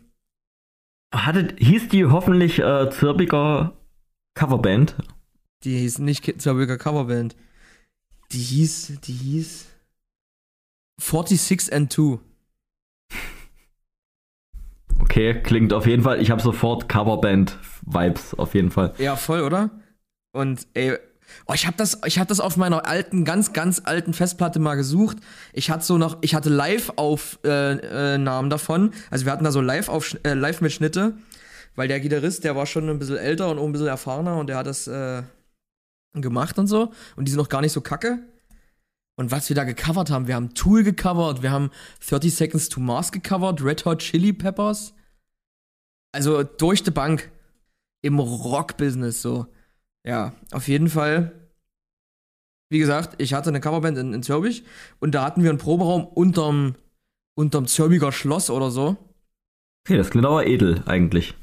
Hattet, 1.14 1.58
hieß 1.58 1.88
die 1.88 2.06
hoffentlich 2.06 2.58
äh, 2.58 2.90
Zürbiger 2.90 3.76
Coverband? 4.34 4.96
Die 5.64 5.78
hieß 5.78 5.98
nicht 6.00 6.40
Zerberger 6.40 6.76
Coverband. 6.76 7.34
Die 8.32 8.38
hieß, 8.38 9.00
die 9.02 9.12
hieß 9.12 9.66
46 11.00 11.72
and 11.72 11.92
2. 11.92 12.18
Okay, 15.00 15.42
klingt 15.42 15.72
auf 15.72 15.86
jeden 15.86 16.02
Fall. 16.02 16.20
Ich 16.20 16.30
habe 16.30 16.40
sofort 16.40 16.88
Coverband-Vibes 16.88 18.34
auf 18.34 18.54
jeden 18.54 18.70
Fall. 18.70 18.94
Ja, 18.98 19.16
voll, 19.16 19.42
oder? 19.42 19.70
Und 20.32 20.66
ey, 20.74 20.96
oh, 21.46 21.52
ich 21.52 21.66
habe 21.66 21.76
das, 21.76 22.00
ich 22.06 22.18
habe 22.18 22.28
das 22.28 22.40
auf 22.40 22.56
meiner 22.56 22.86
alten, 22.86 23.24
ganz, 23.24 23.52
ganz 23.52 23.82
alten 23.84 24.14
Festplatte 24.14 24.60
mal 24.60 24.76
gesucht. 24.76 25.18
Ich 25.52 25.70
hatte 25.70 25.84
so 25.84 25.98
noch, 25.98 26.18
ich 26.22 26.34
hatte 26.34 26.48
Live-Aufnahmen 26.48 28.46
äh, 28.46 28.48
davon. 28.48 28.92
Also 29.10 29.26
wir 29.26 29.32
hatten 29.32 29.44
da 29.44 29.52
so 29.52 29.60
Live-Mitschnitte, 29.60 31.00
äh, 31.00 31.04
Live 31.04 31.14
weil 31.76 31.88
der 31.88 32.00
Gitarrist, 32.00 32.44
der 32.44 32.56
war 32.56 32.66
schon 32.66 32.88
ein 32.88 32.98
bisschen 32.98 33.16
älter 33.16 33.50
und 33.50 33.58
auch 33.58 33.66
ein 33.66 33.72
bisschen 33.72 33.88
erfahrener 33.88 34.36
und 34.36 34.48
der 34.48 34.56
hat 34.56 34.66
das 34.66 34.86
äh, 34.86 35.22
gemacht 36.22 36.58
und 36.58 36.66
so. 36.66 36.92
Und 37.16 37.26
die 37.26 37.30
sind 37.30 37.38
noch 37.38 37.48
gar 37.48 37.60
nicht 37.60 37.72
so 37.72 37.80
kacke. 37.80 38.20
Und 39.16 39.30
was 39.30 39.48
wir 39.48 39.56
da 39.56 39.64
gecovert 39.64 40.10
haben, 40.10 40.26
wir 40.26 40.34
haben 40.34 40.54
Tool 40.54 40.82
gecovert, 40.82 41.42
wir 41.42 41.52
haben 41.52 41.70
30 42.08 42.34
Seconds 42.34 42.68
to 42.68 42.80
Mars 42.80 43.12
gecovert, 43.12 43.62
Red 43.62 43.84
Hot 43.84 44.00
Chili 44.00 44.32
Peppers. 44.32 44.92
Also 46.12 46.42
durch 46.42 46.82
die 46.82 46.90
Bank 46.90 47.30
im 48.02 48.18
Rock-Business 48.18 49.22
so. 49.22 49.46
Ja, 50.06 50.34
auf 50.50 50.68
jeden 50.68 50.88
Fall. 50.88 51.32
Wie 52.70 52.78
gesagt, 52.78 53.20
ich 53.20 53.34
hatte 53.34 53.50
eine 53.50 53.60
Coverband 53.60 53.98
in, 53.98 54.14
in 54.14 54.22
Zürbich 54.22 54.64
und 54.98 55.14
da 55.14 55.24
hatten 55.24 55.42
wir 55.42 55.50
einen 55.50 55.58
Proberaum 55.58 56.04
unterm, 56.04 56.74
unterm 57.36 57.66
Zürbiger 57.66 58.10
Schloss 58.10 58.50
oder 58.50 58.70
so. 58.70 58.96
Okay, 59.86 59.96
das 59.96 60.10
klingt 60.10 60.26
aber 60.26 60.46
edel 60.46 60.82
eigentlich. 60.86 61.34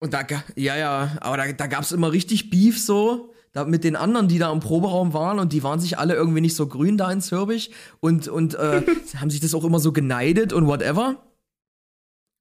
Und 0.00 0.12
da, 0.12 0.26
ja, 0.54 0.76
ja, 0.76 1.16
aber 1.20 1.38
da, 1.38 1.52
da 1.52 1.66
gab 1.66 1.82
es 1.82 1.92
immer 1.92 2.12
richtig 2.12 2.50
Beef 2.50 2.78
so 2.78 3.32
da 3.56 3.64
mit 3.64 3.84
den 3.84 3.96
anderen, 3.96 4.28
die 4.28 4.38
da 4.38 4.52
im 4.52 4.60
Proberaum 4.60 5.14
waren 5.14 5.38
und 5.38 5.52
die 5.54 5.62
waren 5.62 5.80
sich 5.80 5.98
alle 5.98 6.14
irgendwie 6.14 6.42
nicht 6.42 6.54
so 6.54 6.66
grün 6.66 6.98
da 6.98 7.10
in 7.10 7.22
Zürbich 7.22 7.70
und, 8.00 8.28
und 8.28 8.54
äh, 8.54 8.82
haben 9.16 9.30
sich 9.30 9.40
das 9.40 9.54
auch 9.54 9.64
immer 9.64 9.80
so 9.80 9.92
geneidet 9.92 10.52
und 10.52 10.66
whatever. 10.66 11.22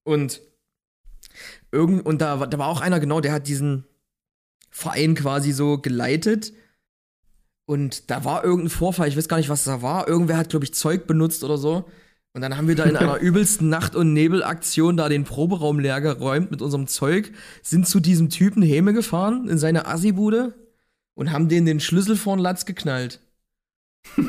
Und 0.03 0.41
irgend, 1.72 2.05
und 2.05 2.20
da, 2.22 2.45
da 2.45 2.57
war 2.57 2.68
auch 2.68 2.82
einer, 2.82 2.99
genau, 2.99 3.22
der 3.22 3.32
hat 3.32 3.47
diesen 3.47 3.86
Verein 4.70 5.16
quasi 5.16 5.53
so 5.53 5.78
geleitet. 5.78 6.51
Und 7.66 8.11
da 8.11 8.26
war 8.26 8.43
irgendein 8.43 8.70
Vorfall, 8.70 9.07
ich 9.07 9.16
weiß 9.16 9.30
gar 9.30 9.38
nicht, 9.38 9.49
was 9.49 9.63
da 9.63 9.82
war. 9.82 10.09
Irgendwer 10.09 10.38
hat, 10.38 10.49
glaube 10.49 10.66
ich, 10.66 10.74
Zeug 10.74 11.07
benutzt 11.07 11.45
oder 11.45 11.57
so. 11.57 11.86
Und 12.34 12.41
dann 12.41 12.57
haben 12.57 12.68
wir 12.68 12.76
da 12.76 12.84
in 12.84 12.97
einer 12.97 13.18
übelsten 13.22 13.70
Nacht- 13.70 13.95
und 13.95 14.11
Nebelaktion 14.11 14.97
da 14.97 15.07
den 15.07 15.24
Proberaum 15.24 15.80
leer 15.80 16.01
geräumt 16.01 16.51
mit 16.51 16.61
unserem 16.61 16.88
Zeug, 16.88 17.32
sind 17.63 17.88
zu 17.88 18.01
diesem 18.01 18.30
Typen 18.30 18.61
Häme 18.61 18.91
gefahren 18.91 19.47
in 19.47 19.57
seine 19.57 19.88
Assibude 19.88 20.53
und 21.16 21.32
haben 21.32 21.49
denen 21.49 21.66
den 21.66 21.80
Schlüssel 21.80 22.16
vor 22.16 22.36
den 22.36 22.43
Latz 22.43 22.66
geknallt. 22.66 23.20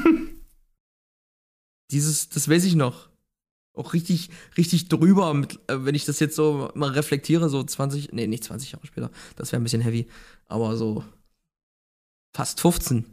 Dieses, 1.90 2.28
das 2.30 2.48
weiß 2.48 2.64
ich 2.64 2.74
noch. 2.74 3.08
auch 3.74 3.92
richtig, 3.92 4.30
richtig 4.56 4.88
drüber, 4.88 5.34
mit, 5.34 5.60
äh, 5.68 5.84
wenn 5.84 5.94
ich 5.94 6.06
das 6.06 6.18
jetzt 6.18 6.34
so 6.34 6.70
mal 6.74 6.90
reflektiere, 6.90 7.48
so 7.50 7.62
20, 7.62 8.12
nee, 8.12 8.26
nicht 8.26 8.44
20 8.44 8.72
Jahre 8.72 8.86
später, 8.86 9.10
das 9.36 9.52
wäre 9.52 9.60
ein 9.60 9.64
bisschen 9.64 9.82
heavy, 9.82 10.08
aber 10.46 10.76
so 10.76 11.04
fast 12.34 12.60
15. 12.60 13.04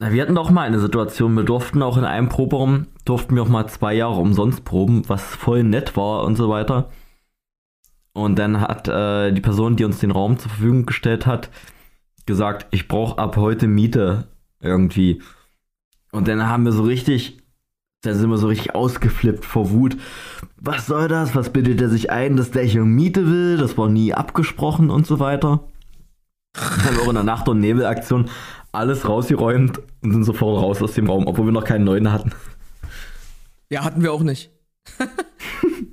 Na, 0.00 0.12
wir 0.12 0.22
hatten 0.22 0.34
doch 0.34 0.50
mal 0.50 0.62
eine 0.62 0.80
Situation, 0.80 1.34
wir 1.34 1.44
durften 1.44 1.82
auch 1.82 1.96
in 1.96 2.04
einem 2.04 2.28
Proberaum, 2.28 2.86
durften 3.04 3.34
wir 3.34 3.42
auch 3.42 3.48
mal 3.48 3.68
zwei 3.68 3.94
Jahre 3.94 4.20
umsonst 4.20 4.64
proben, 4.64 5.08
was 5.08 5.22
voll 5.22 5.62
nett 5.62 5.96
war 5.96 6.24
und 6.24 6.36
so 6.36 6.48
weiter. 6.48 6.90
Und 8.12 8.38
dann 8.38 8.60
hat 8.60 8.86
äh, 8.88 9.32
die 9.32 9.40
Person, 9.40 9.76
die 9.76 9.84
uns 9.84 9.98
den 9.98 10.12
Raum 10.12 10.38
zur 10.38 10.50
Verfügung 10.50 10.86
gestellt 10.86 11.26
hat, 11.26 11.50
gesagt, 12.26 12.66
ich 12.70 12.88
brauche 12.88 13.18
ab 13.18 13.36
heute 13.36 13.66
Miete 13.66 14.28
irgendwie. 14.60 15.22
Und 16.12 16.28
dann 16.28 16.46
haben 16.46 16.64
wir 16.64 16.72
so 16.72 16.84
richtig, 16.84 17.38
dann 18.02 18.14
sind 18.14 18.30
wir 18.30 18.38
so 18.38 18.48
richtig 18.48 18.74
ausgeflippt 18.74 19.44
vor 19.44 19.70
Wut. 19.70 19.96
Was 20.56 20.86
soll 20.86 21.08
das? 21.08 21.34
Was 21.34 21.50
bildet 21.50 21.80
er 21.80 21.88
sich 21.88 22.10
ein, 22.10 22.36
dass 22.36 22.50
der 22.50 22.62
hier 22.62 22.84
Miete 22.84 23.26
will? 23.26 23.56
Das 23.56 23.76
war 23.76 23.88
nie 23.88 24.14
abgesprochen 24.14 24.90
und 24.90 25.06
so 25.06 25.18
weiter. 25.18 25.68
Dann 26.54 26.84
haben 26.84 26.96
wir 26.96 27.02
auch 27.02 27.08
in 27.08 27.14
der 27.14 27.24
Nacht- 27.24 27.48
und 27.48 27.60
Nebelaktion 27.60 28.30
alles 28.72 29.08
rausgeräumt 29.08 29.80
und 30.02 30.12
sind 30.12 30.24
sofort 30.24 30.62
raus 30.62 30.82
aus 30.82 30.94
dem 30.94 31.08
Raum, 31.08 31.26
obwohl 31.26 31.46
wir 31.46 31.52
noch 31.52 31.64
keinen 31.64 31.84
neuen 31.84 32.12
hatten. 32.12 32.32
Ja, 33.70 33.84
hatten 33.84 34.02
wir 34.02 34.12
auch 34.12 34.22
nicht. 34.22 34.50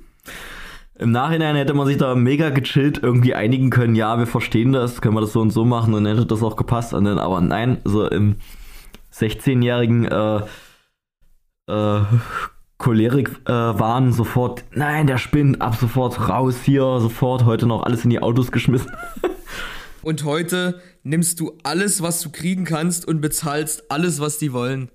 Im 1.02 1.10
Nachhinein 1.10 1.56
hätte 1.56 1.74
man 1.74 1.88
sich 1.88 1.96
da 1.96 2.14
mega 2.14 2.50
gechillt 2.50 3.00
irgendwie 3.02 3.34
einigen 3.34 3.70
können, 3.70 3.96
ja, 3.96 4.20
wir 4.20 4.28
verstehen 4.28 4.72
das, 4.72 5.00
können 5.00 5.16
wir 5.16 5.20
das 5.20 5.32
so 5.32 5.40
und 5.40 5.50
so 5.50 5.64
machen 5.64 5.94
und 5.94 6.04
dann 6.04 6.14
hätte 6.14 6.28
das 6.28 6.44
auch 6.44 6.54
gepasst. 6.54 6.94
Und 6.94 7.06
dann, 7.06 7.18
aber 7.18 7.40
nein, 7.40 7.78
so 7.82 8.06
im 8.06 8.36
16-jährigen 9.12 10.04
äh, 10.04 10.42
äh, 11.66 12.02
Cholerik 12.78 13.30
äh, 13.46 13.52
waren 13.52 14.12
sofort, 14.12 14.62
nein, 14.70 15.08
der 15.08 15.18
spinnt, 15.18 15.60
ab 15.60 15.74
sofort 15.74 16.28
raus 16.28 16.62
hier, 16.64 17.00
sofort, 17.00 17.44
heute 17.46 17.66
noch 17.66 17.82
alles 17.82 18.04
in 18.04 18.10
die 18.10 18.22
Autos 18.22 18.52
geschmissen. 18.52 18.92
Und 20.02 20.22
heute 20.22 20.80
nimmst 21.02 21.40
du 21.40 21.58
alles, 21.64 22.00
was 22.00 22.20
du 22.20 22.30
kriegen 22.30 22.64
kannst 22.64 23.08
und 23.08 23.20
bezahlst 23.20 23.90
alles, 23.90 24.20
was 24.20 24.38
die 24.38 24.52
wollen. 24.52 24.88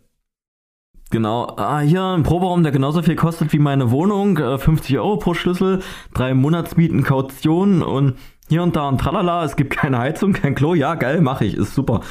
Genau, 1.09 1.55
ah, 1.55 1.79
hier 1.79 2.03
ein 2.03 2.23
Proberaum, 2.23 2.63
der 2.63 2.73
genauso 2.73 3.01
viel 3.01 3.15
kostet 3.15 3.53
wie 3.53 3.59
meine 3.59 3.91
Wohnung, 3.91 4.37
äh, 4.37 4.57
50 4.57 4.97
Euro 4.97 5.17
pro 5.17 5.33
Schlüssel, 5.33 5.81
drei 6.13 6.33
Monatsmieten, 6.33 7.03
Kaution 7.03 7.81
und 7.81 8.17
hier 8.49 8.61
und 8.61 8.75
da 8.75 8.89
ein 8.89 8.97
Tralala, 8.97 9.45
es 9.45 9.55
gibt 9.55 9.71
keine 9.71 9.99
Heizung, 9.99 10.33
kein 10.33 10.53
Klo, 10.53 10.73
ja, 10.73 10.95
geil, 10.95 11.21
mache 11.21 11.45
ich, 11.45 11.53
ist 11.53 11.75
super. 11.75 12.01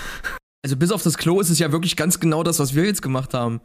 Also 0.65 0.77
bis 0.77 0.93
auf 0.93 1.03
das 1.03 1.19
Klo 1.19 1.41
ist 1.41 1.51
es 1.51 1.59
ja 1.59 1.73
wirklich 1.73 1.97
ganz 1.97 2.21
genau 2.21 2.43
das, 2.43 2.59
was 2.59 2.75
wir 2.75 2.85
jetzt 2.85 3.03
gemacht 3.03 3.35
haben. 3.35 3.61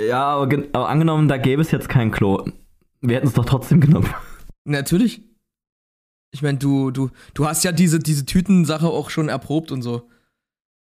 Ja, 0.00 0.24
aber, 0.36 0.64
aber 0.72 0.88
angenommen, 0.88 1.28
da 1.28 1.38
gäbe 1.38 1.62
es 1.62 1.70
jetzt 1.70 1.88
kein 1.88 2.10
Klo. 2.10 2.44
Wir 3.00 3.16
hätten 3.16 3.26
es 3.26 3.34
doch 3.34 3.44
trotzdem 3.44 3.80
genommen. 3.80 4.12
Natürlich. 4.64 5.22
Ich 6.30 6.42
meine, 6.42 6.58
du, 6.58 6.90
du, 6.90 7.10
du 7.32 7.46
hast 7.46 7.64
ja 7.64 7.72
diese, 7.72 7.98
diese 7.98 8.26
Tütensache 8.26 8.86
auch 8.86 9.08
schon 9.08 9.28
erprobt 9.28 9.72
und 9.72 9.82
so. 9.82 10.08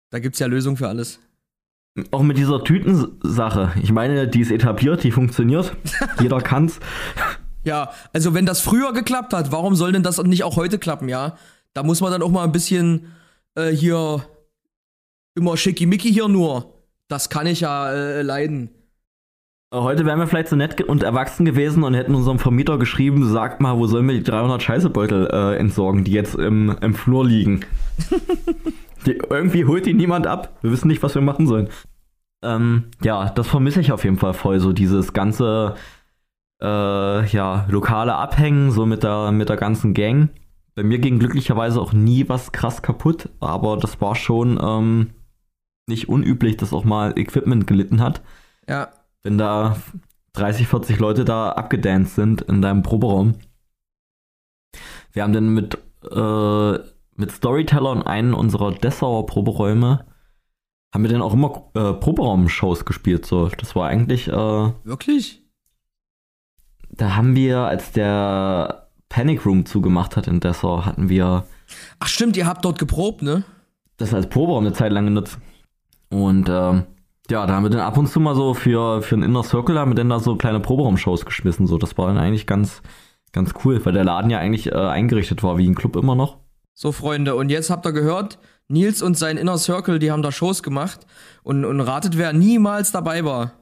Da 0.10 0.20
gibt's 0.20 0.40
ja 0.40 0.48
Lösungen 0.48 0.78
für 0.78 0.88
alles. 0.88 1.20
Auch 2.12 2.24
mit 2.24 2.38
dieser 2.38 2.64
Tütensache. 2.64 3.74
Ich 3.82 3.92
meine, 3.92 4.28
die 4.28 4.42
ist 4.42 4.52
etabliert, 4.52 5.04
die 5.04 5.12
funktioniert. 5.12 5.76
Jeder 6.20 6.42
kann's. 6.42 6.80
Ja, 7.64 7.92
also 8.14 8.34
wenn 8.34 8.46
das 8.46 8.62
früher 8.62 8.94
geklappt 8.94 9.34
hat, 9.34 9.52
warum 9.52 9.76
soll 9.76 9.92
denn 9.92 10.04
das 10.04 10.22
nicht 10.24 10.44
auch 10.44 10.56
heute 10.56 10.80
klappen, 10.80 11.08
ja? 11.08 11.38
Da 11.74 11.84
muss 11.84 12.02
man 12.02 12.12
dann 12.12 12.24
auch 12.24 12.32
mal 12.32 12.44
ein 12.44 12.52
bisschen 12.52 13.14
äh, 13.56 13.70
hier 13.70 14.24
immer 15.36 15.56
schickimicki 15.56 16.12
hier 16.12 16.28
nur. 16.28 16.74
Das 17.08 17.30
kann 17.30 17.48
ich 17.48 17.62
ja 17.62 17.92
äh, 17.92 18.22
leiden. 18.24 18.70
Heute 19.74 20.06
wären 20.06 20.20
wir 20.20 20.28
vielleicht 20.28 20.50
so 20.50 20.56
nett 20.56 20.80
und 20.82 21.02
erwachsen 21.02 21.46
gewesen 21.46 21.84
und 21.84 21.96
hätten 21.96 22.14
unserem 22.14 22.38
Vermieter 22.38 22.78
geschrieben, 22.78 23.28
sagt 23.32 23.60
mal, 23.60 23.78
wo 23.78 23.88
sollen 23.88 24.08
wir 24.08 24.14
die 24.14 24.24
300 24.24 24.62
Scheißebeutel 24.62 25.30
äh, 25.32 25.58
entsorgen, 25.58 26.04
die 26.04 26.12
jetzt 26.12 26.36
im, 26.36 26.76
im 26.82 26.94
Flur 26.94 27.26
liegen. 27.26 27.66
die, 29.04 29.20
irgendwie 29.30 29.66
holt 29.66 29.86
die 29.86 29.94
niemand 29.94 30.28
ab. 30.28 30.58
Wir 30.62 30.72
wissen 30.72 30.88
nicht, 30.88 31.04
was 31.04 31.16
wir 31.16 31.22
machen 31.22 31.48
sollen. 31.48 31.70
Ähm, 32.44 32.86
ja, 33.04 33.30
das 33.30 33.48
vermisse 33.48 33.82
ich 33.82 33.92
auf 33.92 34.04
jeden 34.04 34.18
Fall 34.18 34.34
voll, 34.34 34.60
so 34.60 34.74
dieses 34.74 35.14
ganze 35.14 35.76
äh, 36.62 37.26
ja, 37.26 37.66
lokale 37.70 38.16
Abhängen, 38.16 38.72
so 38.72 38.86
mit 38.86 39.04
der, 39.04 39.32
mit 39.32 39.50
der 39.50 39.58
ganzen 39.58 39.94
Gang. 39.94 40.30
Bei 40.76 40.84
mir 40.84 41.00
ging 41.00 41.20
glücklicherweise 41.20 41.80
auch 41.80 41.94
nie 41.94 42.28
was 42.30 42.52
krass 42.52 42.82
kaputt, 42.82 43.30
aber 43.40 43.78
das 43.78 44.02
war 44.02 44.16
schon 44.16 44.60
ähm, 44.62 45.12
nicht 45.88 46.10
unüblich, 46.10 46.58
dass 46.58 46.74
auch 46.74 46.84
mal 46.84 47.18
Equipment 47.18 47.68
gelitten 47.68 48.02
hat. 48.02 48.22
Ja 48.68 48.90
wenn 49.24 49.38
da 49.38 49.78
30, 50.34 50.68
40 50.68 51.00
Leute 51.00 51.26
da 51.26 51.52
abgedanced 51.52 52.16
sind 52.16 52.42
in 52.44 52.62
deinem 52.62 52.84
Proberaum. 52.84 53.36
Wir 55.12 55.24
haben 55.24 55.34
dann 55.34 55.54
mit, 55.54 55.76
äh, 56.04 56.93
mit 57.16 57.32
Storyteller 57.32 57.92
und 57.92 58.04
einen 58.04 58.34
unserer 58.34 58.72
Dessauer 58.72 59.26
Proberäume 59.26 60.06
haben 60.94 61.04
wir 61.04 61.10
dann 61.10 61.24
auch 61.24 61.34
immer 61.34 61.72
äh, 61.74 61.94
Proberaum-Shows 61.94 62.86
gespielt. 62.86 63.26
So. 63.26 63.50
Das 63.58 63.76
war 63.76 63.88
eigentlich. 63.88 64.28
Äh, 64.28 64.32
Wirklich? 64.84 65.42
Da 66.92 67.16
haben 67.16 67.36
wir, 67.36 67.62
als 67.62 67.92
der 67.92 68.90
Panic 69.10 69.46
Room 69.46 69.66
zugemacht 69.66 70.16
hat 70.16 70.28
in 70.28 70.40
Dessau, 70.40 70.86
hatten 70.86 71.10
wir. 71.10 71.46
Ach 72.00 72.08
stimmt, 72.08 72.38
ihr 72.38 72.46
habt 72.46 72.64
dort 72.64 72.78
geprobt, 72.78 73.24
ne? 73.24 73.44
Das 73.98 74.14
als 74.14 74.30
Proberaum 74.30 74.66
eine 74.66 74.74
Zeit 74.74 74.92
lang 74.92 75.06
genutzt. 75.06 75.40
Und 76.10 76.48
ähm, 76.50 76.84
ja, 77.30 77.48
da 77.48 77.56
haben 77.56 77.64
wir 77.64 77.72
dann 77.72 77.80
ab 77.80 77.98
und 77.98 78.08
zu 78.08 78.20
mal 78.20 78.36
so 78.36 78.54
für, 78.54 79.02
für 79.02 79.16
einen 79.16 79.24
Inner 79.24 79.44
Circle 79.44 79.80
haben 79.80 79.92
wir 79.92 79.96
dann 79.96 80.10
da 80.10 80.20
so 80.20 80.36
kleine 80.36 80.60
Proberaum-Shows 80.60 81.26
geschmissen. 81.26 81.66
So, 81.66 81.80
das 81.80 81.98
war 81.98 82.08
dann 82.08 82.20
eigentlich 82.20 82.46
ganz, 82.46 82.84
ganz 83.32 83.54
cool, 83.64 83.84
weil 83.84 83.94
der 83.94 84.04
Laden 84.04 84.30
ja 84.30 84.38
eigentlich 84.38 84.68
äh, 84.68 84.76
eingerichtet 84.76 85.42
war 85.42 85.58
wie 85.58 85.68
ein 85.68 85.76
Club 85.76 85.96
immer 85.96 86.14
noch. 86.14 86.43
So, 86.74 86.92
Freunde, 86.92 87.36
und 87.36 87.50
jetzt 87.50 87.70
habt 87.70 87.86
ihr 87.86 87.94
gehört, 87.94 88.40
Nils 88.68 89.02
und 89.02 89.18
sein 89.18 89.38
Inner 89.38 89.58
Circle, 89.58 90.00
die 90.00 90.12
haben 90.12 90.24
da 90.24 90.32
Shows 90.32 90.64
gemacht 90.64 91.06
und, 91.44 91.66
und 91.66 91.82
ratet, 91.82 92.18
wer 92.18 92.34
niemals 92.34 92.92
dabei 92.92 93.24
war. 93.24 93.54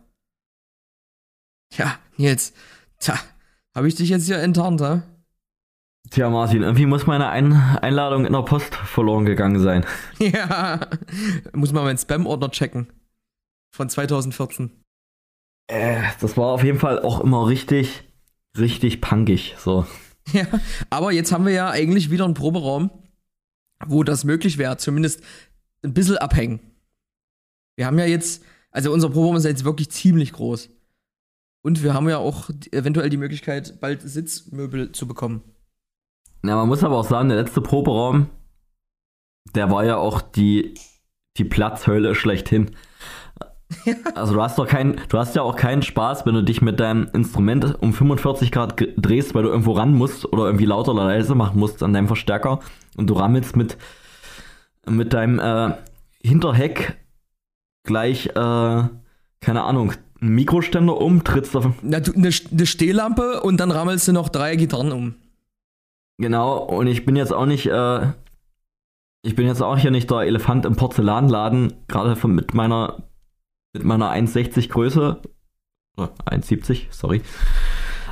Ja, 1.73 1.97
Nils, 2.17 2.53
tja, 2.99 3.15
hab 3.73 3.85
ich 3.85 3.95
dich 3.95 4.09
jetzt 4.09 4.25
hier 4.25 4.39
enttarnt, 4.39 4.81
ha? 4.81 5.03
Tja, 6.09 6.29
Martin, 6.29 6.63
irgendwie 6.63 6.85
muss 6.85 7.05
meine 7.05 7.29
Ein 7.29 7.53
Einladung 7.53 8.25
in 8.25 8.33
der 8.33 8.41
Post 8.41 8.75
verloren 8.75 9.25
gegangen 9.25 9.59
sein. 9.59 9.85
Ja, 10.19 10.87
muss 11.53 11.71
mal 11.71 11.83
meinen 11.83 11.97
Spam-Ordner 11.97 12.51
checken 12.51 12.87
von 13.73 13.89
2014. 13.89 14.71
Äh, 15.67 16.01
das 16.19 16.35
war 16.37 16.47
auf 16.47 16.63
jeden 16.63 16.79
Fall 16.79 17.01
auch 17.01 17.21
immer 17.21 17.47
richtig, 17.47 18.03
richtig 18.57 18.99
punkig, 18.99 19.55
so. 19.57 19.85
Ja, 20.33 20.45
aber 20.89 21.11
jetzt 21.11 21.31
haben 21.31 21.45
wir 21.45 21.53
ja 21.53 21.69
eigentlich 21.69 22.11
wieder 22.11 22.25
einen 22.25 22.33
Proberaum, 22.33 22.91
wo 23.87 24.03
das 24.03 24.23
möglich 24.23 24.57
wäre, 24.57 24.77
zumindest 24.77 25.21
ein 25.83 25.93
bisschen 25.93 26.17
abhängen. 26.17 26.59
Wir 27.75 27.85
haben 27.85 27.99
ja 27.99 28.05
jetzt, 28.05 28.43
also 28.71 28.91
unser 28.91 29.09
Proberaum 29.09 29.35
ist 29.35 29.45
jetzt 29.45 29.63
wirklich 29.63 29.89
ziemlich 29.89 30.33
groß. 30.33 30.69
Und 31.63 31.83
wir 31.83 31.93
haben 31.93 32.09
ja 32.09 32.17
auch 32.17 32.49
eventuell 32.71 33.09
die 33.09 33.17
Möglichkeit, 33.17 33.79
bald 33.79 34.01
Sitzmöbel 34.01 34.91
zu 34.91 35.07
bekommen. 35.07 35.43
Ja, 36.43 36.55
man 36.55 36.67
muss 36.67 36.83
aber 36.83 36.97
auch 36.97 37.07
sagen, 37.07 37.29
der 37.29 37.41
letzte 37.41 37.61
Proberaum, 37.61 38.29
der 39.53 39.69
war 39.69 39.85
ja 39.85 39.97
auch 39.97 40.21
die, 40.21 40.73
die 41.37 41.43
Platzhölle 41.43 42.15
schlechthin. 42.15 42.75
Also 44.15 44.33
du 44.33 44.41
hast 44.41 44.57
doch 44.57 44.67
keinen, 44.67 44.99
du 45.09 45.17
hast 45.17 45.35
ja 45.35 45.41
auch 45.41 45.55
keinen 45.55 45.81
Spaß, 45.81 46.25
wenn 46.25 46.35
du 46.35 46.43
dich 46.43 46.61
mit 46.61 46.79
deinem 46.79 47.07
Instrument 47.13 47.81
um 47.81 47.93
45 47.93 48.51
Grad 48.51 48.75
drehst, 48.97 49.33
weil 49.33 49.43
du 49.43 49.49
irgendwo 49.49 49.73
ran 49.73 49.93
musst 49.93 50.31
oder 50.31 50.45
irgendwie 50.45 50.65
lauter 50.65 50.93
oder 50.93 51.05
leise 51.05 51.35
machen 51.35 51.59
musst 51.59 51.81
an 51.83 51.93
deinem 51.93 52.07
Verstärker 52.07 52.59
und 52.97 53.09
du 53.09 53.13
rammelst 53.13 53.55
mit, 53.55 53.77
mit 54.87 55.13
deinem 55.13 55.39
äh, 55.39 55.73
Hinterheck 56.23 56.97
gleich, 57.83 58.27
äh, 58.27 58.31
keine 58.33 59.63
Ahnung, 59.63 59.93
einen 60.21 60.35
Mikroständer 60.35 60.97
um, 60.97 61.23
trittst 61.23 61.55
auf. 61.55 61.67
Na, 61.81 61.99
du, 61.99 62.13
eine, 62.13 62.29
eine 62.51 62.65
Stehlampe 62.65 63.41
und 63.41 63.59
dann 63.59 63.71
rammelst 63.71 64.07
du 64.07 64.13
noch 64.13 64.29
drei 64.29 64.55
Gitarren 64.55 64.91
um. 64.91 65.15
Genau, 66.17 66.57
und 66.57 66.85
ich 66.85 67.05
bin 67.05 67.15
jetzt 67.15 67.33
auch 67.33 67.47
nicht, 67.47 67.65
äh, 67.65 68.07
ich 69.23 69.35
bin 69.35 69.47
jetzt 69.47 69.63
auch 69.63 69.77
hier 69.77 69.89
nicht 69.89 70.11
der 70.11 70.19
Elefant 70.19 70.65
im 70.65 70.75
Porzellanladen, 70.75 71.73
gerade 71.87 72.15
mit 72.27 72.53
meiner 72.53 72.97
mit 73.73 73.83
meiner 73.83 74.11
1,60 74.11 74.69
Größe, 74.69 75.21
1,70, 75.97 76.87
sorry, 76.91 77.21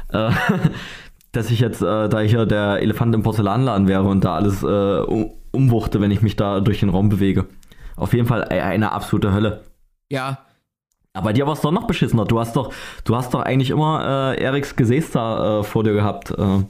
äh, 0.10 0.32
dass 1.32 1.52
ich 1.52 1.60
jetzt 1.60 1.82
äh, 1.82 2.10
da 2.10 2.20
hier 2.20 2.46
der 2.46 2.82
Elefant 2.82 3.14
im 3.14 3.24
Porzellanladen 3.24 3.88
wäre 3.88 4.04
und 4.04 4.24
da 4.24 4.36
alles 4.36 4.64
äh, 4.64 5.30
umwuchte, 5.52 6.02
wenn 6.02 6.12
ich 6.12 6.22
mich 6.22 6.36
da 6.36 6.60
durch 6.60 6.80
den 6.80 6.90
Raum 6.90 7.10
bewege. 7.10 7.46
Auf 7.96 8.14
jeden 8.14 8.28
Fall 8.28 8.44
eine 8.46 8.92
absolute 8.92 9.34
Hölle. 9.34 9.64
Ja. 10.10 10.46
Aber 11.14 11.34
dir 11.34 11.46
war 11.46 11.54
es 11.54 11.62
doch 11.62 11.72
noch 11.72 11.88
beschissener. 11.88 12.26
Du 12.26 12.40
hast 12.40 12.56
doch, 12.56 12.74
du 13.04 13.16
hast 13.16 13.34
doch 13.34 13.42
eigentlich 13.42 13.72
immer 13.72 14.36
äh, 14.38 14.42
Eriks 14.42 14.76
Gesäß 14.76 15.12
da 15.12 15.60
äh, 15.60 15.64
vor 15.64 15.84
dir 15.84 15.94
gehabt. 15.94 16.32
Äh. 16.32 16.64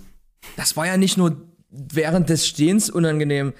Das 0.55 0.75
war 0.75 0.87
ja 0.87 0.97
nicht 0.97 1.17
nur 1.17 1.37
während 1.69 2.29
des 2.29 2.47
Stehens 2.47 2.89
unangenehm 2.89 3.53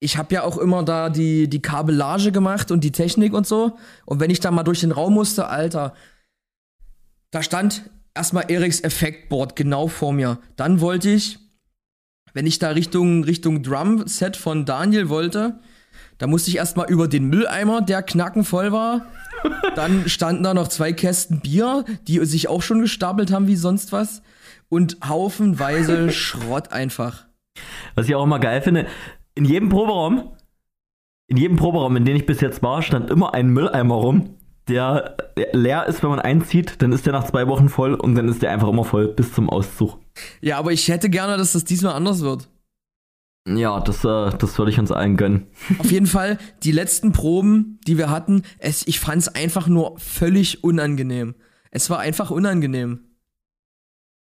ich 0.00 0.16
habe 0.18 0.34
ja 0.34 0.42
auch 0.42 0.58
immer 0.58 0.82
da 0.82 1.08
die, 1.08 1.48
die 1.48 1.62
Kabellage 1.62 2.32
gemacht 2.32 2.70
und 2.70 2.84
die 2.84 2.92
Technik 2.92 3.32
und 3.32 3.46
so. 3.46 3.78
Und 4.04 4.20
wenn 4.20 4.30
ich 4.30 4.40
da 4.40 4.50
mal 4.50 4.62
durch 4.62 4.80
den 4.80 4.92
Raum 4.92 5.14
musste, 5.14 5.48
Alter, 5.48 5.94
da 7.30 7.42
stand 7.42 7.90
erstmal 8.14 8.50
Eriks 8.50 8.80
Effektboard 8.80 9.56
genau 9.56 9.88
vor 9.88 10.12
mir. 10.12 10.38
Dann 10.56 10.80
wollte 10.80 11.10
ich, 11.10 11.38
wenn 12.32 12.46
ich 12.46 12.58
da 12.58 12.70
Richtung, 12.70 13.24
Richtung 13.24 13.62
Drum-Set 13.62 14.36
von 14.36 14.64
Daniel 14.64 15.08
wollte, 15.08 15.58
da 16.18 16.26
musste 16.26 16.50
ich 16.50 16.56
erstmal 16.56 16.90
über 16.90 17.08
den 17.08 17.24
Mülleimer, 17.28 17.82
der 17.82 18.02
knackenvoll 18.02 18.72
war. 18.72 19.06
Dann 19.74 20.08
standen 20.08 20.44
da 20.44 20.54
noch 20.54 20.68
zwei 20.68 20.92
Kästen 20.92 21.40
Bier, 21.40 21.84
die 22.06 22.24
sich 22.24 22.48
auch 22.48 22.62
schon 22.62 22.80
gestapelt 22.80 23.32
haben 23.32 23.46
wie 23.46 23.56
sonst 23.56 23.92
was. 23.92 24.22
Und 24.68 24.98
haufenweise 25.06 26.10
Schrott 26.12 26.72
einfach. 26.72 27.26
Was 27.94 28.06
ich 28.06 28.14
auch 28.14 28.24
immer 28.24 28.38
geil 28.38 28.62
finde, 28.62 28.86
in 29.34 29.44
jedem 29.44 29.68
Proberaum, 29.68 30.32
in 31.26 31.36
jedem 31.36 31.56
Proberaum, 31.56 31.96
in 31.96 32.04
dem 32.04 32.16
ich 32.16 32.26
bis 32.26 32.40
jetzt 32.40 32.62
war, 32.62 32.82
stand 32.82 33.10
immer 33.10 33.34
ein 33.34 33.48
Mülleimer 33.48 33.94
rum, 33.94 34.36
der 34.68 35.16
leer 35.52 35.86
ist, 35.86 36.02
wenn 36.02 36.10
man 36.10 36.20
einzieht, 36.20 36.80
dann 36.80 36.92
ist 36.92 37.06
der 37.06 37.12
nach 37.12 37.24
zwei 37.24 37.46
Wochen 37.48 37.68
voll 37.68 37.94
und 37.94 38.14
dann 38.14 38.28
ist 38.28 38.42
der 38.42 38.50
einfach 38.50 38.68
immer 38.68 38.84
voll 38.84 39.08
bis 39.08 39.32
zum 39.32 39.50
Auszug. 39.50 39.98
Ja, 40.40 40.58
aber 40.58 40.72
ich 40.72 40.88
hätte 40.88 41.10
gerne, 41.10 41.36
dass 41.36 41.52
das 41.52 41.64
diesmal 41.64 41.94
anders 41.94 42.20
wird. 42.20 42.48
Ja, 43.46 43.78
das, 43.80 44.04
äh, 44.04 44.30
das 44.38 44.56
würde 44.56 44.70
ich 44.70 44.78
uns 44.78 44.90
allen 44.90 45.18
gönnen. 45.18 45.48
Auf 45.78 45.90
jeden 45.90 46.06
Fall, 46.06 46.38
die 46.62 46.72
letzten 46.72 47.12
Proben, 47.12 47.78
die 47.86 47.98
wir 47.98 48.08
hatten, 48.08 48.42
es, 48.58 48.86
ich 48.86 49.00
fand 49.00 49.18
es 49.18 49.28
einfach 49.28 49.68
nur 49.68 49.98
völlig 49.98 50.64
unangenehm. 50.64 51.34
Es 51.70 51.90
war 51.90 51.98
einfach 51.98 52.30
unangenehm. 52.30 53.00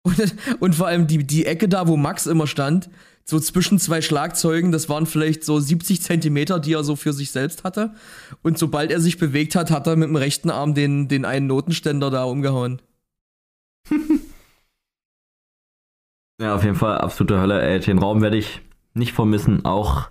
Und, 0.03 0.35
und 0.61 0.73
vor 0.75 0.87
allem 0.87 1.05
die, 1.05 1.27
die 1.27 1.45
Ecke 1.45 1.67
da, 1.67 1.89
wo 1.89 1.97
Max 1.97 2.27
immer 2.27 2.47
stand, 2.47 2.89
so 3.29 3.39
zwischen 3.41 3.77
zwei 3.77 4.01
Schlagzeugen, 4.01 4.71
das 4.71 4.87
waren 4.87 5.05
vielleicht 5.05 5.43
so 5.43 5.59
70 5.59 6.01
Zentimeter, 6.01 6.59
die 6.59 6.71
er 6.73 6.85
so 6.85 6.95
für 6.95 7.11
sich 7.11 7.31
selbst 7.31 7.65
hatte. 7.65 7.93
Und 8.41 8.57
sobald 8.57 8.89
er 8.89 9.01
sich 9.01 9.17
bewegt 9.17 9.55
hat, 9.55 9.69
hat 9.69 9.85
er 9.85 9.97
mit 9.97 10.07
dem 10.07 10.15
rechten 10.15 10.49
Arm 10.49 10.73
den, 10.73 11.09
den 11.09 11.25
einen 11.25 11.45
Notenständer 11.45 12.09
da 12.09 12.23
umgehauen. 12.23 12.81
ja, 16.41 16.55
auf 16.55 16.63
jeden 16.63 16.77
Fall 16.77 16.99
absolute 16.99 17.41
Hölle, 17.41 17.61
ey. 17.61 17.81
Den 17.81 17.99
Raum 17.99 18.21
werde 18.21 18.37
ich 18.37 18.61
nicht 18.93 19.11
vermissen. 19.11 19.65
Auch 19.65 20.09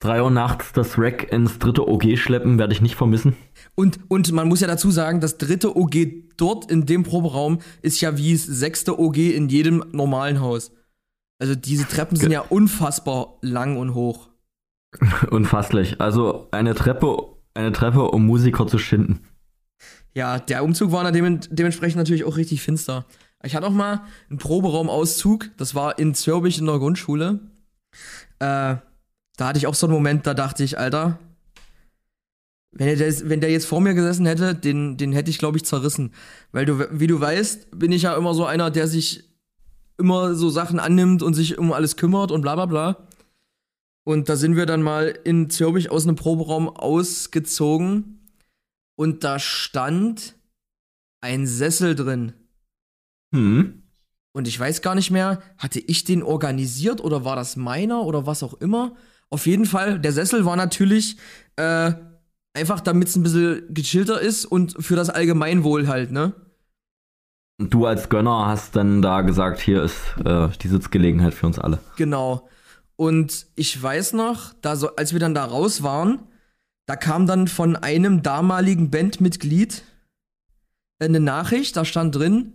3 0.00 0.22
Uhr 0.22 0.30
nachts 0.32 0.72
das 0.72 0.98
Rack 0.98 1.30
ins 1.32 1.60
dritte 1.60 1.86
OG 1.86 2.16
schleppen, 2.18 2.58
werde 2.58 2.72
ich 2.72 2.82
nicht 2.82 2.96
vermissen. 2.96 3.36
Und, 3.76 4.00
und 4.08 4.32
man 4.32 4.48
muss 4.48 4.60
ja 4.60 4.66
dazu 4.66 4.90
sagen, 4.90 5.20
das 5.20 5.38
dritte 5.38 5.76
OG 5.76 5.94
dort 6.36 6.68
in 6.68 6.84
dem 6.84 7.04
Proberaum 7.04 7.60
ist 7.80 8.00
ja 8.00 8.18
wie 8.18 8.32
das 8.32 8.42
sechste 8.42 8.98
OG 8.98 9.18
in 9.18 9.48
jedem 9.48 9.84
normalen 9.92 10.40
Haus. 10.40 10.72
Also 11.38 11.54
diese 11.54 11.86
Treppen 11.86 12.16
sind 12.16 12.30
ja 12.30 12.40
unfassbar 12.40 13.38
lang 13.42 13.76
und 13.76 13.94
hoch. 13.94 14.30
Unfasslich. 15.30 16.00
Also 16.00 16.48
eine 16.50 16.74
Treppe, 16.74 17.18
eine 17.54 17.72
Treppe, 17.72 18.10
um 18.10 18.24
Musiker 18.26 18.66
zu 18.66 18.78
schinden. 18.78 19.20
Ja, 20.14 20.38
der 20.38 20.64
Umzug 20.64 20.92
war 20.92 21.10
dementsprechend 21.12 21.96
natürlich 21.96 22.24
auch 22.24 22.38
richtig 22.38 22.62
finster. 22.62 23.04
Ich 23.42 23.54
hatte 23.54 23.66
auch 23.66 23.72
mal 23.72 24.02
einen 24.30 24.38
Proberaumauszug, 24.38 25.50
das 25.58 25.74
war 25.74 25.98
in 25.98 26.14
Zürbich 26.14 26.58
in 26.58 26.66
der 26.66 26.78
Grundschule. 26.78 27.40
Äh, 28.38 28.76
da 29.36 29.46
hatte 29.46 29.58
ich 29.58 29.66
auch 29.66 29.74
so 29.74 29.86
einen 29.86 29.94
Moment, 29.94 30.26
da 30.26 30.32
dachte 30.32 30.64
ich, 30.64 30.78
Alter, 30.78 31.18
wenn 32.72 32.98
der, 32.98 33.28
wenn 33.28 33.40
der 33.40 33.50
jetzt 33.50 33.66
vor 33.66 33.80
mir 33.80 33.94
gesessen 33.94 34.26
hätte, 34.26 34.54
den, 34.54 34.96
den 34.96 35.12
hätte 35.12 35.30
ich, 35.30 35.38
glaube 35.38 35.58
ich, 35.58 35.64
zerrissen. 35.64 36.12
Weil 36.52 36.66
du, 36.66 36.86
wie 36.90 37.06
du 37.06 37.20
weißt, 37.20 37.78
bin 37.78 37.92
ich 37.92 38.02
ja 38.02 38.16
immer 38.16 38.34
so 38.34 38.44
einer, 38.44 38.70
der 38.70 38.88
sich 38.88 39.25
immer 39.98 40.34
so 40.34 40.50
Sachen 40.50 40.78
annimmt 40.78 41.22
und 41.22 41.34
sich 41.34 41.58
um 41.58 41.72
alles 41.72 41.96
kümmert 41.96 42.30
und 42.30 42.42
bla 42.42 42.54
bla 42.54 42.66
bla. 42.66 43.06
Und 44.04 44.28
da 44.28 44.36
sind 44.36 44.56
wir 44.56 44.66
dann 44.66 44.82
mal 44.82 45.18
in 45.24 45.50
Zürbich 45.50 45.90
aus 45.90 46.04
einem 46.04 46.16
Proberaum 46.16 46.68
ausgezogen 46.68 48.30
und 48.96 49.24
da 49.24 49.38
stand 49.38 50.36
ein 51.20 51.46
Sessel 51.46 51.94
drin. 51.94 52.32
Hm. 53.34 53.82
Und 54.32 54.46
ich 54.46 54.60
weiß 54.60 54.82
gar 54.82 54.94
nicht 54.94 55.10
mehr, 55.10 55.42
hatte 55.58 55.80
ich 55.80 56.04
den 56.04 56.22
organisiert 56.22 57.00
oder 57.02 57.24
war 57.24 57.36
das 57.36 57.56
meiner 57.56 58.02
oder 58.04 58.26
was 58.26 58.42
auch 58.42 58.54
immer. 58.54 58.94
Auf 59.30 59.46
jeden 59.46 59.64
Fall, 59.64 59.98
der 59.98 60.12
Sessel 60.12 60.44
war 60.44 60.56
natürlich 60.56 61.16
äh, 61.56 61.92
einfach, 62.54 62.80
damit 62.80 63.08
es 63.08 63.16
ein 63.16 63.22
bisschen 63.22 63.74
gechillter 63.74 64.20
ist 64.20 64.44
und 64.44 64.76
für 64.78 64.94
das 64.94 65.10
Allgemeinwohl 65.10 65.88
halt, 65.88 66.12
ne? 66.12 66.34
Du 67.58 67.86
als 67.86 68.08
Gönner 68.10 68.46
hast 68.46 68.76
dann 68.76 69.00
da 69.00 69.22
gesagt, 69.22 69.60
hier 69.60 69.82
ist 69.82 69.96
äh, 70.24 70.48
die 70.62 70.68
Sitzgelegenheit 70.68 71.32
für 71.32 71.46
uns 71.46 71.58
alle. 71.58 71.78
Genau. 71.96 72.48
Und 72.96 73.46
ich 73.56 73.82
weiß 73.82 74.12
noch, 74.12 74.52
da 74.60 74.76
so, 74.76 74.94
als 74.96 75.12
wir 75.12 75.20
dann 75.20 75.34
da 75.34 75.44
raus 75.44 75.82
waren, 75.82 76.20
da 76.86 76.96
kam 76.96 77.26
dann 77.26 77.48
von 77.48 77.76
einem 77.76 78.22
damaligen 78.22 78.90
Bandmitglied 78.90 79.82
eine 80.98 81.20
Nachricht, 81.20 81.76
da 81.76 81.84
stand 81.84 82.14
drin, 82.14 82.52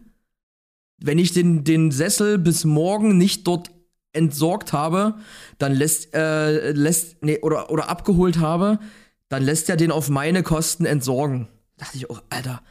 wenn 0.97 1.19
ich 1.19 1.33
den, 1.33 1.63
den 1.63 1.91
Sessel 1.91 2.37
bis 2.37 2.63
morgen 2.63 3.17
nicht 3.17 3.47
dort 3.47 3.71
entsorgt 4.13 4.71
habe, 4.73 5.15
dann 5.57 5.73
lässt, 5.73 6.13
äh, 6.13 6.71
lässt, 6.71 7.23
nee, 7.23 7.39
oder, 7.41 7.71
oder 7.71 7.89
abgeholt 7.89 8.39
habe, 8.39 8.79
dann 9.29 9.43
lässt 9.43 9.69
er 9.69 9.77
den 9.77 9.91
auf 9.91 10.09
meine 10.09 10.43
Kosten 10.43 10.85
entsorgen. 10.85 11.47
Da 11.77 11.85
dachte 11.85 11.97
ich 11.97 12.09
auch, 12.09 12.21
Alter, 12.29 12.61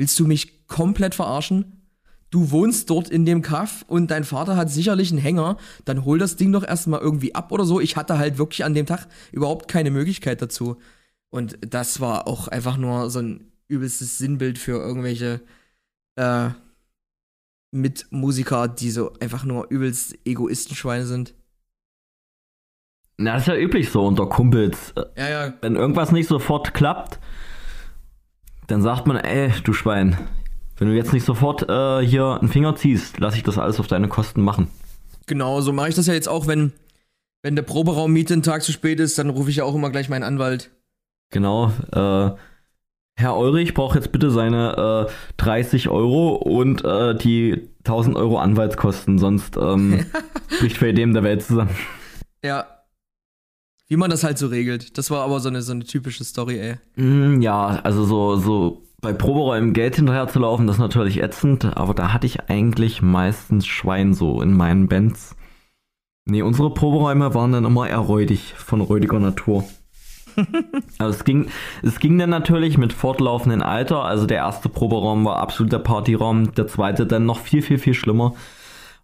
willst 0.00 0.18
du 0.18 0.26
mich 0.26 0.66
komplett 0.66 1.14
verarschen? 1.14 1.86
Du 2.30 2.50
wohnst 2.50 2.88
dort 2.88 3.10
in 3.10 3.26
dem 3.26 3.42
Kaff 3.42 3.84
und 3.86 4.10
dein 4.10 4.24
Vater 4.24 4.56
hat 4.56 4.70
sicherlich 4.70 5.10
einen 5.10 5.20
Hänger, 5.20 5.58
dann 5.84 6.06
hol 6.06 6.18
das 6.18 6.36
Ding 6.36 6.52
doch 6.52 6.66
erstmal 6.66 7.00
irgendwie 7.00 7.34
ab 7.34 7.52
oder 7.52 7.64
so. 7.64 7.80
Ich 7.80 7.96
hatte 7.96 8.16
halt 8.18 8.38
wirklich 8.38 8.64
an 8.64 8.72
dem 8.72 8.86
Tag 8.86 9.08
überhaupt 9.30 9.68
keine 9.68 9.90
Möglichkeit 9.90 10.40
dazu. 10.40 10.78
Und 11.28 11.58
das 11.60 12.00
war 12.00 12.26
auch 12.26 12.48
einfach 12.48 12.78
nur 12.78 13.10
so 13.10 13.18
ein 13.18 13.52
übelstes 13.68 14.16
Sinnbild 14.16 14.58
für 14.58 14.78
irgendwelche 14.80 15.42
äh, 16.16 16.48
Mitmusiker, 17.72 18.68
die 18.68 18.90
so 18.90 19.12
einfach 19.20 19.44
nur 19.44 19.66
übelst 19.68 20.16
Egoistenschweine 20.24 21.04
sind. 21.04 21.34
Na, 23.18 23.34
das 23.34 23.42
ist 23.42 23.48
ja 23.48 23.56
üblich 23.56 23.90
so 23.90 24.06
unter 24.06 24.26
Kumpels. 24.26 24.94
Ja, 25.18 25.28
ja. 25.28 25.54
Wenn 25.60 25.76
irgendwas 25.76 26.10
nicht 26.10 26.26
sofort 26.26 26.72
klappt, 26.72 27.20
dann 28.70 28.82
sagt 28.82 29.06
man, 29.06 29.16
ey, 29.16 29.52
du 29.64 29.72
Schwein, 29.72 30.16
wenn 30.78 30.88
du 30.88 30.94
jetzt 30.94 31.12
nicht 31.12 31.24
sofort 31.24 31.68
äh, 31.68 32.06
hier 32.06 32.38
einen 32.40 32.48
Finger 32.48 32.76
ziehst, 32.76 33.18
lass 33.18 33.36
ich 33.36 33.42
das 33.42 33.58
alles 33.58 33.80
auf 33.80 33.86
deine 33.86 34.08
Kosten 34.08 34.42
machen. 34.42 34.68
Genau, 35.26 35.60
so 35.60 35.72
mache 35.72 35.88
ich 35.88 35.94
das 35.94 36.06
ja 36.06 36.14
jetzt 36.14 36.28
auch, 36.28 36.46
wenn, 36.46 36.72
wenn 37.42 37.56
der 37.56 37.62
Proberaummiete 37.62 38.32
einen 38.32 38.42
Tag 38.42 38.62
zu 38.62 38.72
spät 38.72 39.00
ist, 39.00 39.18
dann 39.18 39.30
rufe 39.30 39.50
ich 39.50 39.56
ja 39.56 39.64
auch 39.64 39.74
immer 39.74 39.90
gleich 39.90 40.08
meinen 40.08 40.22
Anwalt. 40.22 40.70
Genau, 41.30 41.72
äh, 41.92 42.30
Herr 43.16 43.36
Eurich 43.36 43.74
braucht 43.74 43.96
jetzt 43.96 44.12
bitte 44.12 44.30
seine 44.30 45.08
äh, 45.08 45.12
30 45.36 45.88
Euro 45.88 46.36
und 46.36 46.84
äh, 46.84 47.14
die 47.14 47.68
1000 47.80 48.16
Euro 48.16 48.38
Anwaltskosten, 48.38 49.18
sonst 49.18 49.56
ähm, 49.56 50.06
bricht 50.60 50.78
für 50.78 50.94
dem 50.94 51.12
der 51.12 51.22
Welt 51.22 51.42
zusammen. 51.42 51.76
Ja. 52.42 52.79
Wie 53.90 53.96
man 53.96 54.08
das 54.08 54.22
halt 54.22 54.38
so 54.38 54.46
regelt. 54.46 54.96
Das 54.98 55.10
war 55.10 55.24
aber 55.24 55.40
so 55.40 55.48
eine, 55.48 55.62
so 55.62 55.72
eine 55.72 55.82
typische 55.82 56.22
Story, 56.22 56.60
ey. 56.60 56.76
Mm, 56.94 57.42
ja, 57.42 57.80
also 57.82 58.04
so, 58.04 58.36
so 58.36 58.84
bei 59.00 59.12
Proberäumen 59.12 59.72
Geld 59.72 59.96
hinterher 59.96 60.28
zu 60.28 60.38
laufen, 60.38 60.68
das 60.68 60.76
ist 60.76 60.80
natürlich 60.80 61.20
ätzend, 61.20 61.76
aber 61.76 61.92
da 61.92 62.12
hatte 62.12 62.24
ich 62.24 62.48
eigentlich 62.48 63.02
meistens 63.02 63.66
Schwein 63.66 64.14
so 64.14 64.42
in 64.42 64.52
meinen 64.52 64.86
Bands. 64.86 65.34
Nee, 66.24 66.42
unsere 66.42 66.72
Proberäume 66.72 67.34
waren 67.34 67.50
dann 67.50 67.64
immer 67.64 67.88
eher 67.88 67.98
räudig, 67.98 68.54
von 68.56 68.80
räudiger 68.80 69.18
Natur. 69.18 69.64
also 70.98 71.18
es 71.18 71.24
ging, 71.24 71.48
es 71.82 71.98
ging 71.98 72.16
dann 72.16 72.30
natürlich 72.30 72.78
mit 72.78 72.92
fortlaufendem 72.92 73.60
Alter. 73.60 74.04
Also 74.04 74.24
der 74.24 74.36
erste 74.36 74.68
Proberaum 74.68 75.24
war 75.24 75.38
absolut 75.38 75.72
der 75.72 75.80
Partyraum, 75.80 76.54
der 76.54 76.68
zweite 76.68 77.06
dann 77.06 77.26
noch 77.26 77.40
viel, 77.40 77.60
viel, 77.60 77.78
viel 77.78 77.94
schlimmer. 77.94 78.34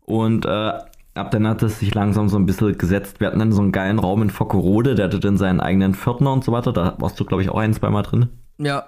Und 0.04 0.46
äh, 0.46 0.74
ab 1.16 1.30
dann 1.30 1.46
hat 1.46 1.62
es 1.62 1.80
sich 1.80 1.94
langsam 1.94 2.28
so 2.28 2.38
ein 2.38 2.46
bisschen 2.46 2.76
gesetzt. 2.78 3.20
Wir 3.20 3.28
hatten 3.28 3.38
dann 3.38 3.52
so 3.52 3.62
einen 3.62 3.72
geilen 3.72 3.98
Raum 3.98 4.22
in 4.22 4.30
Fockerode, 4.30 4.94
der 4.94 5.06
hatte 5.06 5.20
dann 5.20 5.36
seinen 5.36 5.60
eigenen 5.60 5.94
Viertner 5.94 6.32
und 6.32 6.44
so 6.44 6.52
weiter. 6.52 6.72
Da 6.72 6.96
warst 6.98 7.18
du, 7.18 7.24
glaube 7.24 7.42
ich, 7.42 7.50
auch 7.50 7.58
ein, 7.58 7.74
zweimal 7.74 8.02
drin. 8.02 8.28
Ja, 8.58 8.86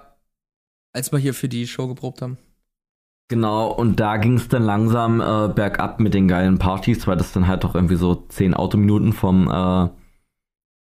als 0.93 1.11
wir 1.11 1.19
hier 1.19 1.33
für 1.33 1.49
die 1.49 1.67
Show 1.67 1.87
geprobt 1.87 2.21
haben. 2.21 2.37
Genau, 3.29 3.71
und 3.71 3.99
da 3.99 4.17
ging 4.17 4.35
es 4.35 4.47
dann 4.47 4.63
langsam 4.63 5.21
äh, 5.21 5.53
bergab 5.53 5.99
mit 5.99 6.15
den 6.15 6.27
geilen 6.27 6.57
Partys, 6.57 7.05
weil 7.05 7.17
das 7.17 7.31
dann 7.31 7.47
halt 7.47 7.63
doch 7.63 7.75
irgendwie 7.75 7.95
so 7.95 8.15
zehn 8.29 8.55
Autominuten 8.55 9.13
vom 9.13 9.47
äh, 9.47 9.89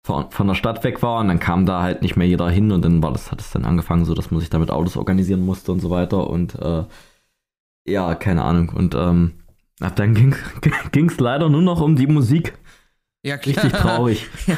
von, 0.06 0.32
von 0.32 0.48
der 0.48 0.56
Stadt 0.56 0.84
weg 0.86 1.04
war 1.04 1.20
und 1.20 1.28
dann 1.28 1.40
kam 1.40 1.66
da 1.66 1.82
halt 1.82 2.02
nicht 2.02 2.16
mehr 2.16 2.28
jeder 2.28 2.50
hin 2.50 2.72
und 2.72 2.84
dann 2.86 3.04
war 3.04 3.12
das, 3.12 3.32
hat 3.32 3.42
es 3.42 3.52
dann 3.52 3.66
angefangen, 3.66 4.06
so 4.06 4.14
dass 4.14 4.32
man 4.32 4.40
sich 4.40 4.50
damit 4.50 4.72
Autos 4.72 4.96
organisieren 4.96 5.46
musste 5.46 5.74
und 5.74 5.82
so 5.82 5.90
weiter 5.90 6.30
und 6.30 6.56
äh, 6.56 6.86
ja, 7.86 8.16
keine 8.16 8.44
Ahnung. 8.44 8.70
Und 8.70 8.96
ähm, 8.96 9.34
ab 9.80 9.96
dann 9.96 10.14
ging 10.14 10.36
es 11.10 11.20
leider 11.20 11.50
nur 11.50 11.62
noch 11.62 11.82
um 11.82 11.96
die 11.96 12.08
Musik. 12.08 12.54
Ja, 13.24 13.38
klar. 13.38 13.64
Richtig 13.64 13.80
traurig. 13.80 14.28
Ja. 14.48 14.58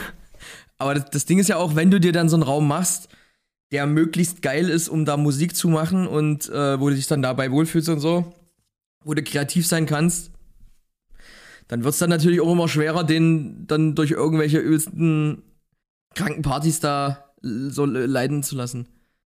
Aber 0.78 0.96
das, 0.96 1.12
das 1.12 1.26
Ding 1.26 1.38
ist 1.38 1.48
ja 1.48 1.58
auch, 1.58 1.76
wenn 1.76 1.92
du 1.92 2.00
dir 2.00 2.12
dann 2.12 2.28
so 2.28 2.36
einen 2.36 2.42
Raum 2.42 2.68
machst, 2.68 3.08
der 3.72 3.86
möglichst 3.86 4.42
geil 4.42 4.68
ist, 4.68 4.90
um 4.90 5.06
da 5.06 5.16
Musik 5.16 5.56
zu 5.56 5.70
machen 5.70 6.08
und 6.08 6.50
äh, 6.50 6.80
wo 6.80 6.90
du 6.90 6.96
dich 6.96 7.06
dann 7.06 7.22
dabei 7.22 7.52
wohlfühlst 7.52 7.90
und 7.90 8.00
so, 8.00 8.34
wo 9.04 9.14
du 9.14 9.22
kreativ 9.22 9.68
sein 9.68 9.86
kannst, 9.86 10.32
dann 11.68 11.84
wird 11.84 11.94
es 11.94 12.00
dann 12.00 12.10
natürlich 12.10 12.42
auch 12.42 12.52
immer 12.52 12.68
schwerer, 12.68 13.04
den 13.04 13.68
dann 13.68 13.94
durch 13.94 14.12
irgendwelche 14.12 14.58
übelsten 14.58 15.44
kranken 16.16 16.42
Partys 16.42 16.80
da 16.80 17.32
so 17.42 17.86
leiden 17.86 18.44
zu 18.44 18.56
lassen. 18.56 18.88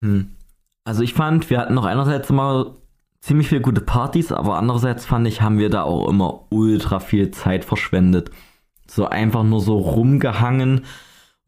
Hm. 0.02 0.32
Also 0.84 1.02
ich 1.02 1.14
fand, 1.14 1.48
wir 1.48 1.58
hatten 1.58 1.74
noch 1.74 1.84
einerseits 1.84 2.28
mal 2.30 2.76
ziemlich 3.26 3.48
viele 3.48 3.60
gute 3.60 3.80
Partys, 3.80 4.30
aber 4.30 4.56
andererseits 4.56 5.04
fand 5.04 5.26
ich, 5.26 5.42
haben 5.42 5.58
wir 5.58 5.68
da 5.68 5.82
auch 5.82 6.08
immer 6.08 6.44
ultra 6.50 7.00
viel 7.00 7.32
Zeit 7.32 7.64
verschwendet. 7.64 8.30
So 8.86 9.06
einfach 9.06 9.42
nur 9.42 9.60
so 9.60 9.78
rumgehangen. 9.78 10.82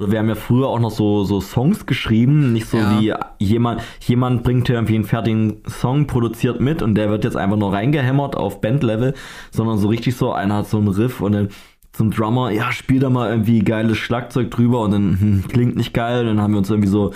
Oder 0.01 0.11
wir 0.11 0.19
haben 0.19 0.29
ja 0.29 0.35
früher 0.35 0.67
auch 0.67 0.81
noch 0.81 0.91
so, 0.91 1.23
so 1.23 1.41
Songs 1.41 1.87
geschrieben, 1.87 2.53
nicht 2.53 2.67
so 2.67 2.79
Ja. 2.79 2.99
wie 2.99 3.15
jemand, 3.39 3.83
jemand 4.01 4.43
bringt 4.43 4.67
hier 4.67 4.75
irgendwie 4.75 4.97
einen 4.97 5.05
fertigen 5.05 5.63
Song, 5.69 6.09
produziert 6.09 6.61
mit 6.61 6.83
und 6.83 6.97
der 6.97 7.11
wird 7.11 7.23
jetzt 7.23 7.37
einfach 7.37 7.57
nur 7.57 7.73
reingehämmert 7.73 8.37
auf 8.37 8.61
Bandlevel, 8.61 9.15
sondern 9.53 9.79
so 9.79 9.87
richtig 9.89 10.17
so, 10.17 10.33
einer 10.33 10.57
hat 10.57 10.69
so 10.69 10.79
einen 10.79 10.89
Riff 10.89 11.21
und 11.21 11.33
dann 11.33 11.49
zum 11.93 12.11
Drummer, 12.11 12.51
ja, 12.51 12.73
spiel 12.73 12.99
da 12.99 13.09
mal 13.09 13.31
irgendwie 13.31 13.61
geiles 13.61 13.99
Schlagzeug 13.99 14.51
drüber 14.51 14.81
und 14.81 14.91
dann 14.91 15.21
hm, 15.21 15.45
klingt 15.49 15.77
nicht 15.77 15.95
geil, 15.95 16.25
dann 16.25 16.41
haben 16.41 16.53
wir 16.53 16.59
uns 16.59 16.71
irgendwie 16.71 16.91
so 16.91 17.13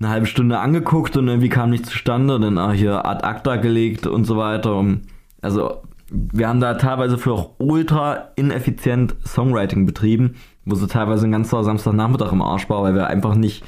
eine 0.00 0.10
halbe 0.10 0.26
Stunde 0.26 0.58
angeguckt 0.58 1.16
und 1.16 1.28
irgendwie 1.28 1.48
kam 1.48 1.70
nichts 1.70 1.90
zustande, 1.90 2.38
dann 2.40 2.58
ah, 2.58 2.72
hier 2.72 3.06
ad 3.06 3.24
acta 3.24 3.56
gelegt 3.56 4.06
und 4.06 4.24
so 4.24 4.36
weiter. 4.36 4.76
Und 4.76 5.02
also 5.40 5.82
wir 6.10 6.48
haben 6.48 6.60
da 6.60 6.74
teilweise 6.74 7.18
für 7.18 7.32
auch 7.32 7.50
ultra 7.58 8.30
ineffizient 8.36 9.16
Songwriting 9.24 9.86
betrieben, 9.86 10.34
wo 10.64 10.74
so 10.74 10.86
teilweise 10.86 11.26
ein 11.26 11.32
ganzer 11.32 11.64
Samstagnachmittag 11.64 12.32
im 12.32 12.42
Arsch 12.42 12.68
war, 12.68 12.82
weil 12.82 12.94
wir 12.94 13.06
einfach 13.06 13.34
nicht 13.34 13.64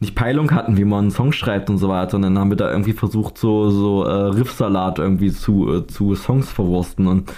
nicht 0.00 0.14
Peilung 0.14 0.50
hatten, 0.52 0.78
wie 0.78 0.84
man 0.86 1.00
einen 1.00 1.10
Song 1.10 1.30
schreibt 1.30 1.68
und 1.68 1.76
so 1.76 1.88
weiter. 1.90 2.16
Und 2.16 2.22
dann 2.22 2.38
haben 2.38 2.48
wir 2.48 2.56
da 2.56 2.70
irgendwie 2.70 2.94
versucht, 2.94 3.36
so, 3.36 3.68
so 3.70 4.04
äh, 4.04 4.30
Riffsalat 4.30 4.98
irgendwie 4.98 5.30
zu, 5.30 5.70
äh, 5.70 5.86
zu 5.86 6.14
Songs 6.14 6.50
verwursten. 6.50 7.06
Und 7.06 7.30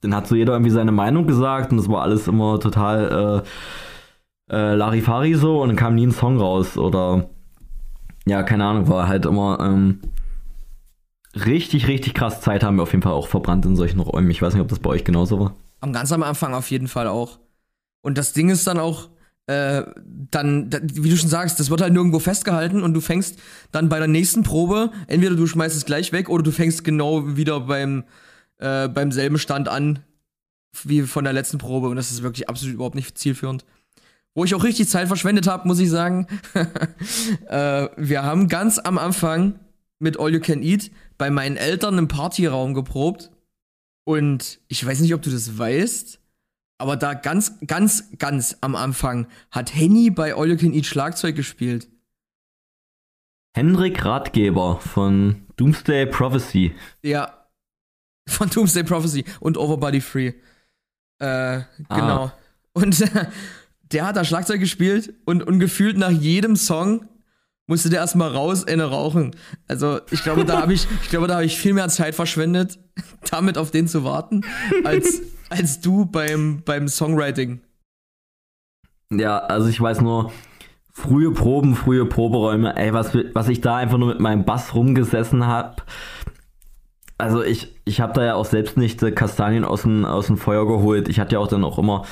dann 0.00 0.14
hat 0.14 0.26
so 0.26 0.34
jeder 0.34 0.54
irgendwie 0.54 0.72
seine 0.72 0.92
Meinung 0.92 1.26
gesagt 1.26 1.70
und 1.70 1.78
das 1.78 1.88
war 1.88 2.02
alles 2.02 2.26
immer 2.26 2.58
total 2.58 3.42
äh, 3.44 3.48
äh, 4.50 4.74
Larifari 4.74 5.34
so 5.34 5.62
und 5.62 5.68
dann 5.68 5.76
kam 5.76 5.94
nie 5.94 6.06
ein 6.06 6.12
Song 6.12 6.38
raus 6.38 6.76
oder 6.76 7.28
ja, 8.26 8.42
keine 8.42 8.64
Ahnung, 8.64 8.88
war 8.88 9.08
halt 9.08 9.26
immer 9.26 9.58
ähm, 9.60 10.00
richtig, 11.34 11.88
richtig 11.88 12.14
krass 12.14 12.40
Zeit 12.40 12.62
haben 12.62 12.76
wir 12.76 12.82
auf 12.82 12.92
jeden 12.92 13.02
Fall 13.02 13.12
auch 13.12 13.28
verbrannt 13.28 13.64
in 13.64 13.76
solchen 13.76 14.00
Räumen. 14.00 14.30
Ich 14.30 14.42
weiß 14.42 14.54
nicht, 14.54 14.62
ob 14.62 14.68
das 14.68 14.80
bei 14.80 14.90
euch 14.90 15.04
genauso 15.04 15.40
war. 15.40 15.54
Am 15.80 15.92
ganz 15.92 16.12
am 16.12 16.22
Anfang 16.22 16.54
auf 16.54 16.70
jeden 16.70 16.88
Fall 16.88 17.06
auch. 17.06 17.38
Und 18.02 18.18
das 18.18 18.32
Ding 18.32 18.50
ist 18.50 18.66
dann 18.66 18.78
auch, 18.78 19.08
äh, 19.46 19.82
dann, 20.30 20.70
da, 20.70 20.78
wie 20.82 21.08
du 21.08 21.16
schon 21.16 21.28
sagst, 21.28 21.58
das 21.60 21.70
wird 21.70 21.80
halt 21.80 21.92
nirgendwo 21.92 22.18
festgehalten 22.18 22.82
und 22.82 22.94
du 22.94 23.00
fängst 23.00 23.38
dann 23.72 23.88
bei 23.88 23.98
der 23.98 24.08
nächsten 24.08 24.42
Probe, 24.42 24.90
entweder 25.06 25.34
du 25.34 25.46
schmeißt 25.46 25.76
es 25.76 25.84
gleich 25.84 26.12
weg 26.12 26.28
oder 26.28 26.42
du 26.42 26.52
fängst 26.52 26.84
genau 26.84 27.36
wieder 27.36 27.60
beim, 27.60 28.04
äh, 28.58 28.88
beim 28.88 29.12
selben 29.12 29.38
Stand 29.38 29.68
an 29.68 30.00
wie 30.84 31.02
von 31.02 31.24
der 31.24 31.32
letzten 31.32 31.58
Probe 31.58 31.88
und 31.88 31.96
das 31.96 32.10
ist 32.10 32.22
wirklich 32.22 32.48
absolut 32.48 32.74
überhaupt 32.74 32.94
nicht 32.94 33.18
zielführend. 33.18 33.64
Wo 34.34 34.44
ich 34.44 34.54
auch 34.54 34.62
richtig 34.62 34.88
Zeit 34.88 35.08
verschwendet 35.08 35.46
habe, 35.46 35.66
muss 35.66 35.80
ich 35.80 35.90
sagen. 35.90 36.26
äh, 37.48 37.88
wir 37.96 38.22
haben 38.22 38.48
ganz 38.48 38.78
am 38.78 38.96
Anfang 38.96 39.58
mit 39.98 40.18
All 40.18 40.32
You 40.32 40.40
Can 40.40 40.62
Eat 40.62 40.90
bei 41.18 41.30
meinen 41.30 41.56
Eltern 41.56 41.98
im 41.98 42.08
Partyraum 42.08 42.74
geprobt. 42.74 43.30
Und 44.04 44.60
ich 44.68 44.84
weiß 44.84 45.00
nicht, 45.00 45.14
ob 45.14 45.22
du 45.22 45.30
das 45.30 45.58
weißt, 45.58 46.20
aber 46.78 46.96
da 46.96 47.14
ganz, 47.14 47.58
ganz, 47.66 48.10
ganz 48.18 48.56
am 48.62 48.74
Anfang 48.74 49.26
hat 49.50 49.74
Henny 49.74 50.10
bei 50.10 50.34
All 50.34 50.48
You 50.48 50.56
Can 50.56 50.72
Eat 50.72 50.86
Schlagzeug 50.86 51.36
gespielt. 51.36 51.88
Henrik 53.54 54.04
Ratgeber 54.04 54.80
von 54.80 55.46
Doomsday 55.56 56.06
Prophecy. 56.06 56.74
Ja. 57.02 57.46
Von 58.26 58.48
Doomsday 58.48 58.84
Prophecy 58.84 59.24
und 59.40 59.58
Overbody 59.58 60.00
Free. 60.00 60.32
Äh, 61.18 61.62
genau. 61.88 62.32
Und 62.72 63.04
der 63.92 64.06
hat 64.06 64.16
da 64.16 64.24
Schlagzeug 64.24 64.60
gespielt 64.60 65.14
und, 65.24 65.42
und 65.42 65.58
gefühlt 65.58 65.98
nach 65.98 66.10
jedem 66.10 66.56
Song 66.56 67.06
musste 67.66 67.88
der 67.88 68.00
erstmal 68.00 68.30
raus 68.30 68.66
eine 68.66 68.84
rauchen. 68.84 69.30
Also 69.68 70.00
ich 70.10 70.22
glaube, 70.24 70.44
da 70.44 70.60
habe 70.60 70.72
ich, 70.72 70.88
ich 71.02 71.10
glaube, 71.10 71.28
da 71.28 71.34
habe 71.34 71.44
ich 71.44 71.56
viel 71.56 71.72
mehr 71.72 71.88
Zeit 71.88 72.14
verschwendet, 72.14 72.78
damit 73.30 73.56
auf 73.56 73.70
den 73.70 73.86
zu 73.86 74.04
warten, 74.04 74.42
als, 74.84 75.22
als 75.50 75.80
du 75.80 76.04
beim, 76.04 76.62
beim 76.64 76.88
Songwriting. 76.88 77.60
Ja, 79.12 79.38
also 79.38 79.68
ich 79.68 79.80
weiß 79.80 80.00
nur, 80.00 80.32
frühe 80.92 81.32
Proben, 81.32 81.74
frühe 81.76 82.06
Proberäume, 82.06 82.76
ey, 82.76 82.92
was, 82.92 83.16
was 83.34 83.48
ich 83.48 83.60
da 83.60 83.76
einfach 83.76 83.98
nur 83.98 84.08
mit 84.08 84.20
meinem 84.20 84.44
Bass 84.44 84.74
rumgesessen 84.74 85.46
hab. 85.46 85.86
Also 87.18 87.42
ich, 87.42 87.76
ich 87.84 88.00
habe 88.00 88.14
da 88.14 88.24
ja 88.24 88.34
auch 88.34 88.46
selbst 88.46 88.76
nicht 88.76 89.02
äh, 89.02 89.12
Kastanien 89.12 89.64
aus 89.64 89.82
dem, 89.82 90.04
aus 90.04 90.26
dem 90.26 90.38
Feuer 90.38 90.66
geholt. 90.66 91.08
Ich 91.08 91.20
hatte 91.20 91.34
ja 91.34 91.38
auch 91.38 91.48
dann 91.48 91.64
auch 91.64 91.78
immer 91.78 92.04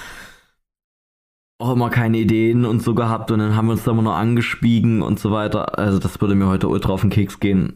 auch 1.59 1.73
immer 1.73 1.91
keine 1.91 2.19
Ideen 2.19 2.65
und 2.65 2.83
so 2.83 2.95
gehabt 2.95 3.31
und 3.31 3.41
dann 3.41 3.57
haben 3.57 3.67
wir 3.67 3.73
uns 3.73 3.85
da 3.85 3.91
immer 3.91 4.03
nur 4.03 4.15
angespiegen 4.15 5.03
und 5.03 5.19
so 5.19 5.33
weiter. 5.33 5.79
Also 5.79 5.99
das 5.99 6.21
würde 6.21 6.37
mir 6.37 6.47
heute 6.47 6.69
ultra 6.69 6.93
auf 6.93 7.01
den 7.01 7.11
Keks 7.11 7.41
gehen. 7.41 7.75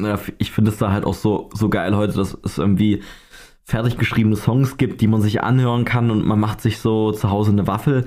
Ja, 0.00 0.18
ich 0.38 0.50
finde 0.50 0.70
es 0.70 0.78
da 0.78 0.90
halt 0.90 1.04
auch 1.04 1.14
so, 1.14 1.50
so 1.52 1.68
geil 1.68 1.94
heute, 1.94 2.14
dass 2.14 2.36
es 2.42 2.56
irgendwie 2.56 3.02
fertig 3.64 3.98
geschriebene 3.98 4.36
Songs 4.36 4.78
gibt, 4.78 5.02
die 5.02 5.06
man 5.06 5.20
sich 5.20 5.42
anhören 5.42 5.84
kann 5.84 6.10
und 6.10 6.24
man 6.26 6.40
macht 6.40 6.62
sich 6.62 6.78
so 6.78 7.12
zu 7.12 7.30
Hause 7.30 7.52
eine 7.52 7.66
Waffel. 7.66 8.06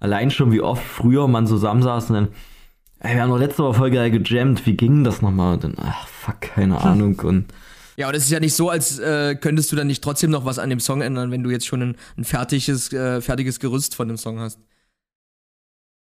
Allein 0.00 0.30
schon, 0.30 0.52
wie 0.52 0.62
oft 0.62 0.82
früher 0.82 1.28
man 1.28 1.46
zusammensaß 1.46 2.10
und 2.10 2.16
dann, 2.16 2.28
ey, 3.00 3.14
wir 3.14 3.22
haben 3.22 3.30
doch 3.30 3.38
letzte 3.38 3.62
Woche 3.62 3.74
voll 3.74 3.90
geil 3.90 4.10
gejammt, 4.10 4.64
wie 4.64 4.76
ging 4.76 5.04
das 5.04 5.20
nochmal? 5.20 5.54
Und 5.54 5.64
dann, 5.64 5.76
ach, 5.78 6.08
fuck, 6.08 6.40
keine 6.40 6.80
Ahnung. 6.82 7.20
Und 7.20 7.46
Ja, 7.96 8.08
und 8.08 8.14
es 8.14 8.24
ist 8.24 8.30
ja 8.30 8.40
nicht 8.40 8.54
so, 8.54 8.70
als 8.70 8.98
äh, 8.98 9.36
könntest 9.36 9.70
du 9.70 9.76
dann 9.76 9.86
nicht 9.86 10.02
trotzdem 10.02 10.30
noch 10.30 10.44
was 10.44 10.58
an 10.58 10.70
dem 10.70 10.80
Song 10.80 11.00
ändern, 11.00 11.30
wenn 11.30 11.42
du 11.42 11.50
jetzt 11.50 11.66
schon 11.66 11.82
ein, 11.82 11.96
ein 12.16 12.24
fertiges, 12.24 12.92
äh, 12.92 13.20
fertiges 13.20 13.60
Gerüst 13.60 13.94
von 13.94 14.08
dem 14.08 14.16
Song 14.16 14.40
hast. 14.40 14.58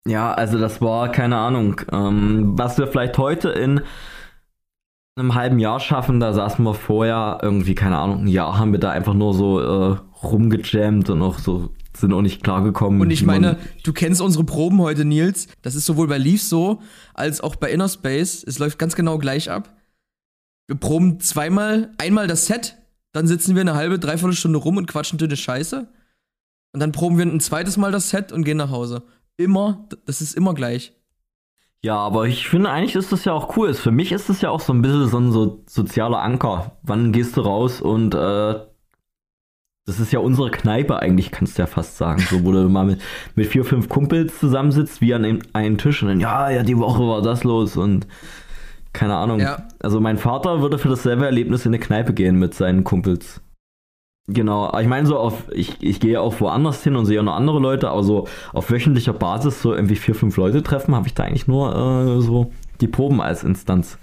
ja, 0.06 0.32
also 0.32 0.58
das 0.58 0.80
war, 0.80 1.10
keine 1.12 1.36
Ahnung, 1.36 1.80
ähm, 1.92 2.52
was 2.56 2.78
wir 2.78 2.86
vielleicht 2.86 3.18
heute 3.18 3.50
in 3.50 3.82
einem 5.16 5.34
halben 5.34 5.58
Jahr 5.58 5.80
schaffen, 5.80 6.20
da 6.20 6.32
saßen 6.32 6.64
wir 6.64 6.74
vorher 6.74 7.38
irgendwie, 7.42 7.74
keine 7.74 7.98
Ahnung, 7.98 8.24
ein 8.24 8.28
Jahr 8.28 8.58
haben 8.58 8.72
wir 8.72 8.80
da 8.80 8.90
einfach 8.90 9.14
nur 9.14 9.34
so 9.34 9.60
äh, 9.60 9.96
rumgejammt 10.22 11.10
und 11.10 11.22
auch 11.22 11.38
so 11.38 11.70
sind 11.94 12.12
auch 12.14 12.22
nicht 12.22 12.42
klargekommen. 12.42 13.00
Und 13.00 13.10
ich 13.10 13.24
meine, 13.24 13.58
du 13.84 13.92
kennst 13.92 14.20
unsere 14.20 14.44
Proben 14.44 14.80
heute, 14.80 15.04
Nils. 15.04 15.48
Das 15.60 15.74
ist 15.74 15.84
sowohl 15.84 16.08
bei 16.08 16.16
Leaf 16.16 16.42
so, 16.42 16.80
als 17.12 17.42
auch 17.42 17.56
bei 17.56 17.70
Inner 17.70 17.88
Space. 17.88 18.42
Es 18.46 18.58
läuft 18.58 18.78
ganz 18.78 18.96
genau 18.96 19.18
gleich 19.18 19.50
ab. 19.50 19.76
Wir 20.66 20.76
proben 20.76 21.20
zweimal, 21.20 21.92
einmal 21.98 22.26
das 22.26 22.46
Set, 22.46 22.76
dann 23.12 23.26
sitzen 23.26 23.54
wir 23.54 23.60
eine 23.60 23.74
halbe, 23.74 23.98
dreiviertel 23.98 24.34
Stunde 24.34 24.58
rum 24.58 24.76
und 24.76 24.86
quatschen 24.86 25.18
dünne 25.18 25.36
Scheiße. 25.36 25.88
Und 26.72 26.80
dann 26.80 26.92
proben 26.92 27.18
wir 27.18 27.26
ein 27.26 27.40
zweites 27.40 27.76
Mal 27.76 27.92
das 27.92 28.10
Set 28.10 28.32
und 28.32 28.44
gehen 28.44 28.56
nach 28.56 28.70
Hause. 28.70 29.02
Immer, 29.36 29.88
das 30.06 30.20
ist 30.20 30.34
immer 30.34 30.54
gleich. 30.54 30.94
Ja, 31.84 31.96
aber 31.96 32.26
ich 32.26 32.48
finde 32.48 32.70
eigentlich 32.70 32.94
ist 32.94 33.10
das 33.10 33.24
ja 33.24 33.32
auch 33.32 33.56
cool. 33.56 33.74
Für 33.74 33.90
mich 33.90 34.12
ist 34.12 34.28
das 34.28 34.40
ja 34.40 34.50
auch 34.50 34.60
so 34.60 34.72
ein 34.72 34.82
bisschen 34.82 35.08
so 35.08 35.18
ein 35.18 35.32
so 35.32 35.64
sozialer 35.68 36.22
Anker. 36.22 36.78
Wann 36.82 37.12
gehst 37.12 37.36
du 37.36 37.40
raus 37.40 37.80
und 37.80 38.14
äh, 38.14 38.60
das 39.84 39.98
ist 39.98 40.12
ja 40.12 40.20
unsere 40.20 40.52
Kneipe 40.52 41.00
eigentlich, 41.00 41.32
kannst 41.32 41.58
du 41.58 41.62
ja 41.62 41.66
fast 41.66 41.96
sagen. 41.96 42.20
So, 42.20 42.44
wo 42.44 42.52
du 42.52 42.68
mal 42.68 42.84
mit, 42.84 43.00
mit 43.34 43.48
vier, 43.48 43.64
fünf 43.64 43.88
Kumpels 43.88 44.38
zusammensitzt, 44.38 45.00
wie 45.00 45.12
an 45.12 45.42
einem, 45.52 45.76
Tisch 45.76 46.02
und 46.02 46.08
dann, 46.08 46.20
ja, 46.20 46.50
ja, 46.50 46.62
die 46.62 46.78
Woche 46.78 47.00
war 47.00 47.20
das 47.20 47.42
los 47.42 47.76
und 47.76 48.06
keine 48.92 49.16
Ahnung. 49.16 49.40
Ja. 49.40 49.66
Also 49.80 50.00
mein 50.00 50.18
Vater 50.18 50.60
würde 50.60 50.78
für 50.78 50.88
dasselbe 50.88 51.24
Erlebnis 51.24 51.64
in 51.64 51.70
eine 51.70 51.78
Kneipe 51.78 52.12
gehen 52.12 52.38
mit 52.38 52.54
seinen 52.54 52.84
Kumpels. 52.84 53.40
Genau, 54.28 54.66
aber 54.66 54.80
ich 54.80 54.88
meine 54.88 55.06
so 55.06 55.18
auf, 55.18 55.48
ich, 55.52 55.82
ich 55.82 55.98
gehe 55.98 56.20
auch 56.20 56.40
woanders 56.40 56.82
hin 56.84 56.94
und 56.94 57.06
sehe 57.06 57.18
auch 57.18 57.24
noch 57.24 57.34
andere 57.34 57.58
Leute, 57.58 57.90
aber 57.90 58.04
so 58.04 58.28
auf 58.52 58.70
wöchentlicher 58.70 59.12
Basis 59.12 59.60
so 59.60 59.74
irgendwie 59.74 59.96
vier, 59.96 60.14
fünf 60.14 60.36
Leute 60.36 60.62
treffen, 60.62 60.94
habe 60.94 61.08
ich 61.08 61.14
da 61.14 61.24
eigentlich 61.24 61.48
nur 61.48 61.74
äh, 61.74 62.22
so 62.22 62.52
die 62.80 62.86
Proben 62.86 63.20
als 63.20 63.42
Instanz. 63.42 63.98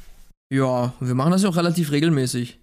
Ja, 0.51 0.93
wir 0.99 1.15
machen 1.15 1.31
das 1.31 1.43
ja 1.43 1.49
auch 1.49 1.55
relativ 1.55 1.91
regelmäßig. 1.91 2.59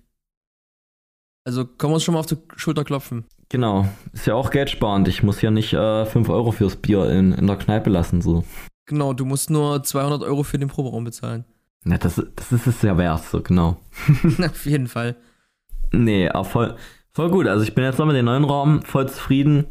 Also 1.47 1.65
können 1.65 1.93
wir 1.93 1.95
uns 1.95 2.05
schon 2.05 2.15
mal 2.15 2.21
auf 2.21 2.27
die 2.27 2.37
Schulter 2.57 2.85
klopfen. 2.85 3.25
Genau, 3.49 3.87
ist 4.13 4.27
ja 4.27 4.35
auch 4.35 4.51
geldsparend. 4.51 5.09
Ich 5.09 5.23
muss 5.23 5.41
ja 5.41 5.51
nicht 5.51 5.73
äh, 5.73 6.05
5 6.05 6.29
Euro 6.29 6.51
fürs 6.51 6.77
Bier 6.77 7.09
in, 7.09 7.33
in 7.33 7.47
der 7.47 7.57
Kneipe 7.57 7.89
lassen, 7.89 8.21
so. 8.21 8.45
Genau, 8.87 9.15
du 9.15 9.25
musst 9.25 9.51
nur 9.51 9.83
200 9.83 10.23
Euro 10.23 10.43
für 10.43 10.59
den 10.59 10.69
Proberaum 10.69 11.05
bezahlen. 11.05 11.45
Na, 11.89 11.99
das, 11.99 12.21
das 12.35 12.51
ist 12.51 12.67
es 12.67 12.83
ja 12.83 12.99
wert, 12.99 13.25
so 13.25 13.41
genau. 13.41 13.77
auf 14.45 14.67
jeden 14.67 14.89
Fall. 14.89 15.15
Nee, 15.93 16.29
aber 16.29 16.45
voll, 16.45 16.77
voll 17.13 17.31
gut. 17.31 17.47
Also 17.47 17.63
ich 17.63 17.77
bin 17.77 17.85
jetzt 17.85 18.01
noch 18.01 18.07
mit 18.07 18.17
dem 18.17 18.25
neuen 18.25 18.43
Raum 18.43 18.83
voll 18.83 19.09
zufrieden. 19.09 19.67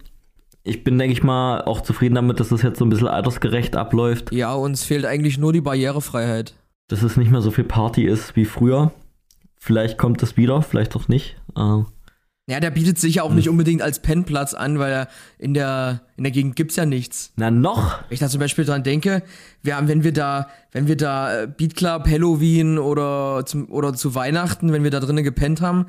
Ich 0.63 0.85
bin, 0.85 0.97
denke 0.97 1.11
ich 1.11 1.23
mal, 1.23 1.61
auch 1.63 1.81
zufrieden 1.81 2.15
damit, 2.15 2.39
dass 2.39 2.49
das 2.49 2.61
jetzt 2.61 2.79
so 2.79 2.85
ein 2.85 2.89
bisschen 2.89 3.09
altersgerecht 3.09 3.75
abläuft. 3.75 4.31
Ja, 4.31 4.53
uns 4.53 4.85
fehlt 4.85 5.05
eigentlich 5.05 5.37
nur 5.37 5.51
die 5.51 5.59
Barrierefreiheit. 5.59 6.55
Dass 6.87 7.03
es 7.03 7.17
nicht 7.17 7.31
mehr 7.31 7.41
so 7.41 7.51
viel 7.51 7.65
Party 7.65 8.05
ist 8.05 8.37
wie 8.37 8.45
früher. 8.45 8.93
Vielleicht 9.57 9.97
kommt 9.97 10.23
es 10.23 10.37
wieder, 10.37 10.61
vielleicht 10.61 10.95
auch 10.95 11.09
nicht. 11.09 11.35
Äh, 11.57 11.81
Ja, 12.47 12.59
der 12.59 12.69
bietet 12.69 12.99
sich 12.99 13.15
ja 13.15 13.23
auch 13.23 13.33
nicht 13.33 13.49
unbedingt 13.49 13.81
als 13.81 13.99
Pennplatz 13.99 14.53
an, 14.53 14.77
weil 14.77 14.91
er 14.91 15.07
in 15.39 15.55
der, 15.55 16.01
in 16.15 16.23
der 16.23 16.31
Gegend 16.31 16.55
gibt's 16.55 16.75
ja 16.75 16.85
nichts. 16.85 17.33
na, 17.37 17.49
noch? 17.49 18.03
Wenn 18.03 18.13
ich 18.13 18.19
da 18.19 18.29
zum 18.29 18.39
Beispiel 18.39 18.65
dran 18.65 18.83
denke, 18.83 19.23
wir 19.63 19.75
haben, 19.75 19.87
wenn 19.87 20.03
wir 20.03 20.13
da, 20.13 20.49
wenn 20.71 20.87
wir 20.87 20.95
da 20.95 21.41
äh, 21.41 21.47
Beat 21.47 21.75
Club, 21.75 22.07
Halloween 22.07 22.77
oder 22.77 23.47
zum, 23.47 23.71
oder 23.71 23.95
zu 23.95 24.13
Weihnachten, 24.13 24.71
wenn 24.71 24.83
wir 24.83 24.91
da 24.91 24.99
drinnen 24.99 25.23
gepennt 25.23 25.61
haben, 25.61 25.87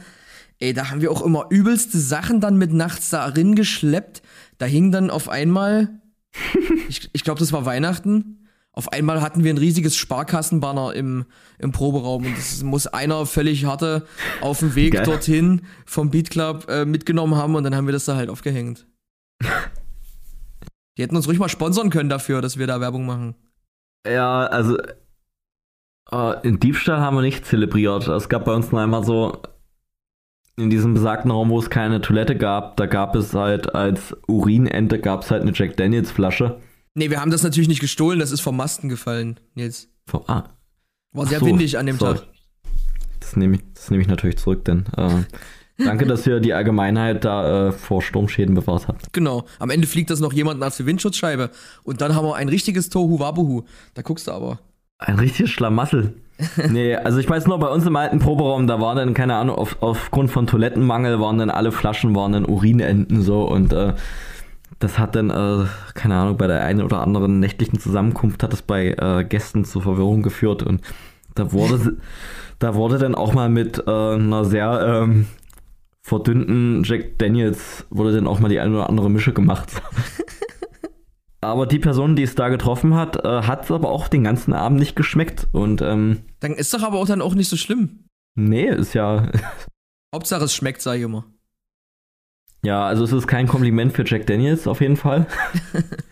ey, 0.58 0.72
da 0.72 0.90
haben 0.90 1.02
wir 1.02 1.12
auch 1.12 1.20
immer 1.20 1.44
übelste 1.50 1.98
Sachen 1.98 2.40
dann 2.40 2.56
mit 2.56 2.72
nachts 2.72 3.10
da 3.10 3.26
rin 3.26 3.54
geschleppt. 3.54 4.22
Da 4.56 4.64
hing 4.64 4.90
dann 4.92 5.10
auf 5.10 5.28
einmal, 5.28 6.00
ich, 6.88 7.10
ich 7.12 7.22
glaube, 7.22 7.38
das 7.38 7.52
war 7.52 7.66
Weihnachten, 7.66 8.45
Auf 8.78 8.92
einmal 8.92 9.22
hatten 9.22 9.42
wir 9.42 9.52
ein 9.52 9.58
riesiges 9.58 9.96
Sparkassenbanner 9.96 10.94
im, 10.94 11.24
im 11.58 11.72
Proberaum 11.72 12.26
und 12.26 12.36
das 12.36 12.62
muss 12.62 12.86
einer 12.86 13.24
völlig 13.24 13.64
harte 13.64 14.06
auf 14.42 14.58
dem 14.58 14.74
Weg 14.74 14.92
Geil. 14.92 15.04
dorthin 15.04 15.62
vom 15.86 16.10
Beat 16.10 16.28
Club 16.28 16.66
äh, 16.68 16.84
mitgenommen 16.84 17.36
haben 17.36 17.54
und 17.54 17.64
dann 17.64 17.74
haben 17.74 17.86
wir 17.86 17.92
das 17.92 18.04
da 18.04 18.16
halt 18.16 18.28
aufgehängt. 18.28 18.86
Die 20.96 21.02
hätten 21.02 21.16
uns 21.16 21.26
ruhig 21.26 21.38
mal 21.38 21.48
sponsern 21.48 21.88
können 21.88 22.10
dafür, 22.10 22.42
dass 22.42 22.58
wir 22.58 22.66
da 22.66 22.80
Werbung 22.80 23.06
machen. 23.06 23.34
Ja, 24.06 24.44
also 24.44 24.76
äh, 26.12 26.46
in 26.46 26.60
Diebstahl 26.60 27.00
haben 27.00 27.16
wir 27.16 27.22
nicht 27.22 27.46
zelebriert. 27.46 28.06
Es 28.08 28.28
gab 28.28 28.44
bei 28.44 28.54
uns 28.54 28.72
nur 28.72 28.82
einmal 28.82 29.04
so 29.04 29.40
in 30.56 30.68
diesem 30.68 30.94
besagten 30.94 31.30
Raum, 31.30 31.48
wo 31.48 31.58
es 31.58 31.70
keine 31.70 32.00
Toilette 32.02 32.36
gab, 32.36 32.76
da 32.76 32.86
gab 32.86 33.14
es 33.14 33.34
halt 33.34 33.74
als 33.74 34.16
Urinente 34.26 34.98
gab 34.98 35.22
es 35.22 35.30
halt 35.30 35.42
eine 35.42 35.52
Jack 35.54 35.76
Daniels 35.76 36.10
Flasche. 36.10 36.60
Nee, 36.96 37.10
wir 37.10 37.20
haben 37.20 37.30
das 37.30 37.42
natürlich 37.42 37.68
nicht 37.68 37.80
gestohlen, 37.80 38.18
das 38.18 38.32
ist 38.32 38.40
vom 38.40 38.56
Masten 38.56 38.88
gefallen, 38.88 39.38
Nils. 39.54 39.88
Vom- 40.06 40.22
Ah, 40.26 40.44
War 41.12 41.26
sehr 41.26 41.40
so, 41.40 41.46
windig 41.46 41.78
an 41.78 41.84
dem 41.86 41.98
sorry. 41.98 42.18
Tag. 42.18 42.26
Das 43.20 43.36
nehme 43.36 43.56
ich, 43.56 43.62
das 43.74 43.90
nehme 43.90 44.02
ich 44.02 44.08
natürlich 44.08 44.38
zurück, 44.38 44.64
denn 44.64 44.86
äh, 44.96 45.10
danke, 45.84 46.06
dass 46.06 46.26
ihr 46.26 46.40
die 46.40 46.54
Allgemeinheit 46.54 47.24
da 47.26 47.68
äh, 47.68 47.72
vor 47.72 48.00
Sturmschäden 48.00 48.54
bewahrt 48.54 48.88
habt. 48.88 49.12
Genau. 49.12 49.44
Am 49.58 49.68
Ende 49.68 49.86
fliegt 49.86 50.08
das 50.08 50.20
noch 50.20 50.32
jemanden 50.32 50.62
auf 50.62 50.74
die 50.74 50.86
Windschutzscheibe. 50.86 51.50
Und 51.84 52.00
dann 52.00 52.14
haben 52.14 52.24
wir 52.26 52.34
ein 52.36 52.48
richtiges 52.48 52.88
Tohu 52.88 53.18
Wabuhu. 53.18 53.64
Da 53.92 54.00
guckst 54.02 54.26
du 54.28 54.32
aber. 54.32 54.58
Ein 54.98 55.18
richtiges 55.18 55.50
Schlamassel. 55.50 56.14
nee, 56.70 56.94
also 56.94 57.18
ich 57.18 57.28
weiß 57.28 57.46
noch, 57.46 57.58
bei 57.60 57.68
uns 57.68 57.84
im 57.84 57.96
alten 57.96 58.20
Proberaum, 58.20 58.66
da 58.66 58.80
war 58.80 58.94
dann, 58.94 59.12
keine 59.12 59.34
Ahnung, 59.34 59.56
auf, 59.56 59.76
aufgrund 59.82 60.30
von 60.30 60.46
Toilettenmangel 60.46 61.20
waren 61.20 61.36
dann 61.38 61.50
alle 61.50 61.72
Flaschen, 61.72 62.14
waren 62.14 62.32
dann 62.32 62.46
Urinenten 62.46 63.20
so 63.22 63.42
und 63.46 63.72
äh, 63.74 63.92
das 64.78 64.98
hat 64.98 65.16
dann, 65.16 65.30
äh, 65.30 65.66
keine 65.94 66.16
Ahnung, 66.16 66.36
bei 66.36 66.46
der 66.46 66.62
einen 66.64 66.82
oder 66.82 67.00
anderen 67.00 67.40
nächtlichen 67.40 67.78
Zusammenkunft 67.78 68.42
hat 68.42 68.52
es 68.52 68.62
bei 68.62 68.88
äh, 68.90 69.24
Gästen 69.24 69.64
zu 69.64 69.80
Verwirrung 69.80 70.22
geführt 70.22 70.62
und 70.62 70.82
da 71.34 71.52
wurde, 71.52 71.96
da 72.58 72.74
wurde 72.74 72.98
dann 72.98 73.14
auch 73.14 73.32
mal 73.32 73.48
mit 73.48 73.78
äh, 73.86 73.90
einer 73.90 74.44
sehr 74.44 75.02
ähm, 75.04 75.26
verdünnten 76.02 76.82
Jack 76.84 77.18
Daniels, 77.18 77.86
wurde 77.90 78.12
dann 78.12 78.26
auch 78.26 78.38
mal 78.38 78.48
die 78.48 78.60
eine 78.60 78.74
oder 78.74 78.88
andere 78.88 79.10
Mische 79.10 79.32
gemacht. 79.32 79.70
Aber 81.40 81.66
die 81.66 81.78
Person, 81.78 82.16
die 82.16 82.22
es 82.22 82.34
da 82.34 82.48
getroffen 82.48 82.94
hat, 82.94 83.24
äh, 83.24 83.42
hat 83.42 83.64
es 83.64 83.70
aber 83.70 83.90
auch 83.90 84.08
den 84.08 84.24
ganzen 84.24 84.52
Abend 84.52 84.80
nicht 84.80 84.96
geschmeckt. 84.96 85.46
Und 85.52 85.80
ähm, 85.80 86.22
Dann 86.40 86.54
ist 86.54 86.74
doch 86.74 86.82
aber 86.82 86.98
auch 86.98 87.06
dann 87.06 87.22
auch 87.22 87.34
nicht 87.34 87.48
so 87.48 87.56
schlimm. 87.56 88.08
nee, 88.34 88.68
ist 88.68 88.94
ja. 88.94 89.30
Hauptsache 90.14 90.44
es 90.44 90.54
schmeckt, 90.54 90.82
sag 90.82 90.96
ich 90.96 91.02
immer. 91.02 91.24
Ja, 92.66 92.84
also 92.84 93.04
es 93.04 93.12
ist 93.12 93.28
kein 93.28 93.46
Kompliment 93.46 93.92
für 93.92 94.04
Jack 94.04 94.26
Daniels 94.26 94.66
auf 94.66 94.80
jeden 94.80 94.96
Fall. 94.96 95.28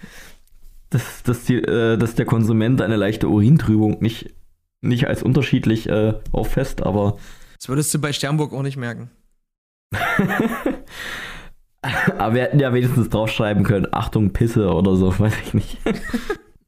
dass, 0.91 1.25
dass, 1.25 1.43
die, 1.43 1.57
äh, 1.57 1.97
dass 1.99 2.15
der 2.15 2.27
Konsument 2.27 2.81
eine 2.81 2.95
leichte 2.95 3.27
Urintrübung 3.29 4.01
nicht, 4.01 4.33
nicht 4.81 5.09
als 5.09 5.25
unterschiedlich 5.25 5.89
äh, 5.89 6.15
auffasst, 6.31 6.85
aber. 6.85 7.17
Das 7.59 7.69
würdest 7.69 7.93
du 7.93 8.01
bei 8.01 8.13
Sternburg 8.13 8.53
auch 8.53 8.63
nicht 8.63 8.77
merken. 8.77 9.11
aber 12.19 12.35
wir 12.35 12.43
hätten 12.43 12.61
ja 12.61 12.73
wenigstens 12.73 13.09
draufschreiben 13.09 13.65
können: 13.65 13.89
Achtung, 13.91 14.33
Pisse 14.33 14.73
oder 14.73 14.95
so, 14.95 15.09
weiß 15.19 15.35
ich 15.47 15.55
nicht. 15.55 15.79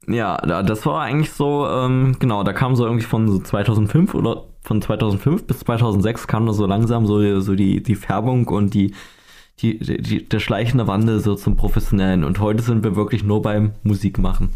ja, 0.09 0.37
da- 0.39 0.65
das 0.65 0.85
war 0.85 1.03
eigentlich 1.03 1.31
so, 1.31 1.65
ähm, 1.69 2.17
genau, 2.19 2.43
da 2.43 2.53
kam 2.53 2.75
so 2.75 2.85
irgendwie 2.85 3.05
von 3.05 3.29
so 3.29 3.39
2005 3.39 4.15
oder 4.15 4.47
von 4.63 4.83
2005 4.83 5.47
bis 5.47 5.61
2006 5.61 6.27
kam 6.27 6.45
da 6.45 6.53
so 6.53 6.67
langsam 6.67 7.07
so, 7.07 7.39
so 7.39 7.55
die, 7.55 7.85
die 7.85 7.95
Färbung 7.95 8.49
und 8.49 8.75
die, 8.75 8.93
die, 9.61 9.79
die, 9.79 10.29
der 10.29 10.41
schleichende 10.41 10.87
Wandel 10.87 11.21
so 11.21 11.35
zum 11.35 11.57
Professionellen. 11.57 12.25
Und 12.25 12.41
heute 12.41 12.63
sind 12.63 12.85
wir 12.85 12.97
wirklich 12.97 13.25
nur 13.25 13.43
beim 13.43 13.73
Musikmachen. 13.83 14.51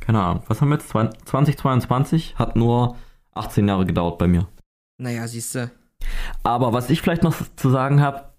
Keine 0.00 0.22
Ahnung, 0.22 0.42
was 0.46 0.60
haben 0.60 0.68
wir 0.68 0.76
jetzt? 0.76 0.94
20- 0.94 1.24
2022 1.24 2.36
hat 2.38 2.56
nur 2.56 2.96
18 3.32 3.68
Jahre 3.68 3.86
gedauert 3.86 4.18
bei 4.18 4.26
mir. 4.26 4.46
Naja, 4.98 5.26
siehst 5.26 5.54
du. 5.54 5.70
Aber 6.42 6.72
was 6.72 6.90
ich 6.90 7.00
vielleicht 7.00 7.22
noch 7.22 7.34
zu 7.56 7.70
sagen 7.70 8.00
habe, 8.00 8.32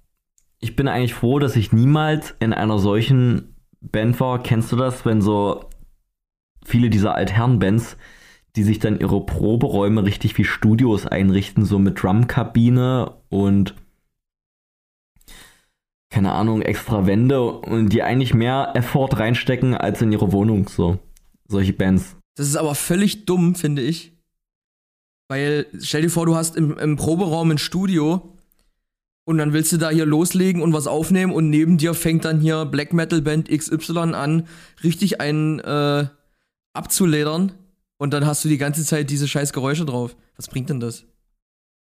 ich 0.59 0.75
bin 0.75 0.87
eigentlich 0.87 1.13
froh, 1.13 1.39
dass 1.39 1.55
ich 1.55 1.71
niemals 1.71 2.35
in 2.39 2.53
einer 2.53 2.79
solchen 2.79 3.55
Band 3.81 4.19
war. 4.19 4.43
Kennst 4.43 4.71
du 4.71 4.75
das, 4.75 5.05
wenn 5.05 5.21
so 5.21 5.69
viele 6.65 6.89
dieser 6.89 7.15
Altherren-Bands, 7.15 7.97
die 8.55 8.63
sich 8.63 8.79
dann 8.79 8.99
ihre 8.99 9.25
Proberäume 9.25 10.03
richtig 10.03 10.37
wie 10.37 10.43
Studios 10.43 11.05
einrichten, 11.05 11.65
so 11.65 11.79
mit 11.79 12.01
Drumkabine 12.01 13.13
und 13.29 13.75
keine 16.09 16.31
Ahnung, 16.31 16.61
extra 16.61 17.05
Wände 17.05 17.41
und 17.43 17.89
die 17.89 18.03
eigentlich 18.03 18.33
mehr 18.33 18.71
Effort 18.75 19.09
reinstecken 19.13 19.75
als 19.75 20.01
in 20.01 20.11
ihre 20.11 20.31
Wohnung, 20.31 20.67
so. 20.67 20.99
Solche 21.47 21.73
Bands. 21.73 22.15
Das 22.35 22.47
ist 22.47 22.55
aber 22.55 22.75
völlig 22.75 23.25
dumm, 23.25 23.55
finde 23.55 23.81
ich. 23.81 24.13
Weil, 25.27 25.67
stell 25.79 26.01
dir 26.01 26.09
vor, 26.09 26.25
du 26.25 26.35
hast 26.35 26.55
im, 26.55 26.77
im 26.77 26.95
Proberaum 26.95 27.51
ein 27.51 27.57
Studio 27.57 28.33
und 29.25 29.37
dann 29.37 29.53
willst 29.53 29.71
du 29.71 29.77
da 29.77 29.91
hier 29.91 30.07
loslegen 30.07 30.63
und 30.63 30.73
was 30.73 30.87
aufnehmen 30.87 31.31
und 31.31 31.51
neben 31.51 31.77
dir 31.77 31.93
fängt 31.93 32.25
dann 32.25 32.39
hier 32.39 32.65
Black 32.65 32.93
Metal 32.93 33.21
Band 33.21 33.49
XY 33.49 34.13
an, 34.15 34.47
richtig 34.83 35.21
einen 35.21 35.59
äh, 35.59 36.07
abzuledern 36.73 37.51
und 37.97 38.13
dann 38.13 38.25
hast 38.25 38.43
du 38.43 38.49
die 38.49 38.57
ganze 38.57 38.83
Zeit 38.83 39.11
diese 39.11 39.27
scheiß 39.27 39.53
Geräusche 39.53 39.85
drauf. 39.85 40.15
Was 40.35 40.47
bringt 40.47 40.69
denn 40.69 40.79
das? 40.79 41.05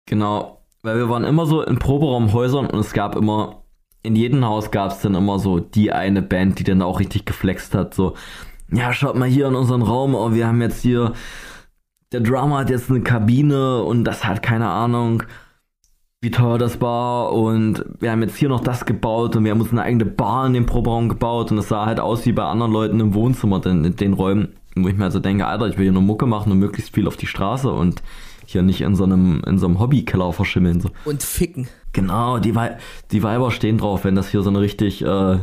Genau, 0.06 0.62
weil 0.82 0.98
wir 0.98 1.08
waren 1.08 1.24
immer 1.24 1.46
so 1.46 1.62
in 1.62 1.78
Proberaumhäusern 1.78 2.66
und 2.66 2.80
es 2.80 2.92
gab 2.92 3.16
immer, 3.16 3.61
in 4.02 4.16
jedem 4.16 4.44
Haus 4.44 4.70
gab 4.70 4.92
es 4.92 5.00
dann 5.00 5.14
immer 5.14 5.38
so 5.38 5.60
die 5.60 5.92
eine 5.92 6.22
Band, 6.22 6.58
die 6.58 6.64
dann 6.64 6.82
auch 6.82 7.00
richtig 7.00 7.24
geflext 7.24 7.74
hat, 7.74 7.94
so, 7.94 8.14
ja, 8.70 8.92
schaut 8.92 9.16
mal 9.16 9.28
hier 9.28 9.48
in 9.48 9.54
unseren 9.54 9.82
Raum, 9.82 10.14
oh, 10.14 10.32
wir 10.32 10.46
haben 10.46 10.60
jetzt 10.60 10.82
hier, 10.82 11.12
der 12.10 12.20
Drummer 12.20 12.58
hat 12.58 12.70
jetzt 12.70 12.90
eine 12.90 13.02
Kabine 13.02 13.82
und 13.82 14.04
das 14.04 14.24
hat 14.24 14.42
keine 14.42 14.68
Ahnung, 14.68 15.22
wie 16.20 16.30
teuer 16.30 16.58
das 16.58 16.80
war 16.80 17.32
und 17.32 17.84
wir 18.00 18.12
haben 18.12 18.22
jetzt 18.22 18.36
hier 18.36 18.48
noch 18.48 18.60
das 18.60 18.86
gebaut 18.86 19.34
und 19.36 19.44
wir 19.44 19.50
haben 19.50 19.60
uns 19.60 19.72
eine 19.72 19.82
eigene 19.82 20.06
Bar 20.06 20.46
in 20.46 20.52
dem 20.52 20.66
Proberaum 20.66 21.08
gebaut 21.08 21.50
und 21.50 21.58
es 21.58 21.68
sah 21.68 21.84
halt 21.84 22.00
aus 22.00 22.24
wie 22.26 22.32
bei 22.32 22.44
anderen 22.44 22.72
Leuten 22.72 23.00
im 23.00 23.14
Wohnzimmer, 23.14 23.64
in 23.66 23.96
den 23.96 24.12
Räumen, 24.12 24.54
wo 24.76 24.88
ich 24.88 24.96
mir 24.96 25.04
also 25.04 25.18
denke, 25.18 25.46
Alter, 25.46 25.66
ich 25.66 25.76
will 25.76 25.84
hier 25.84 25.92
nur 25.92 26.02
Mucke 26.02 26.26
machen 26.26 26.52
und 26.52 26.58
möglichst 26.58 26.94
viel 26.94 27.08
auf 27.08 27.16
die 27.16 27.26
Straße 27.26 27.70
und 27.70 28.02
hier 28.46 28.62
nicht 28.62 28.82
in 28.82 28.94
so 28.94 29.04
einem, 29.04 29.42
in 29.46 29.58
so 29.58 29.66
einem 29.66 29.80
Hobbykeller 29.80 30.32
verschimmeln. 30.32 30.80
So. 30.80 30.90
Und 31.04 31.22
ficken. 31.22 31.68
Genau, 31.92 32.38
die, 32.38 32.54
Wei 32.54 32.78
die 33.10 33.22
Weiber 33.22 33.50
stehen 33.50 33.78
drauf, 33.78 34.04
wenn 34.04 34.14
das 34.14 34.30
hier 34.30 34.42
so 34.42 34.50
eine 34.50 34.60
richtig, 34.60 35.02
äh, 35.02 35.38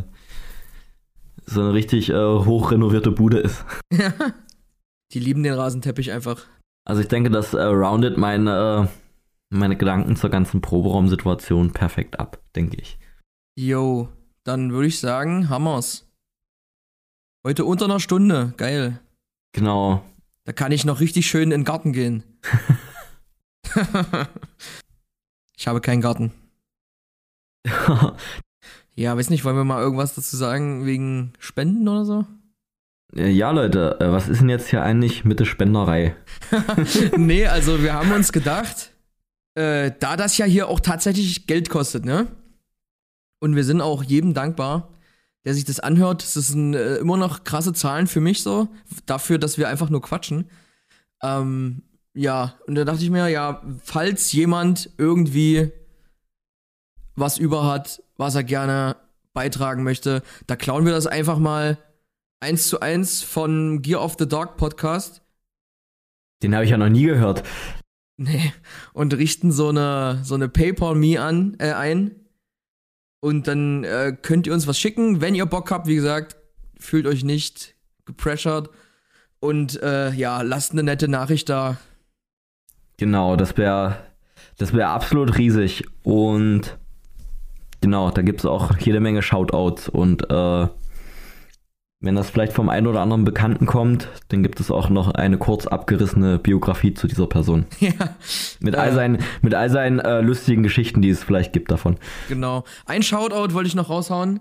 so 1.46 1.62
eine 1.62 1.74
richtig 1.74 2.10
äh, 2.10 2.16
hochrenovierte 2.16 3.12
Bude 3.12 3.40
ist. 3.40 3.66
Die 5.12 5.20
lieben 5.20 5.42
den 5.42 5.54
Rasenteppich 5.54 6.12
einfach. 6.12 6.46
Also 6.86 7.02
ich 7.02 7.08
denke, 7.08 7.32
das 7.32 7.56
äh, 7.56 7.64
roundet 7.64 8.18
meine, 8.18 8.88
äh, 8.90 9.56
meine 9.56 9.76
Gedanken 9.76 10.16
zur 10.16 10.30
ganzen 10.30 10.62
Proberaumsituation 10.62 11.72
perfekt 11.72 12.20
ab, 12.20 12.40
denke 12.56 12.78
ich. 12.78 13.00
Yo, 13.56 14.10
dann 14.44 14.72
würde 14.72 14.88
ich 14.88 15.00
sagen, 15.00 15.50
Hammers. 15.50 16.08
Heute 17.46 17.66
unter 17.66 17.86
einer 17.86 18.00
Stunde. 18.00 18.54
Geil. 18.58 19.00
Genau. 19.54 20.04
Da 20.46 20.54
kann 20.54 20.72
ich 20.72 20.86
noch 20.86 21.00
richtig 21.00 21.28
schön 21.28 21.44
in 21.44 21.62
den 21.62 21.64
Garten 21.64 21.94
gehen. 21.94 22.24
ich 25.60 25.68
habe 25.68 25.82
keinen 25.82 26.02
Garten. 26.02 26.32
Ja, 28.96 29.16
weiß 29.16 29.30
nicht, 29.30 29.46
wollen 29.46 29.56
wir 29.56 29.64
mal 29.64 29.82
irgendwas 29.82 30.14
dazu 30.14 30.36
sagen 30.36 30.86
wegen 30.86 31.32
Spenden 31.40 31.88
oder 31.88 32.04
so? 32.04 32.26
Äh, 33.16 33.30
ja, 33.30 33.52
Leute, 33.52 33.98
äh, 34.02 34.12
was 34.12 34.28
ist 34.28 34.42
denn 34.42 34.50
jetzt 34.50 34.68
hier 34.70 34.84
eigentlich 34.84 35.24
mit 35.24 35.40
der 35.40 35.46
Spenderei? 35.46 36.18
nee, 37.16 37.48
also 37.48 37.82
wir 37.82 37.94
haben 37.94 38.12
uns 38.12 38.34
gedacht, 38.34 38.92
äh, 39.56 39.94
da 40.02 40.18
das 40.18 40.38
ja 40.38 40.46
hier 40.46 40.68
auch 40.68 40.82
tatsächlich 40.82 41.48
Geld 41.48 41.70
kostet, 41.70 42.04
ne? 42.04 42.28
Und 43.40 43.56
wir 43.56 43.64
sind 43.64 43.80
auch 43.80 44.04
jedem 44.04 44.34
dankbar, 44.34 44.90
der 45.46 45.54
sich 45.54 45.64
das 45.64 45.80
anhört. 45.80 46.22
Das 46.22 46.34
sind 46.34 46.74
äh, 46.74 46.98
immer 46.98 47.16
noch 47.16 47.46
krasse 47.46 47.72
Zahlen 47.72 48.08
für 48.08 48.20
mich 48.20 48.44
so, 48.44 48.68
dafür, 49.06 49.38
dass 49.38 49.58
wir 49.58 49.70
einfach 49.70 49.90
nur 49.90 50.02
quatschen. 50.02 50.50
Ähm, 51.24 51.84
ja, 52.20 52.60
und 52.68 52.76
da 52.76 52.84
dachte 52.84 53.02
ich 53.02 53.10
mir, 53.10 53.30
ja, 53.30 53.64
falls 53.82 54.34
jemand 54.34 54.90
irgendwie 54.98 55.72
was 57.16 57.38
über 57.38 57.66
hat, 57.66 58.04
was 58.18 58.36
er 58.36 58.44
gerne 58.44 58.98
beitragen 59.32 59.84
möchte, 59.84 60.22
da 60.46 60.58
klauen 60.58 60.84
wir 60.84 60.92
das 60.92 61.08
einfach 61.08 61.38
mal 61.38 61.78
eins 62.42 62.68
zu 62.68 62.82
eins 62.82 63.22
von 63.22 63.82
Gear 63.82 64.04
of 64.04 64.18
the 64.20 64.28
Dog 64.28 64.58
Podcast. 64.58 65.22
Den 66.44 66.54
habe 66.54 66.66
ich 66.66 66.72
ja 66.72 66.78
noch 66.78 66.90
nie 66.90 67.06
gehört. 67.06 67.44
Nee. 68.18 68.52
Und 68.92 69.14
richten 69.14 69.54
so 69.54 69.70
eine, 69.70 70.20
so 70.26 70.36
eine 70.36 70.50
PayPal-Me 70.50 71.22
an, 71.22 71.56
äh, 71.60 71.72
ein. 71.72 72.12
Und 73.22 73.48
dann 73.48 73.86
äh, 73.86 74.14
könnt 74.22 74.46
ihr 74.46 74.54
uns 74.54 74.68
was 74.68 74.78
schicken, 74.78 75.22
wenn 75.22 75.36
ihr 75.36 75.46
Bock 75.46 75.72
habt. 75.72 75.88
Wie 75.88 75.96
gesagt, 75.96 76.36
fühlt 76.78 77.08
euch 77.08 77.24
nicht 77.24 77.76
gepressured. 78.04 78.70
Und 79.40 79.82
äh, 79.82 80.12
ja, 80.12 80.42
lasst 80.42 80.74
eine 80.74 80.84
nette 80.84 81.08
Nachricht 81.08 81.48
da. 81.48 81.78
Genau, 83.00 83.36
das 83.36 83.58
wäre 83.58 83.98
das 84.58 84.74
wär 84.74 84.90
absolut 84.90 85.38
riesig. 85.38 85.86
Und 86.04 86.78
genau, 87.82 88.12
da 88.12 88.22
gibt 88.22 88.42
es 88.42 88.46
auch 88.46 88.78
jede 88.78 89.00
Menge 89.00 89.22
Shoutouts 89.22 89.90
und 89.90 90.30
äh, 90.30 90.68
Wenn 92.02 92.16
das 92.16 92.30
vielleicht 92.30 92.54
vom 92.54 92.70
einen 92.70 92.88
oder 92.88 93.02
anderen 93.02 93.26
Bekannten 93.26 93.66
kommt, 93.66 94.08
dann 94.30 94.42
gibt 94.42 94.62
es 94.62 94.72
auch 94.72 94.90
noch 94.90 95.12
eine 95.12 95.38
kurz 95.38 95.68
abgerissene 95.68 96.40
Biografie 96.40 96.94
zu 96.94 97.08
dieser 97.08 97.28
Person. 97.28 97.66
ja, 97.82 98.16
Mit 98.62 98.76
all 98.78 98.94
seinen, 98.94 99.20
mit 99.42 99.54
all 99.54 99.70
seinen 99.70 100.00
äh, 100.00 100.22
lustigen 100.22 100.64
Geschichten, 100.64 101.02
die 101.02 101.10
es 101.10 101.24
vielleicht 101.24 101.52
gibt 101.52 101.72
davon. 101.72 101.98
genau. 102.30 102.64
Ein 102.86 103.04
Shoutout 103.04 103.54
wollte 103.54 103.68
ich 103.68 103.76
noch 103.76 103.90
raushauen 103.90 104.40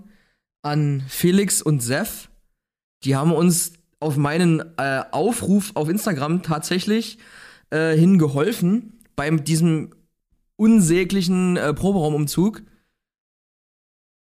an 0.62 1.02
Felix 1.08 1.60
und 1.60 1.82
Seth. 1.82 2.28
Die 3.04 3.16
haben 3.16 3.32
uns 3.32 3.72
auf 3.98 4.16
meinen 4.16 4.62
äh, 4.76 5.02
Aufruf 5.10 5.72
auf 5.74 5.88
Instagram 5.88 6.42
tatsächlich 6.42 7.18
äh, 7.70 7.96
hingeholfen 7.96 9.00
beim 9.16 9.44
diesem 9.44 9.94
unsäglichen 10.56 11.56
äh, 11.56 11.72
Proberaumumzug. 11.74 12.62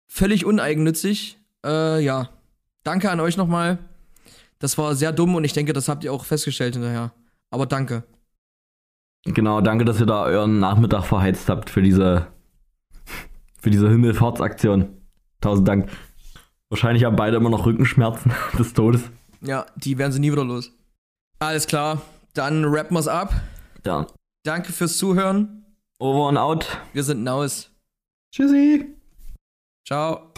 Völlig 0.07 0.45
uneigennützig. 0.45 1.39
Äh, 1.65 2.03
ja. 2.05 2.31
Danke 2.83 3.11
an 3.11 3.21
euch 3.21 3.37
nochmal. 3.37 3.79
Das 4.59 4.79
war 4.79 4.95
sehr 4.95 5.13
dumm 5.13 5.35
und 5.35 5.45
ich 5.45 5.53
denke, 5.53 5.73
das 5.73 5.89
habt 5.89 6.05
ihr 6.05 6.13
auch 6.13 6.25
festgestellt 6.25 6.75
hinterher. 6.75 7.13
Aber 7.51 7.67
danke. 7.67 8.05
Genau, 9.25 9.61
danke, 9.61 9.85
dass 9.85 10.01
ihr 10.01 10.07
da 10.07 10.25
euren 10.25 10.59
Nachmittag 10.59 11.05
verheizt 11.05 11.49
habt 11.49 11.71
für 11.71 11.83
diese, 11.83 12.27
für 13.61 13.71
diese 13.71 13.89
Himmelfahrtsaktion. 13.89 14.89
Tausend 15.41 15.67
Dank. 15.67 15.91
Wahrscheinlich 16.69 17.05
haben 17.05 17.17
beide 17.17 17.37
immer 17.37 17.51
noch 17.51 17.67
Rückenschmerzen 17.67 18.33
des 18.59 18.75
Todes. 18.75 19.11
Ja, 19.41 19.67
die 19.77 19.99
werden 19.99 20.13
sie 20.13 20.21
nie 20.21 20.33
wieder 20.33 20.45
los. 20.45 20.73
Alles 21.39 21.67
klar, 21.67 22.03
dann 22.35 22.65
rappen 22.65 22.97
wir's 22.97 23.09
ab. 23.09 23.33
Ja. 23.85 24.07
Danke 24.45 24.73
fürs 24.73 24.99
Zuhören. 24.99 25.65
Over 25.99 26.29
and 26.29 26.39
out. 26.39 26.67
Wir 26.93 27.03
sind 27.03 27.23
Naus. 27.23 27.71
Tschüssi. 28.33 28.95
Ciao. 29.87 30.34